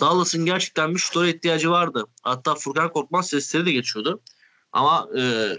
Dallas'ın 0.00 0.46
gerçekten 0.46 0.94
bir 0.94 0.98
şutora 0.98 1.28
ihtiyacı 1.28 1.70
vardı. 1.70 2.06
Hatta 2.22 2.54
Furkan 2.54 2.92
Korkmaz 2.92 3.28
sesleri 3.28 3.66
de 3.66 3.72
geçiyordu. 3.72 4.20
Ama 4.72 5.08
e, 5.18 5.52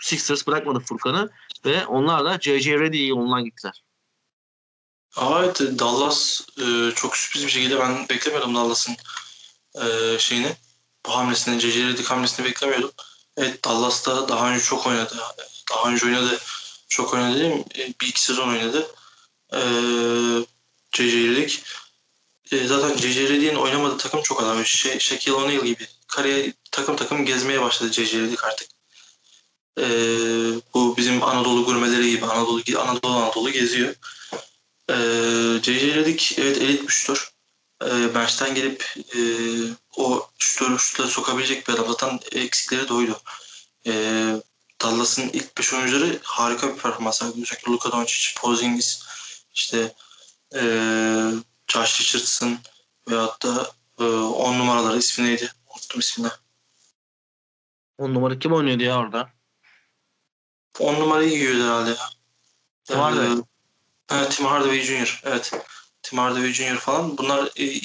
Sixers 0.00 0.46
bırakmadı 0.46 0.80
Furkan'ı 0.80 1.30
ve 1.64 1.86
onlar 1.86 2.24
da 2.24 2.38
J.J. 2.40 2.78
Redick'in 2.80 3.06
yolundan 3.06 3.44
gittiler. 3.44 3.82
Evet 5.20 5.60
Dallas 5.60 6.40
e, 6.58 6.94
çok 6.94 7.16
sürpriz 7.16 7.46
bir 7.46 7.50
şekilde 7.50 7.78
ben 7.78 8.08
beklemiyordum 8.08 8.54
Dallas'ın 8.54 8.96
e, 9.74 10.18
şeyini. 10.18 10.56
Bu 11.06 11.16
hamlesini, 11.16 11.60
J.J. 11.60 11.88
Redick 11.88 12.10
hamlesini 12.10 12.46
beklemiyordum. 12.46 12.90
Evet 13.36 13.64
Dallas'ta 13.64 14.28
daha 14.28 14.52
önce 14.52 14.64
çok 14.64 14.86
oynadı. 14.86 15.16
Daha 15.70 15.90
önce 15.90 16.06
oynadı. 16.06 16.38
Çok 16.88 17.14
oynadı 17.14 17.40
değil 17.40 17.54
mi? 17.54 17.64
E, 17.78 17.94
bir 18.00 18.06
iki 18.06 18.22
sezon 18.22 18.48
oynadı. 18.48 18.86
E. 19.52 19.60
Redick. 20.98 21.62
E, 22.52 22.66
zaten. 22.66 23.02
Redick'in 23.02 23.56
oynamadığı 23.56 23.96
takım 23.96 24.22
çok 24.22 24.42
adam. 24.42 24.64
Şey, 24.64 24.98
Shaquille 24.98 25.34
O'Neal 25.34 25.64
gibi. 25.64 25.86
Kariyer 26.06 26.52
takım 26.70 26.96
takım 26.96 27.26
gezmeye 27.26 27.60
başladı. 27.62 27.90
Redick 27.96 28.44
artık. 28.44 28.68
E, 29.78 29.84
bu 30.74 30.96
bizim 30.96 31.22
Anadolu 31.22 31.64
gurmeleri 31.64 32.10
gibi 32.10 32.26
Anadolu 32.26 32.62
Anadolu 32.78 33.12
Anadolu 33.12 33.50
geziyor. 33.50 33.94
E. 34.88 34.94
Redick 35.66 36.38
evet 36.38 36.58
elit 36.58 36.82
bir 36.82 36.92
şutör. 36.92 37.32
e, 37.84 38.14
bench'ten 38.14 38.54
gelip 38.54 38.94
e, 39.14 39.20
o 39.96 40.28
şutları 40.38 40.78
şutları 40.78 41.08
sokabilecek 41.08 41.68
bir 41.68 41.72
adam. 41.72 41.86
Zaten 41.88 42.20
eksikleri 42.32 42.88
de 42.88 42.94
oydu. 42.94 43.20
E, 43.86 43.92
Dallas'ın 44.82 45.30
ilk 45.32 45.58
5 45.58 45.72
oyuncuları 45.74 46.18
harika 46.22 46.68
bir 46.68 46.80
performans 46.80 47.18
sergiledi. 47.18 47.42
Özellikle 47.42 47.72
Luka 47.72 47.92
Doncic, 47.92 48.40
Porzingis, 48.40 49.02
işte 49.54 49.94
e, 50.54 50.60
Josh 51.68 52.00
Richardson 52.00 52.58
veyahut 53.08 53.42
da 53.42 53.70
10 53.98 54.54
e, 54.54 54.58
numaraları 54.58 54.98
ismi 54.98 55.26
neydi? 55.26 55.52
Unuttum 55.66 56.00
ismini. 56.00 56.28
10 57.98 58.14
numara 58.14 58.38
kim 58.38 58.52
oynuyordu 58.52 58.82
ya 58.82 58.98
orada? 58.98 59.30
10 60.78 60.94
numarayı 60.94 61.30
giyiyordu 61.30 61.64
herhalde 61.64 61.90
ya. 61.90 62.10
Tim 62.84 62.98
Hardaway. 62.98 63.32
Ee, 63.32 63.42
evet, 64.10 64.30
Tim 64.30 64.46
Hardaway 64.46 64.80
Jr. 64.80 65.20
Evet. 65.24 65.52
Tim 66.02 66.18
Hardaway 66.18 66.52
Jr. 66.52 66.76
falan. 66.76 67.18
Bunlar 67.18 67.50
e, 67.60 67.80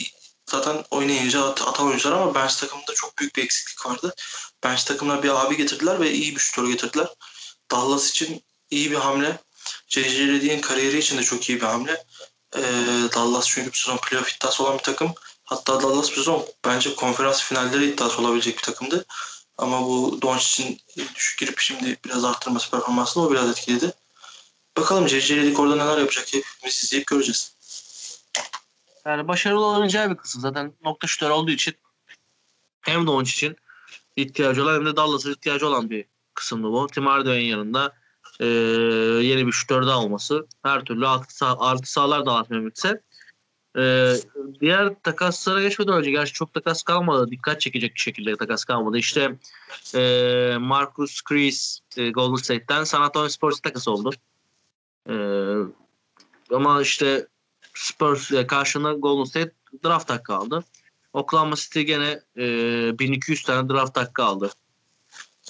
zaten 0.46 0.84
oynayınca 0.92 1.44
at, 1.46 1.62
atan 1.62 1.88
oyuncular 1.88 2.14
ama 2.14 2.36
bench 2.36 2.56
takımında 2.60 2.94
çok 2.94 3.18
büyük 3.18 3.36
bir 3.36 3.44
eksiklik 3.44 3.86
vardı. 3.86 4.14
Bench 4.64 4.84
takımına 4.84 5.24
bir 5.24 5.30
abi 5.30 5.58
getirdiler 5.58 6.00
ve 6.00 6.12
iyi 6.12 6.36
bir 6.36 6.40
şutör 6.40 6.68
getirdiler. 6.68 7.08
Dallas 7.72 8.10
için 8.10 8.44
iyi 8.70 8.92
bir 8.92 8.96
hamle. 8.96 9.40
J.J. 9.88 10.62
Kariyeri 10.62 10.98
için 10.98 11.18
de 11.18 11.24
çok 11.24 11.50
iyi 11.50 11.62
bir 11.62 11.66
hamle. 11.66 12.04
Ee, 12.56 12.62
Dallas 13.16 13.48
çünkü 13.48 13.72
bir 13.72 13.78
sezon 13.78 13.98
playoff 13.98 14.36
iddiası 14.36 14.64
olan 14.64 14.78
bir 14.78 14.84
takım. 14.84 15.14
Hatta 15.44 15.82
Dallas 15.82 16.12
bir 16.12 16.16
sezon 16.16 16.46
bence 16.66 16.96
konferans 16.96 17.44
finalleri 17.44 17.86
iddiası 17.86 18.22
olabilecek 18.22 18.58
bir 18.58 18.64
takımdı. 18.64 19.06
Ama 19.58 19.82
bu 19.82 20.20
Doncic'in 20.22 20.82
düşük 21.16 21.40
girip 21.40 21.60
şimdi 21.60 21.98
biraz 22.06 22.26
arttırması 22.26 22.72
performansını 22.72 23.24
o 23.24 23.32
biraz 23.32 23.50
etkiledi. 23.50 23.94
Bakalım. 24.78 25.06
Redick 25.06 25.60
orada 25.60 25.76
neler 25.76 25.98
yapacak 25.98 26.28
hepimiz 26.34 26.84
izleyip 26.84 27.08
göreceğiz. 27.08 27.58
Yani 29.06 29.28
başarılı 29.28 29.66
olabileceği 29.66 30.10
bir 30.10 30.16
kısım. 30.16 30.42
Zaten 30.42 30.74
nokta 30.84 31.08
şutör 31.08 31.30
olduğu 31.30 31.52
için 31.52 31.76
hem 32.82 33.08
Doncic 33.08 33.32
için 33.32 33.58
ihtiyacı 34.16 34.64
olan 34.64 34.76
hem 34.76 34.86
de 34.86 34.96
Dallas'a 34.96 35.32
ihtiyacı 35.32 35.68
olan 35.68 35.90
bir 35.90 36.06
kısımdı 36.34 36.68
bu. 36.68 36.88
Tim 36.88 37.06
Hardaway'in 37.06 37.50
yanında 37.50 37.94
e, 38.40 38.46
yeni 39.26 39.48
bir 39.48 39.52
şutör 39.52 39.88
daha 39.88 40.00
olması 40.00 40.48
her 40.64 40.84
türlü 40.84 41.08
artı, 41.08 41.46
artı 41.46 41.92
sağlar 41.92 42.26
dağıtmaya 42.26 42.60
mümkünse. 42.60 43.02
E, 43.78 44.14
diğer 44.62 44.94
takaslara 45.04 45.62
geçmeden 45.62 45.94
önce 45.94 46.12
gerçi 46.12 46.34
çok 46.34 46.54
takas 46.54 46.84
kalmadı. 46.84 47.32
Dikkat 47.32 47.62
çekecek 47.62 47.96
bir 47.96 48.00
şekilde 48.00 48.36
takas 48.36 48.66
kalmadı. 48.66 48.98
İşte 48.98 49.36
e, 49.96 50.58
Marcus 50.60 51.22
Chris 51.22 51.80
e, 51.98 52.10
Golden 52.10 52.36
State'ten 52.36 52.84
San 52.84 53.02
Antonio 53.02 53.30
Spurs 53.30 53.60
takas 53.60 53.88
oldu. 53.88 54.12
E, 55.10 55.14
ama 56.52 56.82
işte 56.82 57.28
Spurs 57.74 58.32
e, 58.32 58.48
karşına 58.48 58.94
Golden 58.94 59.24
State 59.24 59.52
draft 59.86 60.10
hakkı 60.10 60.34
aldı. 60.34 60.64
Oklahoma 61.14 61.56
City 61.56 61.82
gene 61.82 62.20
e, 62.38 63.00
1200 63.00 63.44
tane 63.44 63.70
draft 63.70 63.98
hakkı 63.98 64.24
aldı. 64.24 64.52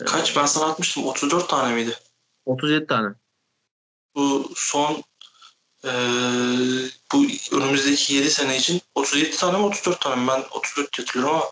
Kaç? 0.06 0.38
Ben 0.38 0.46
sana 0.46 0.66
atmıştım. 0.66 1.06
34 1.06 1.50
tane 1.50 1.76
miydi? 1.76 1.98
37 2.48 2.88
tane. 2.88 3.08
Bu 4.16 4.52
son 4.56 5.04
e, 5.86 5.91
bu 7.14 7.26
önümüzdeki 7.52 8.14
7 8.14 8.32
sene 8.32 8.58
için 8.58 8.82
37 8.95 9.38
tane 9.38 9.58
mi 9.58 9.64
34 9.64 10.02
tane 10.02 10.22
mi? 10.22 10.28
Ben 10.28 10.43
34 10.52 11.00
hatırlıyorum 11.00 11.36
ama. 11.36 11.52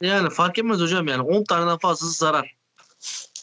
Yani 0.00 0.30
fark 0.30 0.58
etmez 0.58 0.80
hocam 0.80 1.08
yani 1.08 1.22
10 1.22 1.44
taneden 1.44 1.78
fazlası 1.78 2.12
zarar. 2.12 2.56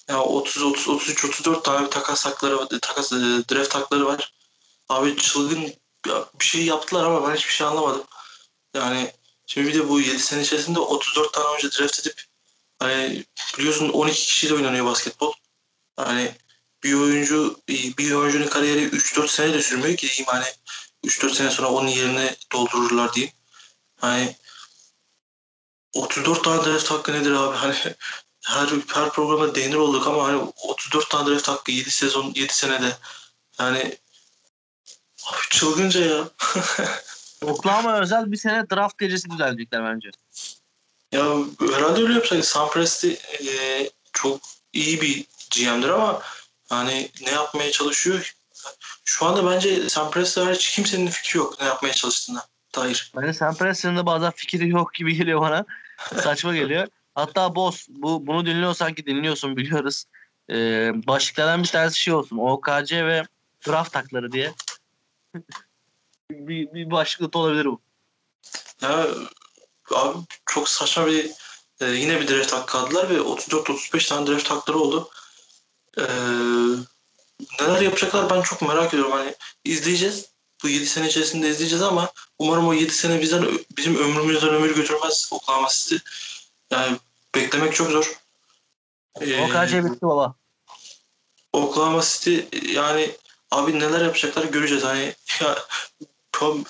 Ya 0.10 0.22
30 0.22 0.64
30 0.64 0.89
33 0.89 1.26
34 1.26 1.66
tane 1.66 1.89
takas 1.89 2.26
hakları 2.26 2.80
takas 2.80 3.12
e, 3.12 3.16
draft 3.52 3.76
hakları 3.76 4.06
var. 4.06 4.34
Abi 4.89 5.18
çılgın 5.18 5.74
bir 6.39 6.45
şey 6.45 6.66
yaptılar 6.66 7.04
ama 7.06 7.30
ben 7.30 7.36
hiçbir 7.36 7.54
şey 7.54 7.68
anlamadım. 7.68 8.04
Yani 8.74 9.12
şimdi 9.45 9.68
bir 9.68 9.74
de 9.74 9.89
bu 9.89 10.02
7 10.02 10.20
sene 10.20 10.41
içerisinde 10.41 10.80
34 10.80 11.34
tane 11.34 11.48
oyuncu 11.48 11.72
draft 11.72 12.00
edip 12.00 12.24
hani 12.80 13.26
biliyorsun 13.58 13.89
12 13.89 14.20
kişiyle 14.20 14.54
oynanıyor 14.54 14.86
basketbol. 14.86 15.34
Hani 15.95 16.32
bir 16.84 16.93
oyuncu 16.93 17.59
bir 17.67 18.11
oyuncunun 18.11 18.47
kariyeri 18.47 18.86
3-4 18.86 19.28
sene 19.28 19.53
de 19.53 19.61
sürmüyor 19.61 19.97
ki 19.97 20.07
diyeyim 20.07 20.25
hani 20.28 20.45
3-4 21.05 21.34
sene 21.34 21.51
sonra 21.51 21.67
onun 21.67 21.88
yerine 21.88 22.36
doldururlar 22.51 23.13
diyeyim. 23.13 23.34
Hani 23.95 24.36
34 25.93 26.43
tane 26.43 26.65
draft 26.65 26.91
hakkı 26.91 27.13
nedir 27.13 27.32
abi? 27.32 27.57
Hani 27.57 27.75
her 28.45 28.67
her 28.93 29.09
programa 29.11 29.55
değinir 29.55 29.75
olduk 29.75 30.07
ama 30.07 30.28
hani 30.28 30.51
34 30.57 31.09
tane 31.09 31.30
draft 31.30 31.47
hakkı 31.47 31.71
7 31.71 31.91
sezon 31.91 32.34
7 32.36 32.53
senede 32.53 32.97
yani 33.59 33.97
abi 35.28 35.38
çılgınca 35.49 36.05
ya. 36.05 36.30
Oklahoma 37.41 37.99
özel 37.99 38.32
bir 38.32 38.38
sene 38.38 38.69
draft 38.69 38.97
gecesi 38.97 39.30
düzenleyecekler 39.30 39.84
bence. 39.84 40.09
Ya 41.11 41.36
herhalde 41.59 42.01
öyle 42.01 42.13
yapacak. 42.13 42.45
Sam 42.45 42.69
Presti 42.69 43.19
e, 43.47 43.89
çok 44.13 44.41
iyi 44.73 45.01
bir 45.01 45.25
GM'dir 45.55 45.89
ama 45.89 46.21
yani 46.72 47.09
ne 47.22 47.32
yapmaya 47.32 47.72
çalışıyor? 47.72 48.36
Şu 49.05 49.26
anda 49.26 49.51
bence 49.51 49.89
Sam 49.89 50.11
Presti 50.11 50.41
hariç 50.41 50.76
kimsenin 50.76 51.07
fikri 51.07 51.38
yok 51.38 51.61
ne 51.61 51.68
yapmaya 51.68 51.93
çalıştığına 51.93 52.45
dair. 52.76 53.11
Bence 53.15 53.34
Sam 53.34 53.55
Presti'nin 53.55 53.97
de 53.97 54.05
bazen 54.05 54.32
fikri 54.32 54.70
yok 54.70 54.93
gibi 54.93 55.15
geliyor 55.18 55.41
bana. 55.41 55.65
Saçma 56.24 56.55
geliyor. 56.55 56.88
Hatta 57.15 57.55
boss 57.55 57.88
bu 57.89 58.28
bunu 58.28 58.45
dinliyorsan 58.45 58.93
ki 58.93 59.05
dinliyorsun 59.05 59.57
biliyoruz. 59.57 60.03
Ee, 60.49 60.91
başlıklardan 61.07 61.63
bir 61.63 61.68
tanesi 61.68 61.99
şey 61.99 62.13
olsun. 62.13 62.38
OKC 62.38 63.05
ve 63.05 63.24
draft 63.68 63.93
takları 63.93 64.32
diye. 64.32 64.53
bir, 66.32 66.74
bir 66.74 66.91
başlık 66.91 67.36
olabilir 67.36 67.65
bu. 67.65 67.82
Ya 68.82 69.07
abi 69.95 70.18
çok 70.45 70.70
saçma 70.70 71.07
bir 71.07 71.32
e, 71.80 71.86
yine 71.86 72.22
bir 72.22 72.28
draft 72.28 72.53
hakkı 72.53 72.78
aldılar 72.78 73.09
ve 73.09 73.18
34-35 73.18 74.09
tane 74.09 74.28
draft 74.28 74.51
hakları 74.51 74.78
oldu. 74.78 75.09
E, 75.98 76.04
neler 77.60 77.82
yapacaklar 77.82 78.30
ben 78.30 78.41
çok 78.41 78.62
merak 78.62 78.93
ediyorum. 78.93 79.12
Hani 79.12 79.36
izleyeceğiz. 79.66 80.26
Bu 80.64 80.70
7 80.70 80.86
sene 80.86 81.08
içerisinde 81.08 81.50
izleyeceğiz 81.50 81.84
ama 81.84 82.12
umarım 82.39 82.68
o 82.68 82.74
7 82.74 82.91
sene 82.93 83.22
bizden 83.22 83.45
bizim 83.78 83.95
ömrümüzden 83.95 84.50
ömür 84.50 84.76
götürmez 84.76 85.30
Oklahoma 85.32 85.68
City. 85.72 85.95
Yani 86.72 86.98
beklemek 87.36 87.76
çok 87.76 87.91
zor. 87.91 88.20
Ee, 89.22 89.41
OKC 89.41 89.84
bitti 89.84 90.02
baba. 90.02 90.36
Oklahoma 91.54 92.02
City 92.02 92.39
yani 92.74 93.12
abi 93.52 93.80
neler 93.80 94.02
yapacaklar 94.02 94.43
göreceğiz. 94.43 94.84
Hani 94.84 95.16
ya, 95.41 95.56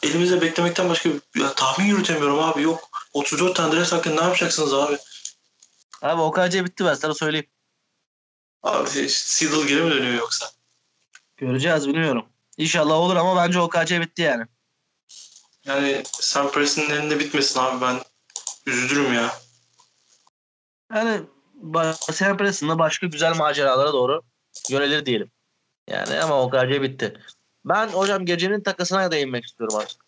elimizde 0.04 0.42
beklemekten 0.42 0.90
başka 0.90 1.10
ya, 1.36 1.54
tahmin 1.54 1.86
yürütemiyorum 1.86 2.40
abi 2.40 2.62
yok. 2.62 2.90
34 3.14 3.56
tane 3.56 3.76
draft 3.76 3.92
hakkında 3.92 4.16
ne 4.16 4.22
yapacaksınız 4.22 4.74
abi? 4.74 4.98
Abi 6.02 6.22
OKC 6.22 6.66
bitti 6.66 6.86
ben 6.86 6.94
sana 6.94 7.14
söyleyeyim. 7.14 7.48
Abi 8.68 9.10
Seedle 9.10 9.66
geri 9.68 9.82
mi 9.82 9.92
dönüyor 9.92 10.14
yoksa? 10.14 10.46
Göreceğiz 11.38 11.88
bilmiyorum. 11.88 12.26
İnşallah 12.58 12.96
olur 12.96 13.16
ama 13.16 13.36
bence 13.36 13.60
OKC 13.60 14.02
bitti 14.02 14.22
yani. 14.22 14.46
Yani 15.66 16.04
Sam 16.06 16.52
Presti'nin 16.52 16.90
elinde 16.90 17.20
bitmesin 17.20 17.60
abi 17.60 17.82
ben 17.82 18.02
üzülürüm 18.66 19.14
ya. 19.14 19.34
Yani 20.94 21.22
Sam 22.12 22.38
Preston'da 22.38 22.80
başka 22.80 23.08
güzel 23.08 23.36
maceralara 23.36 23.94
doğru 23.94 24.22
yönelir 24.70 25.06
diyelim. 25.06 25.32
Yani 25.90 26.20
ama 26.20 26.42
OKC 26.42 26.82
bitti. 26.82 27.22
Ben 27.66 27.88
hocam 27.88 28.26
gecenin 28.26 28.64
takasına 28.64 29.12
değinmek 29.12 29.46
istiyorum 29.46 29.78
artık. 29.78 30.02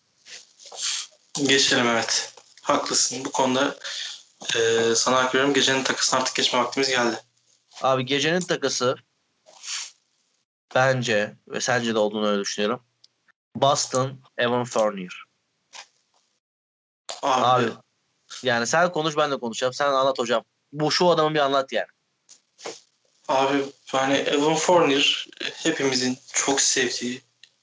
Geçelim 1.46 1.88
evet. 1.88 2.34
Haklısın. 2.62 3.24
Bu 3.24 3.32
konuda 3.32 3.76
e, 4.56 4.60
sana 4.94 5.16
hak 5.16 5.34
veriyorum. 5.34 5.54
Gecenin 5.54 5.82
takısına 5.82 6.20
artık 6.20 6.34
geçme 6.34 6.58
vaktimiz 6.58 6.88
geldi. 6.88 7.16
Abi 7.82 8.06
gecenin 8.06 8.40
takası 8.40 8.96
bence 10.74 11.36
ve 11.48 11.60
sence 11.60 11.94
de 11.94 11.98
olduğunu 11.98 12.28
öyle 12.28 12.40
düşünüyorum. 12.40 12.84
Boston 13.56 14.20
Evan 14.38 14.64
Fournier. 14.64 15.24
Abi, 17.22 17.66
Abi 17.66 17.72
yani 18.42 18.66
sen 18.66 18.92
konuş 18.92 19.16
ben 19.16 19.30
de 19.30 19.38
konuşacağım. 19.38 19.72
Sen 19.72 19.86
anlat 19.86 20.18
hocam. 20.18 20.44
Bu 20.72 20.92
şu 20.92 21.08
adamı 21.10 21.34
bir 21.34 21.40
anlat 21.40 21.72
yani. 21.72 21.88
Abi 23.28 23.64
yani 23.92 24.14
Evan 24.14 24.54
Fournier 24.54 25.28
hepimizin 25.54 26.18
çok 26.32 26.60
sevdiği 26.60 27.22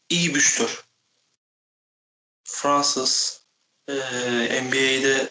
iyi 0.10 0.36
bir 0.36 0.40
şutör. 0.40 0.86
Fransız 2.44 3.44
e, 3.88 3.94
NBA'de 4.64 5.30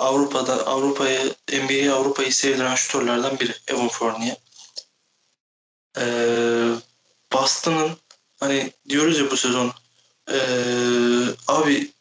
Avrupa'da 0.00 0.66
Avrupa'yı 0.66 1.34
NBA 1.52 1.94
Avrupa'yı 1.94 2.34
sevdiren 2.34 2.74
şutörlerden 2.74 3.40
biri 3.40 3.54
Evan 3.68 3.88
Fournier. 3.88 4.36
E, 5.98 6.04
Boston'ın 7.32 7.96
hani 8.40 8.72
diyoruz 8.88 9.18
ya 9.18 9.30
bu 9.30 9.36
sezon 9.36 9.72
e, 10.32 10.38
abi 11.48 11.92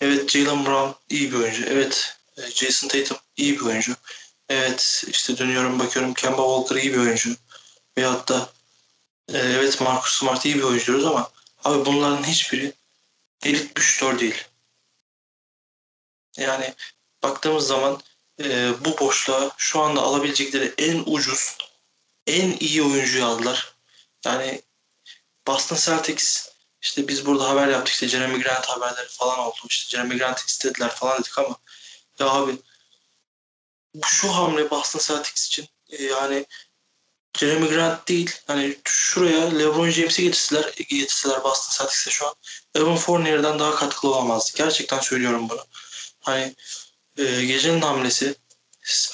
evet 0.00 0.30
Jalen 0.30 0.66
Brown 0.66 1.14
iyi 1.14 1.32
bir 1.32 1.36
oyuncu. 1.36 1.64
Evet 1.66 2.16
e, 2.36 2.50
Jason 2.50 2.88
Tatum 2.88 3.16
iyi 3.36 3.60
bir 3.60 3.64
oyuncu. 3.64 3.96
Evet 4.48 5.04
işte 5.08 5.38
dönüyorum 5.38 5.78
bakıyorum 5.78 6.14
Kemba 6.14 6.42
Walker 6.42 6.82
iyi 6.82 6.92
bir 6.92 6.98
oyuncu. 6.98 7.36
Veyahut 7.98 8.28
da 8.28 8.50
e, 9.32 9.38
evet 9.38 9.80
Marcus 9.80 10.18
Smart 10.18 10.44
iyi 10.44 10.54
bir 10.54 10.62
oyuncu 10.62 10.86
diyoruz 10.86 11.06
ama 11.06 11.30
abi 11.64 11.84
bunların 11.84 12.24
hiçbiri 12.24 12.72
elit 13.44 13.76
bir 13.76 13.82
şutör 13.82 14.18
değil. 14.18 14.44
Yani 16.36 16.74
baktığımız 17.30 17.66
zaman 17.66 18.00
e, 18.42 18.72
bu 18.84 18.98
boşluğa 18.98 19.50
şu 19.56 19.80
anda 19.80 20.00
alabilecekleri 20.00 20.74
en 20.78 21.02
ucuz, 21.06 21.56
en 22.26 22.56
iyi 22.60 22.82
oyuncuyu 22.82 23.24
aldılar. 23.24 23.74
Yani 24.24 24.62
Boston 25.46 25.76
Celtics 25.76 26.48
işte 26.82 27.08
biz 27.08 27.26
burada 27.26 27.48
haber 27.48 27.68
yaptık 27.68 27.94
işte 27.94 28.08
Jeremy 28.08 28.42
Grant 28.42 28.66
haberleri 28.66 29.08
falan 29.08 29.38
oldu. 29.38 29.56
İşte 29.68 29.96
Jeremy 29.96 30.18
Grant 30.18 30.38
istediler 30.38 30.90
falan 30.90 31.18
dedik 31.18 31.38
ama 31.38 31.56
ya 32.18 32.30
abi 32.30 32.58
şu 34.04 34.28
hamle 34.28 34.70
Boston 34.70 35.00
Celtics 35.14 35.46
için 35.46 35.68
e, 35.88 36.04
yani 36.04 36.46
Jeremy 37.38 37.68
Grant 37.68 38.08
değil 38.08 38.30
hani 38.46 38.78
şuraya 38.84 39.58
LeBron 39.58 39.90
James'i 39.90 40.22
getirseler, 40.22 40.74
getirseler 40.88 41.44
Boston 41.44 41.84
Celtics'e 41.84 42.10
şu 42.10 42.26
an 42.28 42.34
Evan 42.74 42.96
Fournier'den 42.96 43.58
daha 43.58 43.74
katkılı 43.74 44.10
olamazdı. 44.10 44.52
Gerçekten 44.56 45.00
söylüyorum 45.00 45.48
bunu. 45.48 45.66
Hani 46.20 46.54
e, 47.18 47.44
gecenin 47.44 47.80
hamlesi 47.80 48.34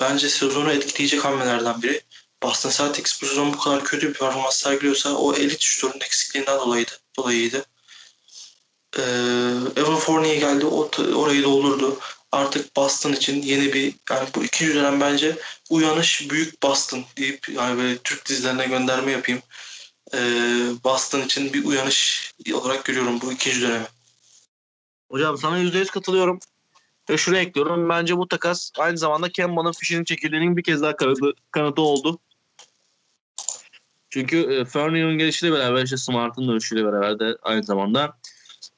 bence 0.01 0.29
sezonu 0.29 0.73
etkileyecek 0.73 1.25
hamlelerden 1.25 1.83
biri. 1.83 2.01
Boston 2.43 2.71
Celtics 2.71 3.23
bu 3.23 3.27
sezon 3.27 3.53
bu 3.53 3.59
kadar 3.59 3.85
kötü 3.85 4.09
bir 4.09 4.15
performans 4.15 4.57
sergiliyorsa 4.57 5.15
o 5.15 5.35
elit 5.35 5.61
şutörün 5.61 6.01
eksikliğinden 6.01 6.59
dolayıydı. 6.59 6.93
dolayıydı. 7.17 7.65
Ee, 8.99 9.03
Evan 9.77 9.97
Fournier 9.97 10.37
geldi. 10.37 10.67
O, 10.67 10.91
orayı 11.15 11.43
doldurdu. 11.43 11.99
Artık 12.33 12.77
Boston 12.77 13.13
için 13.13 13.43
yeni 13.43 13.73
bir 13.73 13.95
yani 14.11 14.29
bu 14.35 14.45
ikinci 14.45 14.75
dönem 14.75 15.01
bence 15.01 15.39
uyanış 15.71 16.31
büyük 16.31 16.63
Boston 16.63 17.05
deyip 17.17 17.49
yani 17.49 17.79
böyle 17.79 17.99
Türk 17.99 18.27
dizilerine 18.27 18.67
gönderme 18.67 19.13
yapayım. 19.13 19.43
Ee, 20.15 20.19
Boston 20.85 21.21
için 21.21 21.53
bir 21.53 21.65
uyanış 21.65 22.33
olarak 22.55 22.85
görüyorum 22.85 23.21
bu 23.21 23.33
ikinci 23.33 23.63
dönemi. 23.63 23.87
Hocam 25.11 25.39
sana 25.39 25.59
%100 25.59 25.87
katılıyorum. 25.87 26.41
Ve 27.11 27.17
şunu 27.17 27.37
ekliyorum. 27.37 27.89
Bence 27.89 28.17
bu 28.17 28.29
takas 28.29 28.71
aynı 28.79 28.99
zamanda 28.99 29.29
Kemba'nın 29.29 29.73
fişinin 29.73 30.05
çekildiğinin 30.05 30.57
bir 30.57 30.63
kez 30.63 30.83
daha 30.83 30.97
kanıtı, 30.97 31.33
kanıtı 31.51 31.83
oldu. 31.83 32.19
Çünkü 34.11 34.37
e, 34.37 34.65
Fournier'ın 34.65 35.19
gelişiyle 35.19 35.53
beraber 35.53 35.83
işte 35.83 35.97
Smart'ın 35.97 36.49
dönüşüyle 36.49 36.85
beraber 36.85 37.19
de 37.19 37.37
aynı 37.43 37.63
zamanda 37.63 38.19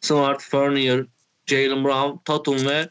Smart, 0.00 0.42
Fournier, 0.42 1.06
Jalen 1.46 1.84
Brown, 1.84 2.18
Tatum 2.24 2.66
ve 2.66 2.88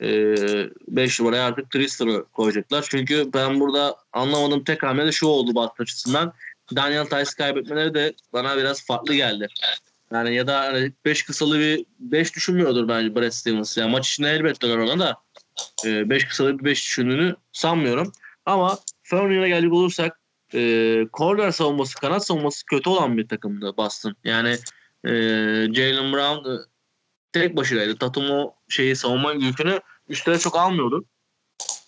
5 0.00 1.20
e, 1.20 1.22
numaraya 1.22 1.46
artık 1.46 1.70
Tristan'ı 1.70 2.24
koyacaklar. 2.24 2.86
Çünkü 2.90 3.30
ben 3.34 3.60
burada 3.60 3.96
anlamadığım 4.12 4.64
tek 4.64 4.82
hamle 4.82 5.06
de 5.06 5.12
şu 5.12 5.26
oldu 5.26 5.54
Boston 5.54 5.84
açısından. 5.84 6.32
Daniel 6.76 7.04
Tice 7.04 7.30
kaybetmeleri 7.38 7.94
de 7.94 8.14
bana 8.32 8.56
biraz 8.56 8.86
farklı 8.86 9.14
geldi. 9.14 9.48
Yani 10.12 10.34
ya 10.34 10.46
da 10.46 10.72
5 11.04 11.18
hani 11.18 11.26
kısalı 11.26 11.58
bir 11.58 11.84
5 11.98 12.36
düşünmüyordur 12.36 12.88
bence 12.88 13.14
Brad 13.14 13.30
Stevens. 13.30 13.76
Yani 13.76 13.90
maç 13.90 14.08
içinde 14.08 14.30
elbette 14.30 14.66
ona 14.66 14.98
da 14.98 15.16
5 15.84 16.24
e, 16.24 16.28
kısalı 16.28 16.58
bir 16.58 16.64
5 16.64 16.84
düşündüğünü 16.84 17.36
sanmıyorum. 17.52 18.12
Ama 18.46 18.78
Fournier'e 19.02 19.48
gelecek 19.48 19.72
olursak 19.72 20.20
e, 20.54 20.60
corner 21.12 21.50
savunması, 21.50 21.94
kanat 21.94 22.26
savunması 22.26 22.66
kötü 22.66 22.90
olan 22.90 23.16
bir 23.16 23.28
takımdı 23.28 23.76
Boston. 23.76 24.16
Yani 24.24 24.56
e, 25.04 25.10
Jalen 25.74 26.12
Brown 26.12 26.50
e, 26.50 26.56
tek 27.32 27.56
başınaydı. 27.56 27.96
Tatum 27.96 28.30
o 28.30 28.54
şeyi 28.68 28.96
savunma 28.96 29.32
yükünü 29.32 29.80
üstüne 30.08 30.38
çok 30.38 30.56
almıyordu. 30.56 31.04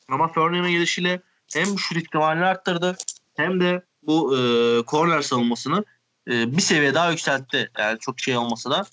Ama 0.08 0.28
Fournier'in 0.28 0.72
gelişiyle 0.72 1.22
hem 1.54 1.78
şut 1.78 1.98
ihtimalini 1.98 2.44
arttırdı 2.44 2.96
hem 3.36 3.60
de 3.60 3.82
bu 4.02 4.36
e, 4.36 4.40
corner 4.86 5.22
savunmasını 5.22 5.84
e, 6.28 6.56
bir 6.56 6.62
seviye 6.62 6.94
daha 6.94 7.10
yükseltti. 7.10 7.70
Yani 7.78 7.98
çok 7.98 8.20
şey 8.20 8.36
olmasa 8.36 8.70
da. 8.70 8.86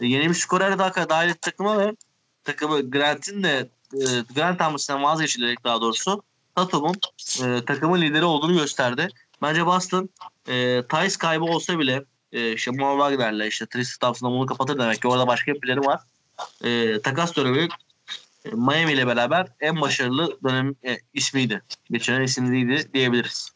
E, 0.00 0.06
yeni 0.06 0.28
bir 0.28 0.34
skorer 0.34 0.78
daha 0.78 1.08
dahil 1.08 1.28
etti 1.28 1.40
takıma 1.40 1.78
ve 1.78 1.96
takımı 2.44 2.90
Grant'in 2.90 3.42
de 3.42 3.68
e, 3.94 4.04
Grant 4.34 4.60
hamlesinden 4.60 5.02
vazgeçilerek 5.02 5.64
daha 5.64 5.80
doğrusu 5.80 6.22
Tatum'un 6.54 6.96
e, 7.44 7.64
takımın 7.64 8.00
lideri 8.00 8.24
olduğunu 8.24 8.54
gösterdi. 8.54 9.08
Bence 9.42 9.66
Boston 9.66 10.08
e, 10.48 10.82
Tice 10.88 11.18
kaybı 11.18 11.44
olsa 11.44 11.78
bile 11.78 12.04
e, 12.32 12.52
işte 12.52 12.70
Mo 12.70 12.98
Wagner'le 12.98 13.48
işte 13.48 13.66
Tristan 13.66 14.06
Thompson'la 14.06 14.32
bunu 14.32 14.46
kapatır 14.46 14.78
demek 14.78 15.02
ki 15.02 15.08
orada 15.08 15.26
başka 15.26 15.54
bir 15.54 15.60
planı 15.60 15.80
var. 15.80 16.00
E, 16.64 17.00
takas 17.00 17.36
dönemi 17.36 17.68
e, 18.44 18.48
Miami 18.50 18.92
ile 18.92 19.06
beraber 19.06 19.46
en 19.60 19.80
başarılı 19.80 20.38
dönem 20.44 20.74
e, 20.84 20.98
ismiydi. 21.14 21.62
Geçen 21.90 22.20
isimliydi 22.20 22.90
diyebiliriz. 22.94 23.50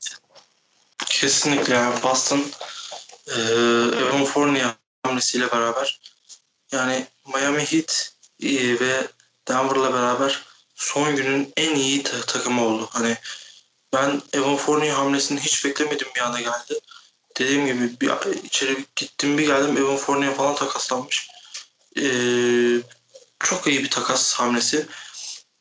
Kesinlikle 1.06 1.88
Boston 2.02 2.44
e, 3.28 3.40
Evan 4.00 4.24
Fournier 4.24 4.70
hamlesiyle 5.02 5.52
beraber 5.52 6.00
yani 6.72 7.06
Miami 7.34 7.62
Heat 7.64 8.12
e, 8.42 8.80
ve 8.80 9.08
Denver'la 9.48 9.92
beraber 9.94 10.42
son 10.74 11.16
günün 11.16 11.52
en 11.56 11.74
iyi 11.74 12.02
ta- 12.02 12.20
takımı 12.20 12.64
oldu. 12.64 12.88
Hani 12.92 13.16
ben 13.92 14.22
Evan 14.32 14.56
Fournier 14.56 14.94
hamlesini 14.94 15.40
hiç 15.40 15.64
beklemedim 15.64 16.08
bir 16.16 16.20
anda 16.20 16.40
geldi. 16.40 16.80
Dediğim 17.38 17.66
gibi 17.66 18.00
bir 18.00 18.10
içeri 18.44 18.86
gittim 18.96 19.38
bir 19.38 19.46
geldim 19.46 19.76
Evan 19.76 19.96
Fournier 19.96 20.34
falan 20.34 20.54
takaslanmış. 20.54 21.30
Ee, 21.96 22.80
çok 23.38 23.66
iyi 23.66 23.84
bir 23.84 23.90
takas 23.90 24.34
hamlesi. 24.34 24.86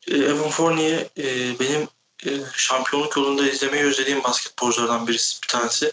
Ee, 0.08 0.16
Evan 0.16 0.50
Fournier 0.50 1.06
e, 1.18 1.58
benim 1.60 1.88
e, 2.26 2.30
şampiyonluk 2.56 3.16
yolunda 3.16 3.48
izlemeyi 3.48 3.84
özlediğim 3.84 4.24
basketbolculardan 4.24 5.06
birisi 5.06 5.42
bir 5.42 5.48
tanesi. 5.48 5.92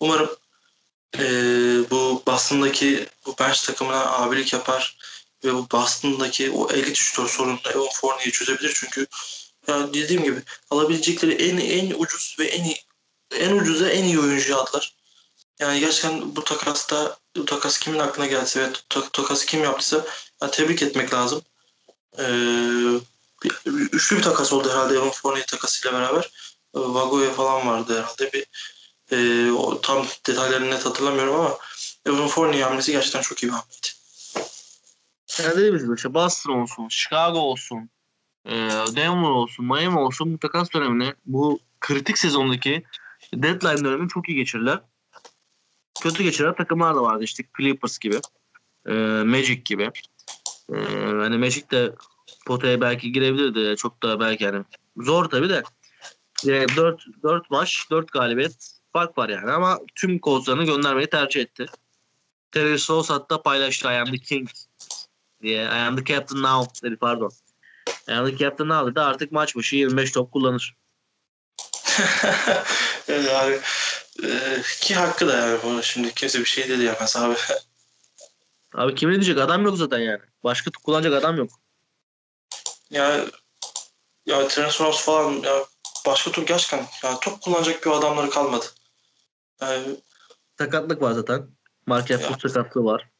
Umarım 0.00 0.36
e, 1.18 1.24
bu 1.90 2.22
Boston'daki 2.26 3.06
bu 3.26 3.34
bench 3.38 3.66
takımına 3.66 4.16
abilik 4.16 4.52
yapar 4.52 4.96
ve 5.44 5.54
bu 5.54 5.70
Boston'daki 5.70 6.50
o 6.50 6.70
elit 6.72 6.96
şutör 6.96 7.28
sorununu 7.28 7.58
Evan 7.74 7.88
Fournier'i 7.92 8.32
çözebilir 8.32 8.72
çünkü 8.74 9.06
yani 9.68 9.94
dediğim 9.94 10.24
gibi 10.24 10.42
alabilecekleri 10.70 11.32
en 11.32 11.56
en 11.56 11.94
ucuz 12.00 12.36
ve 12.38 12.44
en 12.44 12.64
iyi 12.64 12.76
en 13.38 13.56
ucuza 13.56 13.88
en 13.88 14.04
iyi 14.04 14.20
oyuncuyu 14.20 14.56
aldılar. 14.56 14.94
Yani 15.58 15.80
gerçekten 15.80 16.36
bu 16.36 16.44
takasta 16.44 17.16
bu 17.36 17.44
takas 17.44 17.78
kimin 17.78 17.98
aklına 17.98 18.26
gelse 18.26 18.60
ve 18.60 18.72
takası 19.12 19.46
kim 19.46 19.64
yaptıysa 19.64 20.04
yani 20.42 20.50
tebrik 20.50 20.82
etmek 20.82 21.14
lazım. 21.14 21.42
Ee, 22.18 23.00
üçlü 23.92 24.16
bir 24.16 24.22
takas 24.22 24.52
oldu 24.52 24.70
herhalde 24.70 24.94
Evan 24.94 25.10
Fournier 25.10 25.46
takasıyla 25.46 25.98
beraber. 25.98 26.30
Vagoya 26.74 27.32
falan 27.32 27.66
vardı 27.66 27.98
herhalde 27.98 28.32
bir 28.32 28.46
e, 29.10 29.50
o 29.50 29.80
tam 29.80 30.06
detaylarını 30.26 30.70
net 30.70 30.86
hatırlamıyorum 30.86 31.34
ama 31.34 31.58
Evan 32.06 32.28
Fournier 32.28 32.62
hamlesi 32.62 32.92
gerçekten 32.92 33.22
çok 33.22 33.42
iyi 33.42 33.46
bir 33.46 33.52
hamleydi. 33.52 33.88
Yani 35.42 35.56
dediğimiz 35.56 35.84
gibi 35.84 35.94
işte 35.94 36.14
Boston 36.14 36.52
olsun, 36.52 36.88
Chicago 36.88 37.38
olsun, 37.38 37.90
e, 38.46 38.52
Denver 38.96 39.28
olsun, 39.28 39.64
Miami 39.64 39.98
olsun 39.98 40.34
bu 40.34 40.38
takas 40.38 40.72
dönemine 40.72 41.14
bu 41.26 41.60
kritik 41.80 42.18
sezondaki 42.18 42.84
deadline 43.34 43.84
dönemini 43.84 44.08
çok 44.08 44.28
iyi 44.28 44.36
geçirirler. 44.36 44.80
Kötü 46.00 46.22
geçiren 46.22 46.54
takımlar 46.54 46.94
da 46.94 47.02
vardı 47.02 47.24
işte 47.24 47.44
Clippers 47.58 47.98
gibi, 47.98 48.20
e, 48.86 48.92
Magic 49.24 49.62
gibi. 49.64 49.90
E, 50.74 50.76
hani 50.96 51.38
Magic 51.38 51.70
de 51.70 51.94
potaya 52.46 52.80
belki 52.80 53.12
girebilirdi. 53.12 53.76
Çok 53.76 54.02
da 54.02 54.20
belki 54.20 54.44
yani 54.44 54.64
zor 54.96 55.24
tabii 55.24 55.48
de. 55.48 55.62
E, 56.46 56.76
4, 56.76 57.06
4 57.22 57.50
maç, 57.50 57.86
4 57.90 58.12
galibiyet 58.12 58.73
fark 58.94 59.18
var 59.18 59.28
yani 59.28 59.52
ama 59.52 59.80
tüm 59.94 60.18
kozlarını 60.18 60.64
göndermeyi 60.64 61.10
tercih 61.10 61.40
etti. 61.40 61.66
Terry 62.52 62.78
Sauce 62.78 63.12
hatta 63.12 63.42
paylaştı 63.42 63.88
I 63.88 64.00
am 64.00 64.12
the 64.12 64.18
king 64.18 64.48
diye. 65.42 65.62
I 65.62 65.66
am 65.66 65.96
the 65.96 66.04
captain 66.04 66.42
now 66.42 66.88
dedi 66.88 66.96
pardon. 66.96 67.30
I 68.08 68.12
am 68.12 68.26
the 68.26 68.36
captain 68.36 68.68
now 68.68 68.90
dedi 68.90 69.00
artık 69.00 69.32
maç 69.32 69.56
başı 69.56 69.76
25 69.76 70.12
top 70.12 70.32
kullanır. 70.32 70.76
yani 73.08 73.58
e, 74.24 74.62
ki 74.80 74.94
hakkı 74.94 75.28
da 75.28 75.36
yani 75.36 75.58
bunu 75.62 75.82
şimdi 75.82 76.14
kimse 76.14 76.38
bir 76.40 76.44
şey 76.44 76.68
de 76.68 76.78
diyemez 76.78 77.16
abi. 77.16 77.34
Abi 78.74 78.94
kim 78.94 79.10
ne 79.10 79.14
diyecek 79.14 79.38
adam 79.38 79.64
yok 79.64 79.76
zaten 79.76 79.98
yani. 79.98 80.20
Başka 80.44 80.70
kullanacak 80.70 81.14
adam 81.14 81.36
yok. 81.36 81.50
Yani 82.90 83.24
ya 84.26 84.40
Ross 84.80 85.04
falan 85.04 85.32
ya 85.32 85.64
başka 86.06 86.32
top 86.32 86.48
gerçekten 86.48 86.86
ya 87.04 87.20
top 87.20 87.40
kullanacak 87.40 87.86
bir 87.86 87.90
adamları 87.90 88.30
kalmadı. 88.30 88.66
Yani, 89.64 89.96
sakatlık 90.58 91.02
var 91.02 91.12
zaten. 91.12 91.50
Mark 91.86 92.08
Fultz 92.08 92.52
sakatlığı 92.52 92.84
var. 92.84 93.10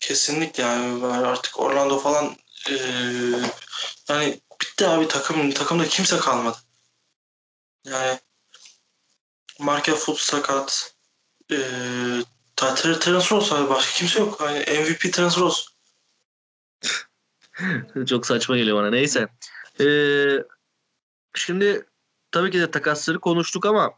Kesinlikle 0.00 0.62
yani 0.62 1.06
artık 1.06 1.60
Orlando 1.60 1.98
falan 1.98 2.36
e, 2.70 2.74
yani 4.08 4.40
bitti 4.62 4.86
abi 4.86 5.08
takım 5.08 5.50
takımda 5.50 5.84
kimse 5.84 6.16
kalmadı. 6.16 6.56
Yani 7.84 8.18
Markel 9.58 9.94
Fultz 9.94 10.20
sakat. 10.20 10.94
E, 11.52 11.56
Terence 12.56 13.30
Ross 13.30 13.52
abi 13.52 13.70
başka 13.70 13.98
kimse 13.98 14.20
yok. 14.20 14.40
Yani 14.40 14.58
MVP 14.58 15.12
Terence 15.12 15.40
Ross. 15.40 15.66
Çok 18.08 18.26
saçma 18.26 18.56
geliyor 18.56 18.76
bana. 18.76 18.90
Neyse. 18.90 19.28
Ee, 19.80 20.44
şimdi 21.34 21.86
tabii 22.30 22.50
ki 22.50 22.60
de 22.60 22.70
takasları 22.70 23.20
konuştuk 23.20 23.66
ama 23.66 23.92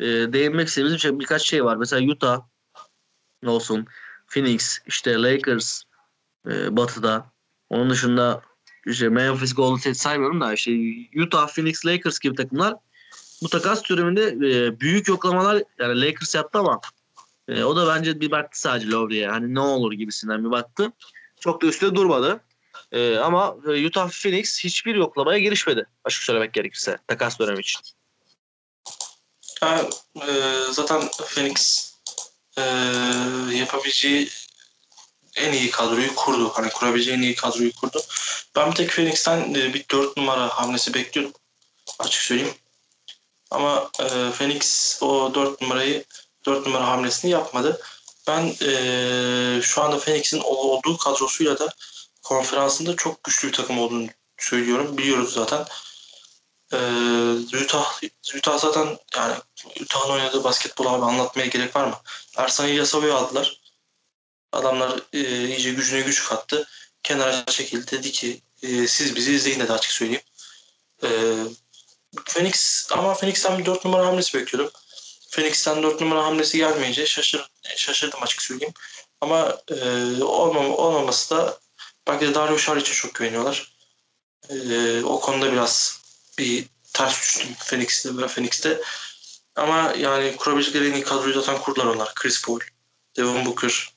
e, 0.00 0.32
değinmek 0.32 0.68
istediğimiz 0.68 0.94
bir 0.94 0.98
şey, 0.98 1.18
birkaç 1.18 1.42
şey 1.42 1.64
var. 1.64 1.76
Mesela 1.76 2.12
Utah 2.12 2.40
olsun, 3.46 3.86
Phoenix, 4.26 4.78
işte 4.86 5.22
Lakers 5.22 5.82
e, 6.46 6.76
batıda. 6.76 7.26
Onun 7.70 7.90
dışında 7.90 8.42
işte 8.86 9.08
Memphis 9.08 9.54
Golden 9.54 9.76
State 9.76 9.94
saymıyorum 9.94 10.40
da 10.40 10.52
işte 10.52 10.72
Utah, 11.22 11.48
Phoenix, 11.48 11.86
Lakers 11.86 12.18
gibi 12.18 12.34
takımlar 12.34 12.74
bu 13.42 13.48
takas 13.48 13.90
döneminde 13.90 14.26
e, 14.26 14.80
büyük 14.80 15.08
yoklamalar 15.08 15.62
yani 15.78 16.00
Lakers 16.00 16.34
yaptı 16.34 16.58
ama 16.58 16.80
e, 17.48 17.64
o 17.64 17.76
da 17.76 17.94
bence 17.94 18.20
bir 18.20 18.30
baktı 18.30 18.60
sadece 18.60 18.90
Lowry'e. 18.90 19.26
Hani 19.26 19.54
ne 19.54 19.60
olur 19.60 19.92
gibisinden 19.92 20.44
bir 20.44 20.50
baktı. 20.50 20.92
Çok 21.40 21.62
da 21.62 21.66
üstte 21.66 21.94
durmadı. 21.94 22.40
E, 22.92 23.16
ama 23.16 23.54
Utah 23.86 24.10
Phoenix 24.22 24.64
hiçbir 24.64 24.94
yoklamaya 24.94 25.38
girişmedi. 25.38 25.86
Açık 26.04 26.22
söylemek 26.22 26.52
gerekirse 26.52 26.98
takas 27.06 27.38
dönemi 27.38 27.60
için. 27.60 27.80
Yani, 29.62 29.90
e, 30.16 30.32
zaten 30.72 31.08
Phoenix 31.10 31.90
e, 32.56 32.62
yapabileceği 33.54 34.30
en 35.36 35.52
iyi 35.52 35.70
kadroyu 35.70 36.14
kurdu. 36.14 36.50
Hani 36.54 36.70
kurabileceği 36.70 37.16
en 37.16 37.22
iyi 37.22 37.34
kadroyu 37.34 37.72
kurdu. 37.72 38.02
Ben 38.56 38.70
bir 38.70 38.76
tek 38.76 38.90
Phoenix'ten 38.90 39.54
e, 39.54 39.74
bir 39.74 39.84
4 39.90 40.16
numara 40.16 40.48
hamlesi 40.48 40.94
bekliyordum. 40.94 41.34
Açık 41.98 42.22
söyleyeyim. 42.22 42.54
Ama 43.50 43.90
e, 44.00 44.30
Phoenix 44.38 44.98
o 45.02 45.34
4 45.34 45.60
numarayı 45.60 46.04
4 46.46 46.66
numara 46.66 46.86
hamlesini 46.86 47.30
yapmadı. 47.30 47.80
Ben 48.26 48.54
e, 48.62 49.62
şu 49.62 49.82
anda 49.82 49.98
Phoenix'in 49.98 50.40
olduğu 50.40 50.96
kadrosuyla 50.96 51.58
da 51.58 51.68
konferansında 52.22 52.96
çok 52.96 53.24
güçlü 53.24 53.48
bir 53.48 53.52
takım 53.52 53.78
olduğunu 53.78 54.06
söylüyorum. 54.38 54.98
Biliyoruz 54.98 55.32
zaten. 55.32 55.64
E, 56.72 56.76
Utah, 57.64 58.00
Utah 58.36 58.58
zaten 58.58 58.98
yani 59.16 59.34
Utah'ın 59.80 60.10
oynadığı 60.10 60.44
basketbol 60.44 60.86
abi 60.86 61.04
anlatmaya 61.04 61.46
gerek 61.46 61.76
var 61.76 61.86
mı? 61.86 62.00
Ersan 62.36 62.68
İlyasovu'yu 62.68 63.14
aldılar. 63.14 63.60
Adamlar 64.52 65.00
e, 65.12 65.48
iyice 65.48 65.72
gücüne 65.72 66.00
güç 66.00 66.24
kattı. 66.24 66.68
Kenara 67.02 67.44
çekildi. 67.46 67.90
Dedi 67.90 68.12
ki 68.12 68.40
e, 68.62 68.86
siz 68.86 69.16
bizi 69.16 69.32
izleyin 69.32 69.60
dedi 69.60 69.72
açık 69.72 69.92
söyleyeyim. 69.92 70.22
E, 71.02 71.08
Phoenix 72.24 72.86
ama 72.92 73.14
Phoenix'ten 73.14 73.58
bir 73.58 73.66
4 73.66 73.84
numara 73.84 74.06
hamlesi 74.06 74.38
bekliyordum. 74.38 74.72
Phoenix'ten 75.30 75.82
4 75.82 76.00
numara 76.00 76.24
hamlesi 76.24 76.58
gelmeyince 76.58 77.06
şaşır, 77.06 77.50
şaşırdım 77.76 78.22
açık 78.22 78.42
söyleyeyim. 78.42 78.74
Ama 79.20 79.58
e, 79.68 79.84
olmam, 80.22 80.70
olmaması 80.70 81.36
da 81.36 81.58
belki 82.06 82.28
de 82.28 82.34
Dario 82.34 82.58
Saric'e 82.58 82.92
çok 82.92 83.14
güveniyorlar. 83.14 83.72
E, 84.48 85.02
o 85.04 85.20
konuda 85.20 85.52
biraz 85.52 85.99
bir 86.40 86.66
ters 86.92 87.20
düştüm 87.20 87.54
Phoenix'te 87.58 88.16
ve 88.16 88.26
Phoenix'te. 88.26 88.80
Ama 89.56 89.94
yani 89.98 90.36
kurabilecekleri 90.36 90.88
en 90.88 90.94
iyi 90.94 91.04
kadroyu 91.04 91.40
zaten 91.40 91.62
kurdular 91.62 91.86
onlar. 91.86 92.14
Chris 92.14 92.44
Paul, 92.44 92.60
Devin 93.16 93.46
Booker, 93.46 93.92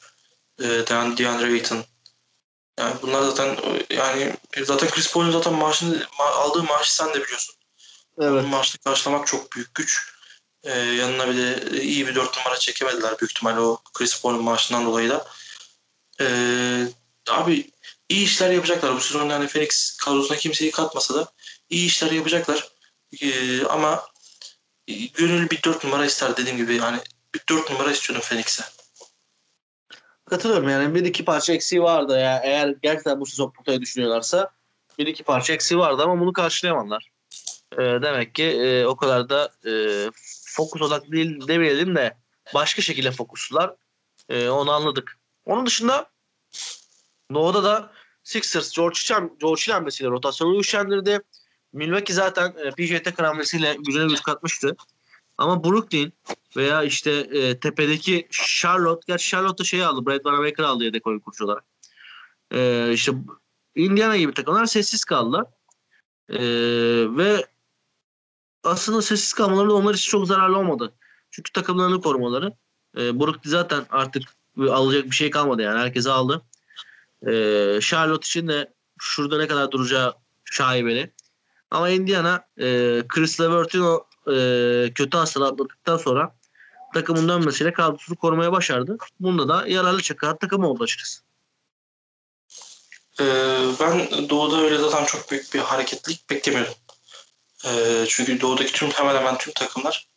e, 0.60 0.64
DeAndre 0.64 1.52
Ayton. 1.52 1.86
Yani 2.80 2.96
bunlar 3.02 3.22
zaten 3.22 3.58
yani 3.90 4.36
zaten 4.64 4.90
Chris 4.90 5.14
Paul'un 5.14 5.32
zaten 5.32 5.54
maaşını 5.54 6.08
aldığı 6.20 6.64
maaşı 6.64 6.96
sen 6.96 7.14
de 7.14 7.24
biliyorsun. 7.24 7.56
Evet. 8.20 8.32
Onun 8.32 8.48
maaşını 8.48 8.82
karşılamak 8.82 9.28
çok 9.28 9.52
büyük 9.52 9.76
güç. 9.76 10.14
Ee, 10.64 10.80
yanına 10.80 11.28
bir 11.30 11.38
de 11.38 11.82
iyi 11.82 12.08
bir 12.08 12.16
dört 12.16 12.38
numara 12.38 12.60
çekemediler 12.60 13.20
büyük 13.20 13.32
ihtimalle 13.32 13.60
o 13.60 13.78
Chris 13.94 14.22
Paul'un 14.22 14.44
maaşından 14.44 14.86
dolayı 14.86 15.10
da. 15.10 15.26
Ee, 16.22 16.88
abi 17.30 17.72
iyi 18.10 18.26
işler 18.26 18.52
yapacaklar. 18.52 18.96
Bu 18.96 19.00
sezon 19.00 19.30
yani 19.30 19.48
Phoenix 19.48 19.98
kadrosuna 19.98 20.38
kimseyi 20.38 20.72
katmasa 20.72 21.14
da 21.16 21.32
iyi 21.70 21.86
işler 21.86 22.12
yapacaklar. 22.12 22.68
Ee, 23.22 23.66
ama 23.66 24.04
gönül 25.14 25.50
bir 25.50 25.64
dört 25.64 25.84
numara 25.84 26.06
ister 26.06 26.38
dediğim 26.38 26.58
gibi 26.58 26.76
yani 26.76 27.00
bir 27.36 27.42
dört 27.50 27.72
numara 27.72 27.92
istiyorum 27.92 28.26
Phoenix'e. 28.28 28.64
Katılıyorum 30.30 30.70
yani 30.70 30.96
bir 30.96 31.06
iki 31.06 31.26
parça 31.26 31.54
eksiği 31.54 31.82
vardı 31.82 32.20
ya 32.20 32.42
eğer 32.44 32.76
gerçekten 32.82 33.20
bu 33.20 33.26
sezon 33.26 33.52
potaya 33.52 33.82
düşünüyorlarsa 33.82 34.50
bir 34.98 35.08
iki 35.08 35.24
parça 35.24 35.54
eksiği 35.54 35.80
vardı 35.80 36.04
ama 36.04 36.20
bunu 36.20 36.34
karşılayamadılar. 36.34 37.10
Ee, 37.74 37.78
demek 37.78 38.36
ki 38.36 38.44
e, 38.44 38.86
o 38.86 38.96
kadar 38.96 39.30
da 39.30 39.52
e, 39.66 39.72
fokus 40.46 40.82
odaklı 40.82 41.12
değil 41.12 41.48
demeyelim 41.48 41.96
de 41.96 42.18
başka 42.54 42.82
şekilde 42.82 43.12
fokuslular. 43.12 43.76
E, 44.30 44.50
onu 44.50 44.72
anladık. 44.72 45.18
Onun 45.46 45.66
dışında 45.66 46.12
Doğu'da 47.34 47.64
da 47.64 47.92
Sixers 48.24 48.76
George 48.76 49.00
Hill, 49.00 49.30
George 49.40 49.62
Hill 49.62 49.74
hamlesiyle 49.74 50.10
rotasyonu 50.10 50.58
güçlendirdi. 50.58 51.20
Milwaukee 51.74 52.14
zaten 52.14 52.54
e, 52.58 52.72
PJ 52.72 53.04
Tucker 53.04 53.24
hamlesiyle 53.24 53.76
gücüne 53.80 54.08
güç 54.08 54.24
katmıştı. 54.24 54.76
Ama 55.38 55.64
Brooklyn 55.64 56.14
veya 56.58 56.84
işte 56.84 57.12
e, 57.12 57.60
tepedeki 57.60 58.28
Charlotte, 58.32 59.04
gerçi 59.08 59.30
Charlotte'da 59.30 59.64
şey 59.64 59.86
aldı, 59.86 60.06
Brad 60.06 60.16
Wanamaker 60.16 60.64
aldı 60.64 60.84
yedek 60.84 61.08
oyun 61.08 61.20
kurucu 61.20 61.46
olarak. 61.46 61.64
E, 62.52 62.92
işte 62.94 63.12
Indiana 63.76 64.18
gibi 64.18 64.34
takımlar 64.34 64.66
sessiz 64.66 65.06
kaldılar. 65.06 65.46
E, 66.30 66.40
ve 67.18 67.46
aslında 68.64 69.02
sessiz 69.02 69.34
kalmaları 69.34 69.70
da 69.70 69.74
onlar 69.74 69.94
için 69.94 70.12
çok 70.12 70.28
zararlı 70.28 70.58
olmadı. 70.58 70.94
Çünkü 71.32 71.52
takımlarını 71.52 72.02
korumaları. 72.02 72.54
E, 72.98 73.20
Brooklyn 73.20 73.52
zaten 73.52 73.86
artık 73.90 74.24
alacak 74.58 75.06
bir 75.06 75.16
şey 75.16 75.30
kalmadı 75.30 75.62
yani. 75.62 75.80
Herkes 75.80 76.08
aldı. 76.08 76.42
E, 77.28 77.32
Charlotte 77.82 78.26
için 78.26 78.48
de 78.48 78.74
şurada 79.00 79.38
ne 79.38 79.48
kadar 79.48 79.72
duracağı 79.72 80.14
şaibeli. 80.46 81.14
Ama 81.72 81.90
Indiana 81.90 82.48
e, 82.58 82.66
Chris 83.08 83.42
Levert'in 83.42 83.82
o 83.82 84.06
e, 84.32 84.36
kötü 84.96 85.18
hastalığı 85.18 85.48
atlattıktan 85.48 85.98
sonra 85.98 86.36
takımın 86.94 87.30
dönmesiyle 87.30 87.74
kadrosunu 87.74 88.16
korumaya 88.16 88.52
başardı. 88.52 88.98
Bunda 89.20 89.48
da 89.48 89.68
yararlı 89.68 90.02
çıkan 90.02 90.38
takım 90.38 90.64
oldu 90.64 90.84
açıkçası. 90.84 91.22
Ee, 93.20 93.26
ben 93.80 94.10
Doğu'da 94.30 94.62
öyle 94.62 94.78
zaten 94.78 95.06
çok 95.06 95.32
büyük 95.32 95.54
bir 95.54 95.60
hareketlilik 95.60 96.30
beklemiyordum. 96.30 96.74
Ee, 97.66 98.06
çünkü 98.08 98.42
Doğu'daki 98.42 98.74
tüm 98.74 98.90
hemen 98.90 99.16
hemen 99.16 99.38
tüm 99.38 99.54
takımlar 99.54 100.08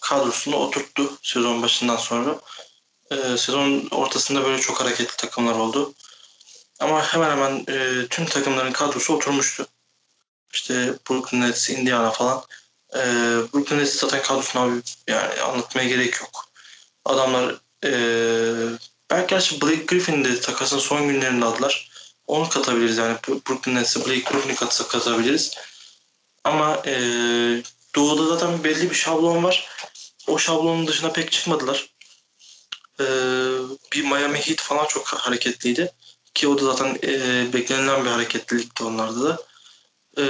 kadrosunu 0.00 0.56
oturttu 0.56 1.12
sezon 1.22 1.62
başından 1.62 1.96
sonra. 1.96 2.38
Ee, 3.10 3.36
sezon 3.36 3.88
ortasında 3.90 4.44
böyle 4.44 4.58
çok 4.60 4.80
hareketli 4.80 5.16
takımlar 5.16 5.54
oldu. 5.54 5.94
Ama 6.80 7.02
hemen 7.02 7.30
hemen 7.30 7.64
e, 7.68 8.06
tüm 8.06 8.26
takımların 8.26 8.72
kadrosu 8.72 9.14
oturmuştu. 9.14 9.66
İşte 10.52 10.94
Brooklyn 11.10 11.40
Nets, 11.40 11.70
Indiana 11.70 12.10
falan. 12.10 12.42
E, 12.94 12.98
Brooklyn 13.54 13.78
Nets 13.78 13.94
zaten 13.94 14.22
kadrosunu 14.22 14.62
abi 14.62 14.82
yani 15.08 15.40
anlatmaya 15.40 15.88
gerek 15.88 16.20
yok. 16.20 16.48
Adamlar 17.04 17.54
e, 17.84 17.90
belki 19.10 19.30
gerçi 19.30 19.60
Blake 19.60 19.84
Griffin'i 19.84 20.24
de 20.24 20.40
takasın 20.40 20.78
son 20.78 21.08
günlerinde 21.08 21.44
aldılar. 21.44 21.90
Onu 22.26 22.48
katabiliriz 22.48 22.96
yani 22.96 23.16
Brooklyn 23.28 23.74
Nets'e 23.74 24.00
Blake 24.00 24.32
Griffin'i 24.32 24.54
katsa 24.54 24.88
katabiliriz. 24.88 25.54
Ama 26.44 26.82
e, 26.86 26.92
Doğu'da 27.94 28.26
zaten 28.26 28.64
belli 28.64 28.90
bir 28.90 28.94
şablon 28.94 29.44
var. 29.44 29.68
O 30.26 30.38
şablonun 30.38 30.86
dışına 30.86 31.12
pek 31.12 31.32
çıkmadılar. 31.32 31.90
E, 33.00 33.04
bir 33.92 34.04
Miami 34.04 34.38
Heat 34.38 34.60
falan 34.60 34.86
çok 34.86 35.08
hareketliydi. 35.08 35.92
Ki 36.36 36.48
o 36.48 36.58
da 36.58 36.64
zaten 36.64 36.98
e, 37.02 37.46
beklenilen 37.52 38.04
bir 38.04 38.10
hareketlilikti 38.10 38.84
onlarda 38.84 39.24
da. 39.24 39.38
E, 40.18 40.24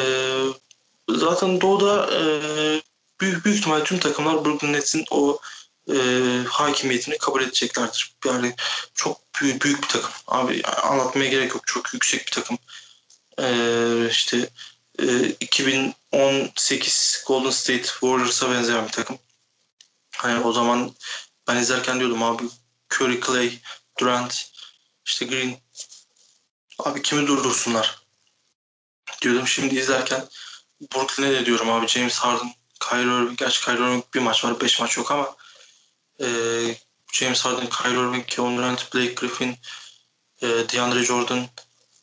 zaten 1.09 1.61
Doğu'da 1.61 2.11
e, 2.15 2.21
büyük, 3.21 3.45
büyük 3.45 3.59
ihtimal 3.59 3.81
tüm 3.81 3.99
takımlar 3.99 4.45
Brooklyn 4.45 4.73
Nets'in 4.73 5.05
o 5.11 5.41
e, 5.93 5.97
hakimiyetini 6.49 7.19
kabul 7.19 7.43
edeceklerdir. 7.43 8.15
Yani 8.27 8.55
çok 8.95 9.21
büyük, 9.41 9.63
büyük 9.63 9.83
bir 9.83 9.89
takım. 9.89 10.11
Abi 10.27 10.63
anlatmaya 10.63 11.31
gerek 11.31 11.55
yok. 11.55 11.67
Çok 11.67 11.95
yüksek 11.95 12.27
bir 12.27 12.33
takım. 12.33 12.59
E, 13.41 13.49
işte 14.11 14.51
e, 14.99 15.29
2018 15.29 17.25
Golden 17.27 17.51
State 17.51 17.83
Warriors'a 17.83 18.51
benzeyen 18.51 18.87
bir 18.87 18.93
takım. 18.93 19.19
Hani 20.17 20.45
o 20.45 20.53
zaman 20.53 20.93
ben 21.49 21.57
izlerken 21.57 21.99
diyordum 21.99 22.23
abi 22.23 22.45
Curry, 22.95 23.21
Clay, 23.21 23.59
Durant, 24.01 24.51
işte 25.05 25.27
Green 25.27 25.66
abi 26.79 27.03
kimi 27.03 27.27
durdursunlar 27.27 28.03
diyordum. 29.23 29.49
Şimdi 29.49 29.79
izlerken 29.79 30.29
Brooklyn'e 30.95 31.31
de 31.31 31.47
diyorum 31.47 31.71
abi 31.71 31.89
James 31.89 32.19
Harden, 32.19 32.55
Kyrie 32.81 33.03
Irving. 33.03 33.39
Gerçi 33.39 33.61
Kyrie 33.65 33.79
Irving 33.79 34.05
bir 34.15 34.21
maç 34.21 34.45
var, 34.45 34.61
beş 34.61 34.81
maç 34.81 34.97
yok 34.97 35.11
ama 35.11 35.37
e, 36.21 36.27
James 37.13 37.45
Harden, 37.45 37.69
Kyrie 37.69 38.01
Irving, 38.01 38.27
Kevin 38.27 38.57
Durant, 38.57 38.95
Blake 38.95 39.15
Griffin, 39.15 39.57
e, 40.43 40.47
DeAndre 40.47 41.05
Jordan, 41.05 41.49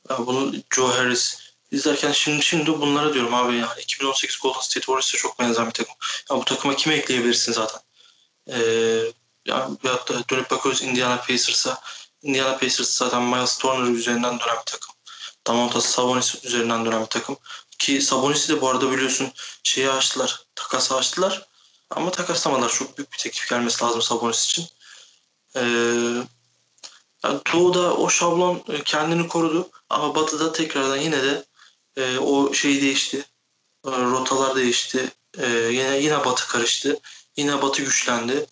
ya 0.10 0.28
bunu 0.28 0.54
Joe 0.76 0.88
Harris 0.88 1.40
izlerken 1.72 2.12
şimdi 2.12 2.46
şimdi 2.46 2.82
bunlara 2.82 3.14
diyorum 3.14 3.34
abi 3.34 3.56
yani 3.56 3.82
2018 3.82 4.40
Golden 4.42 4.60
State 4.60 4.86
Warriors'a 4.86 5.18
çok 5.18 5.40
benzer 5.40 5.68
bir 5.68 5.72
takım. 5.72 5.96
Ya 6.32 6.38
bu 6.38 6.46
takıma 6.46 6.76
kimi 6.76 6.96
ekleyebilirsin 6.96 7.52
zaten? 7.52 7.82
Ee, 8.48 8.56
yani 9.46 9.78
veyahut 9.84 10.10
da 10.10 10.30
dönüp 10.30 10.52
bakıyoruz 10.52 10.82
Indiana 10.82 11.18
Pacers'a. 11.18 11.82
Indiana 12.24 12.58
Pacers 12.58 12.98
zaten 12.98 13.24
Miles 13.24 13.58
Turner 13.58 13.92
üzerinden 13.92 14.40
dönen 14.40 14.58
bir 14.60 14.72
takım. 14.72 14.96
Damontas 15.48 15.86
Sabonis 15.86 16.46
üzerinden 16.46 16.86
dönen 16.86 17.02
bir 17.02 17.08
takım. 17.08 17.38
Ki 17.80 18.02
Sabonis'i 18.02 18.50
de 18.50 18.62
bu 18.62 18.70
arada 18.70 18.92
biliyorsun 18.92 19.32
şeyi 19.64 19.90
açtılar. 19.90 20.46
Takas 20.56 20.92
açtılar. 20.92 21.48
Ama 21.90 22.12
takaslamadılar. 22.12 22.70
Çok 22.70 22.98
büyük 22.98 23.12
bir 23.12 23.18
teklif 23.18 23.50
gelmesi 23.50 23.84
lazım 23.84 24.02
Sabonis 24.02 24.46
için. 24.46 24.66
Ee, 25.56 25.62
Doğu'da 27.24 27.94
o 27.94 28.10
şablon 28.10 28.64
kendini 28.86 29.28
korudu. 29.28 29.70
Ama 29.90 30.16
Batı'da 30.16 30.52
tekrardan 30.52 30.98
yine 30.98 31.24
de 31.24 31.46
e, 31.98 32.18
o 32.18 32.54
şey 32.54 32.82
değişti. 32.82 33.26
E, 33.86 33.92
rotalar 33.92 34.56
değişti. 34.56 35.12
E, 35.38 35.48
yine 35.50 35.98
yine 35.98 36.26
Batı 36.26 36.48
karıştı. 36.48 37.00
Yine 37.38 37.62
Batı 37.62 37.82
güçlendi. 37.82 38.46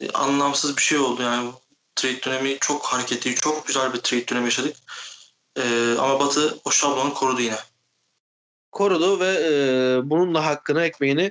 E, 0.00 0.10
anlamsız 0.10 0.76
bir 0.76 0.82
şey 0.82 0.98
oldu 0.98 1.22
yani. 1.22 1.52
Trade 1.96 2.22
dönemi 2.22 2.58
çok 2.60 2.86
hareketli, 2.86 3.34
çok 3.34 3.66
güzel 3.66 3.92
bir 3.92 3.98
trade 3.98 4.28
dönemi 4.28 4.44
yaşadık. 4.44 4.76
E, 5.56 5.94
ama 5.98 6.20
Batı 6.20 6.58
o 6.64 6.70
şablonu 6.70 7.14
korudu 7.14 7.40
yine. 7.40 7.56
Korudu 8.72 9.20
ve 9.20 9.26
e, 9.26 9.52
bunun 10.10 10.34
da 10.34 10.46
hakkını 10.46 10.84
ekmeğini 10.84 11.30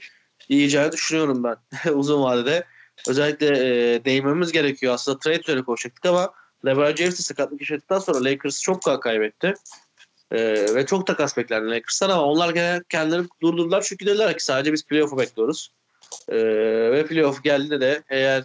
yiyeceğini 0.49 0.91
düşünüyorum 0.91 1.43
ben 1.43 1.57
uzun 1.93 2.23
vadede. 2.23 2.65
Özellikle 3.07 3.47
e, 3.47 4.05
değinmemiz 4.05 4.51
gerekiyor. 4.51 4.93
Aslında 4.93 5.19
trade 5.19 5.39
üzerine 5.39 5.63
konuşacaktık 5.63 6.05
ama 6.05 6.33
LeBron 6.65 6.95
James'i 6.95 7.23
sakatlık 7.23 7.61
yaşadıktan 7.61 7.99
sonra 7.99 8.23
Lakers 8.23 8.61
çok 8.61 8.83
kan 8.83 8.99
kaybetti. 8.99 9.53
E, 10.31 10.39
ve 10.75 10.85
çok 10.85 11.07
takas 11.07 11.37
beklendi 11.37 11.69
Lakers'tan 11.69 12.09
ama 12.09 12.23
onlar 12.23 12.49
gene 12.49 12.81
kendileri 12.89 13.23
durdurdular 13.41 13.81
çünkü 13.81 14.05
dediler 14.05 14.37
ki 14.37 14.43
sadece 14.43 14.73
biz 14.73 14.85
playoff'u 14.85 15.17
bekliyoruz. 15.17 15.71
E, 16.29 16.35
ve 16.91 17.05
playoff 17.05 17.43
geldiğinde 17.43 17.81
de 17.81 18.03
eğer 18.09 18.43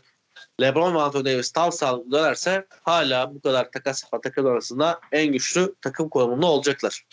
LeBron 0.61 0.95
ve 0.95 0.99
Anthony 0.99 1.25
Davis 1.25 1.53
tam 1.53 1.73
sağlıklı 1.73 2.13
dönerse 2.13 2.67
hala 2.83 3.35
bu 3.35 3.41
kadar 3.41 3.71
takas 3.71 4.03
yapan 4.03 4.21
takım 4.21 4.47
arasında 4.47 5.01
en 5.13 5.27
güçlü 5.27 5.75
takım 5.81 6.09
konumunda 6.09 6.47
olacaklar. 6.47 7.07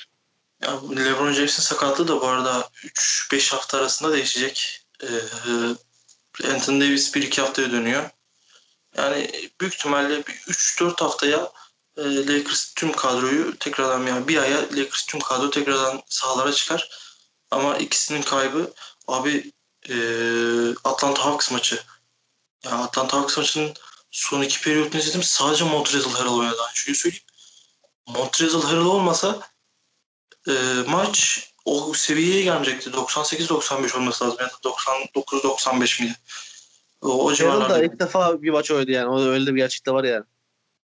Ya, 0.63 0.79
LeBron 0.95 1.31
James'in 1.31 1.63
sakatlığı 1.63 2.07
da 2.07 2.21
bu 2.21 2.27
arada 2.27 2.69
3-5 2.83 3.51
hafta 3.51 3.77
arasında 3.77 4.13
değişecek. 4.13 4.81
Ee, 5.03 5.07
Anthony 6.53 6.81
Davis 6.81 7.15
1-2 7.15 7.41
haftaya 7.41 7.71
dönüyor. 7.71 8.09
Yani 8.97 9.31
büyük 9.61 9.73
ihtimalle 9.73 10.19
3-4 10.19 10.99
haftaya 10.99 11.51
e, 11.97 12.27
Lakers 12.27 12.73
tüm 12.73 12.91
kadroyu 12.91 13.57
tekrardan 13.57 14.07
yani 14.07 14.27
bir 14.27 14.37
aya 14.37 14.61
Lakers 14.61 15.05
tüm 15.05 15.19
kadro 15.19 15.49
tekrardan 15.49 16.01
sahalara 16.09 16.51
çıkar. 16.51 16.89
Ama 17.51 17.77
ikisinin 17.77 18.21
kaybı 18.21 18.73
abi 19.07 19.51
e, 19.89 19.95
Atlanta 20.83 21.25
Hawks 21.25 21.51
maçı. 21.51 21.79
Yani 22.65 22.83
Atlanta 22.83 23.17
Hawks 23.17 23.37
maçının 23.37 23.73
son 24.11 24.41
iki 24.41 24.61
periyotunu 24.61 25.01
izledim. 25.01 25.23
Sadece 25.23 25.63
Montrezl 25.63 26.09
Harrell 26.09 26.31
oynadı. 26.31 26.61
Şunu 26.73 26.95
söyleyeyim. 26.95 27.23
Montrezl 28.07 28.61
Harrell 28.61 28.85
olmasa 28.85 29.39
e, 30.47 30.53
maç 30.87 31.49
o 31.65 31.93
seviyeye 31.93 32.43
gelmeyecekti. 32.43 32.89
98-95 32.89 33.97
olması 33.97 34.25
lazım. 34.25 34.37
Yani 34.39 34.51
99-95 35.15 36.01
miydi? 36.01 36.15
O, 37.01 37.25
o 37.25 37.33
civarlarda. 37.33 37.73
da 37.73 37.83
ilk 37.83 37.99
defa 37.99 38.41
bir 38.41 38.49
maç 38.49 38.71
oynadı 38.71 38.91
yani. 38.91 39.07
O 39.07 39.21
öyle 39.21 39.45
de 39.45 39.53
bir 39.53 39.59
gerçekte 39.59 39.91
var 39.91 40.03
yani. 40.03 40.25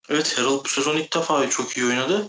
Evet 0.09 0.39
Harold 0.39 0.65
bu 0.65 0.69
sezon 0.69 0.97
ilk 0.97 1.15
defa 1.15 1.51
çok 1.51 1.77
iyi 1.77 1.87
oynadı. 1.87 2.29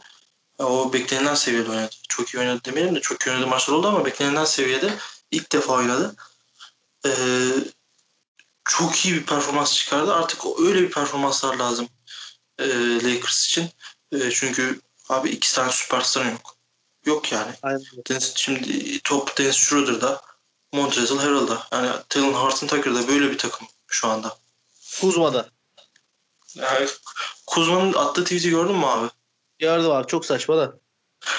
O 0.60 0.94
beklenilen 0.94 1.36
seviyede 1.36 1.70
oynadı. 1.70 1.96
Çok 2.10 2.34
iyi 2.34 2.40
oynadı 2.40 2.62
demeyelim 2.66 2.96
de 2.96 3.02
çok 3.02 3.22
iyi 3.22 3.32
oynadı 3.32 3.48
maçlar 3.48 3.74
oldu 3.74 3.88
ama 3.88 4.06
beklenilen 4.06 4.46
seviyede 4.46 4.94
ilk 5.32 5.52
defa 5.52 5.74
oynadı. 5.74 6.16
Ee, 7.06 7.10
çok 8.78 9.06
iyi 9.06 9.16
bir 9.16 9.26
performans 9.26 9.76
çıkardı. 9.76 10.14
Artık 10.14 10.42
öyle 10.60 10.82
bir 10.82 10.92
performanslar 10.92 11.56
lazım 11.56 11.90
e, 12.60 12.68
Lakers 13.04 13.46
için. 13.46 13.70
E, 14.12 14.32
çünkü 14.32 14.82
abi 15.10 15.30
iki 15.30 15.54
tane 15.54 15.72
süperstar 15.72 16.26
yok. 16.26 16.56
Yok 17.06 17.32
yani. 17.32 17.52
Aynen. 17.62 17.82
Dennis, 18.10 18.36
şimdi 18.36 19.00
top 19.00 19.38
Dennis 19.38 19.56
Schroeder'da, 19.56 20.22
Montrezl 20.74 21.18
Harrell'da. 21.18 21.68
Yani 21.72 21.90
Talon 22.10 22.34
Horton 22.34 22.68
Tucker'da 22.68 23.08
böyle 23.08 23.32
bir 23.32 23.38
takım 23.38 23.68
şu 23.88 24.08
anda. 24.08 24.38
Kuzma'da. 25.02 25.50
Yani 26.56 26.88
Kuzma'nın 27.48 27.94
attığı 27.94 28.24
tweet'i 28.24 28.50
gördün 28.50 28.76
mü 28.76 28.86
abi? 28.86 29.08
Gördüm 29.60 29.92
abi. 29.92 30.08
Çok 30.08 30.26
saçma 30.26 30.58
da. 30.58 30.80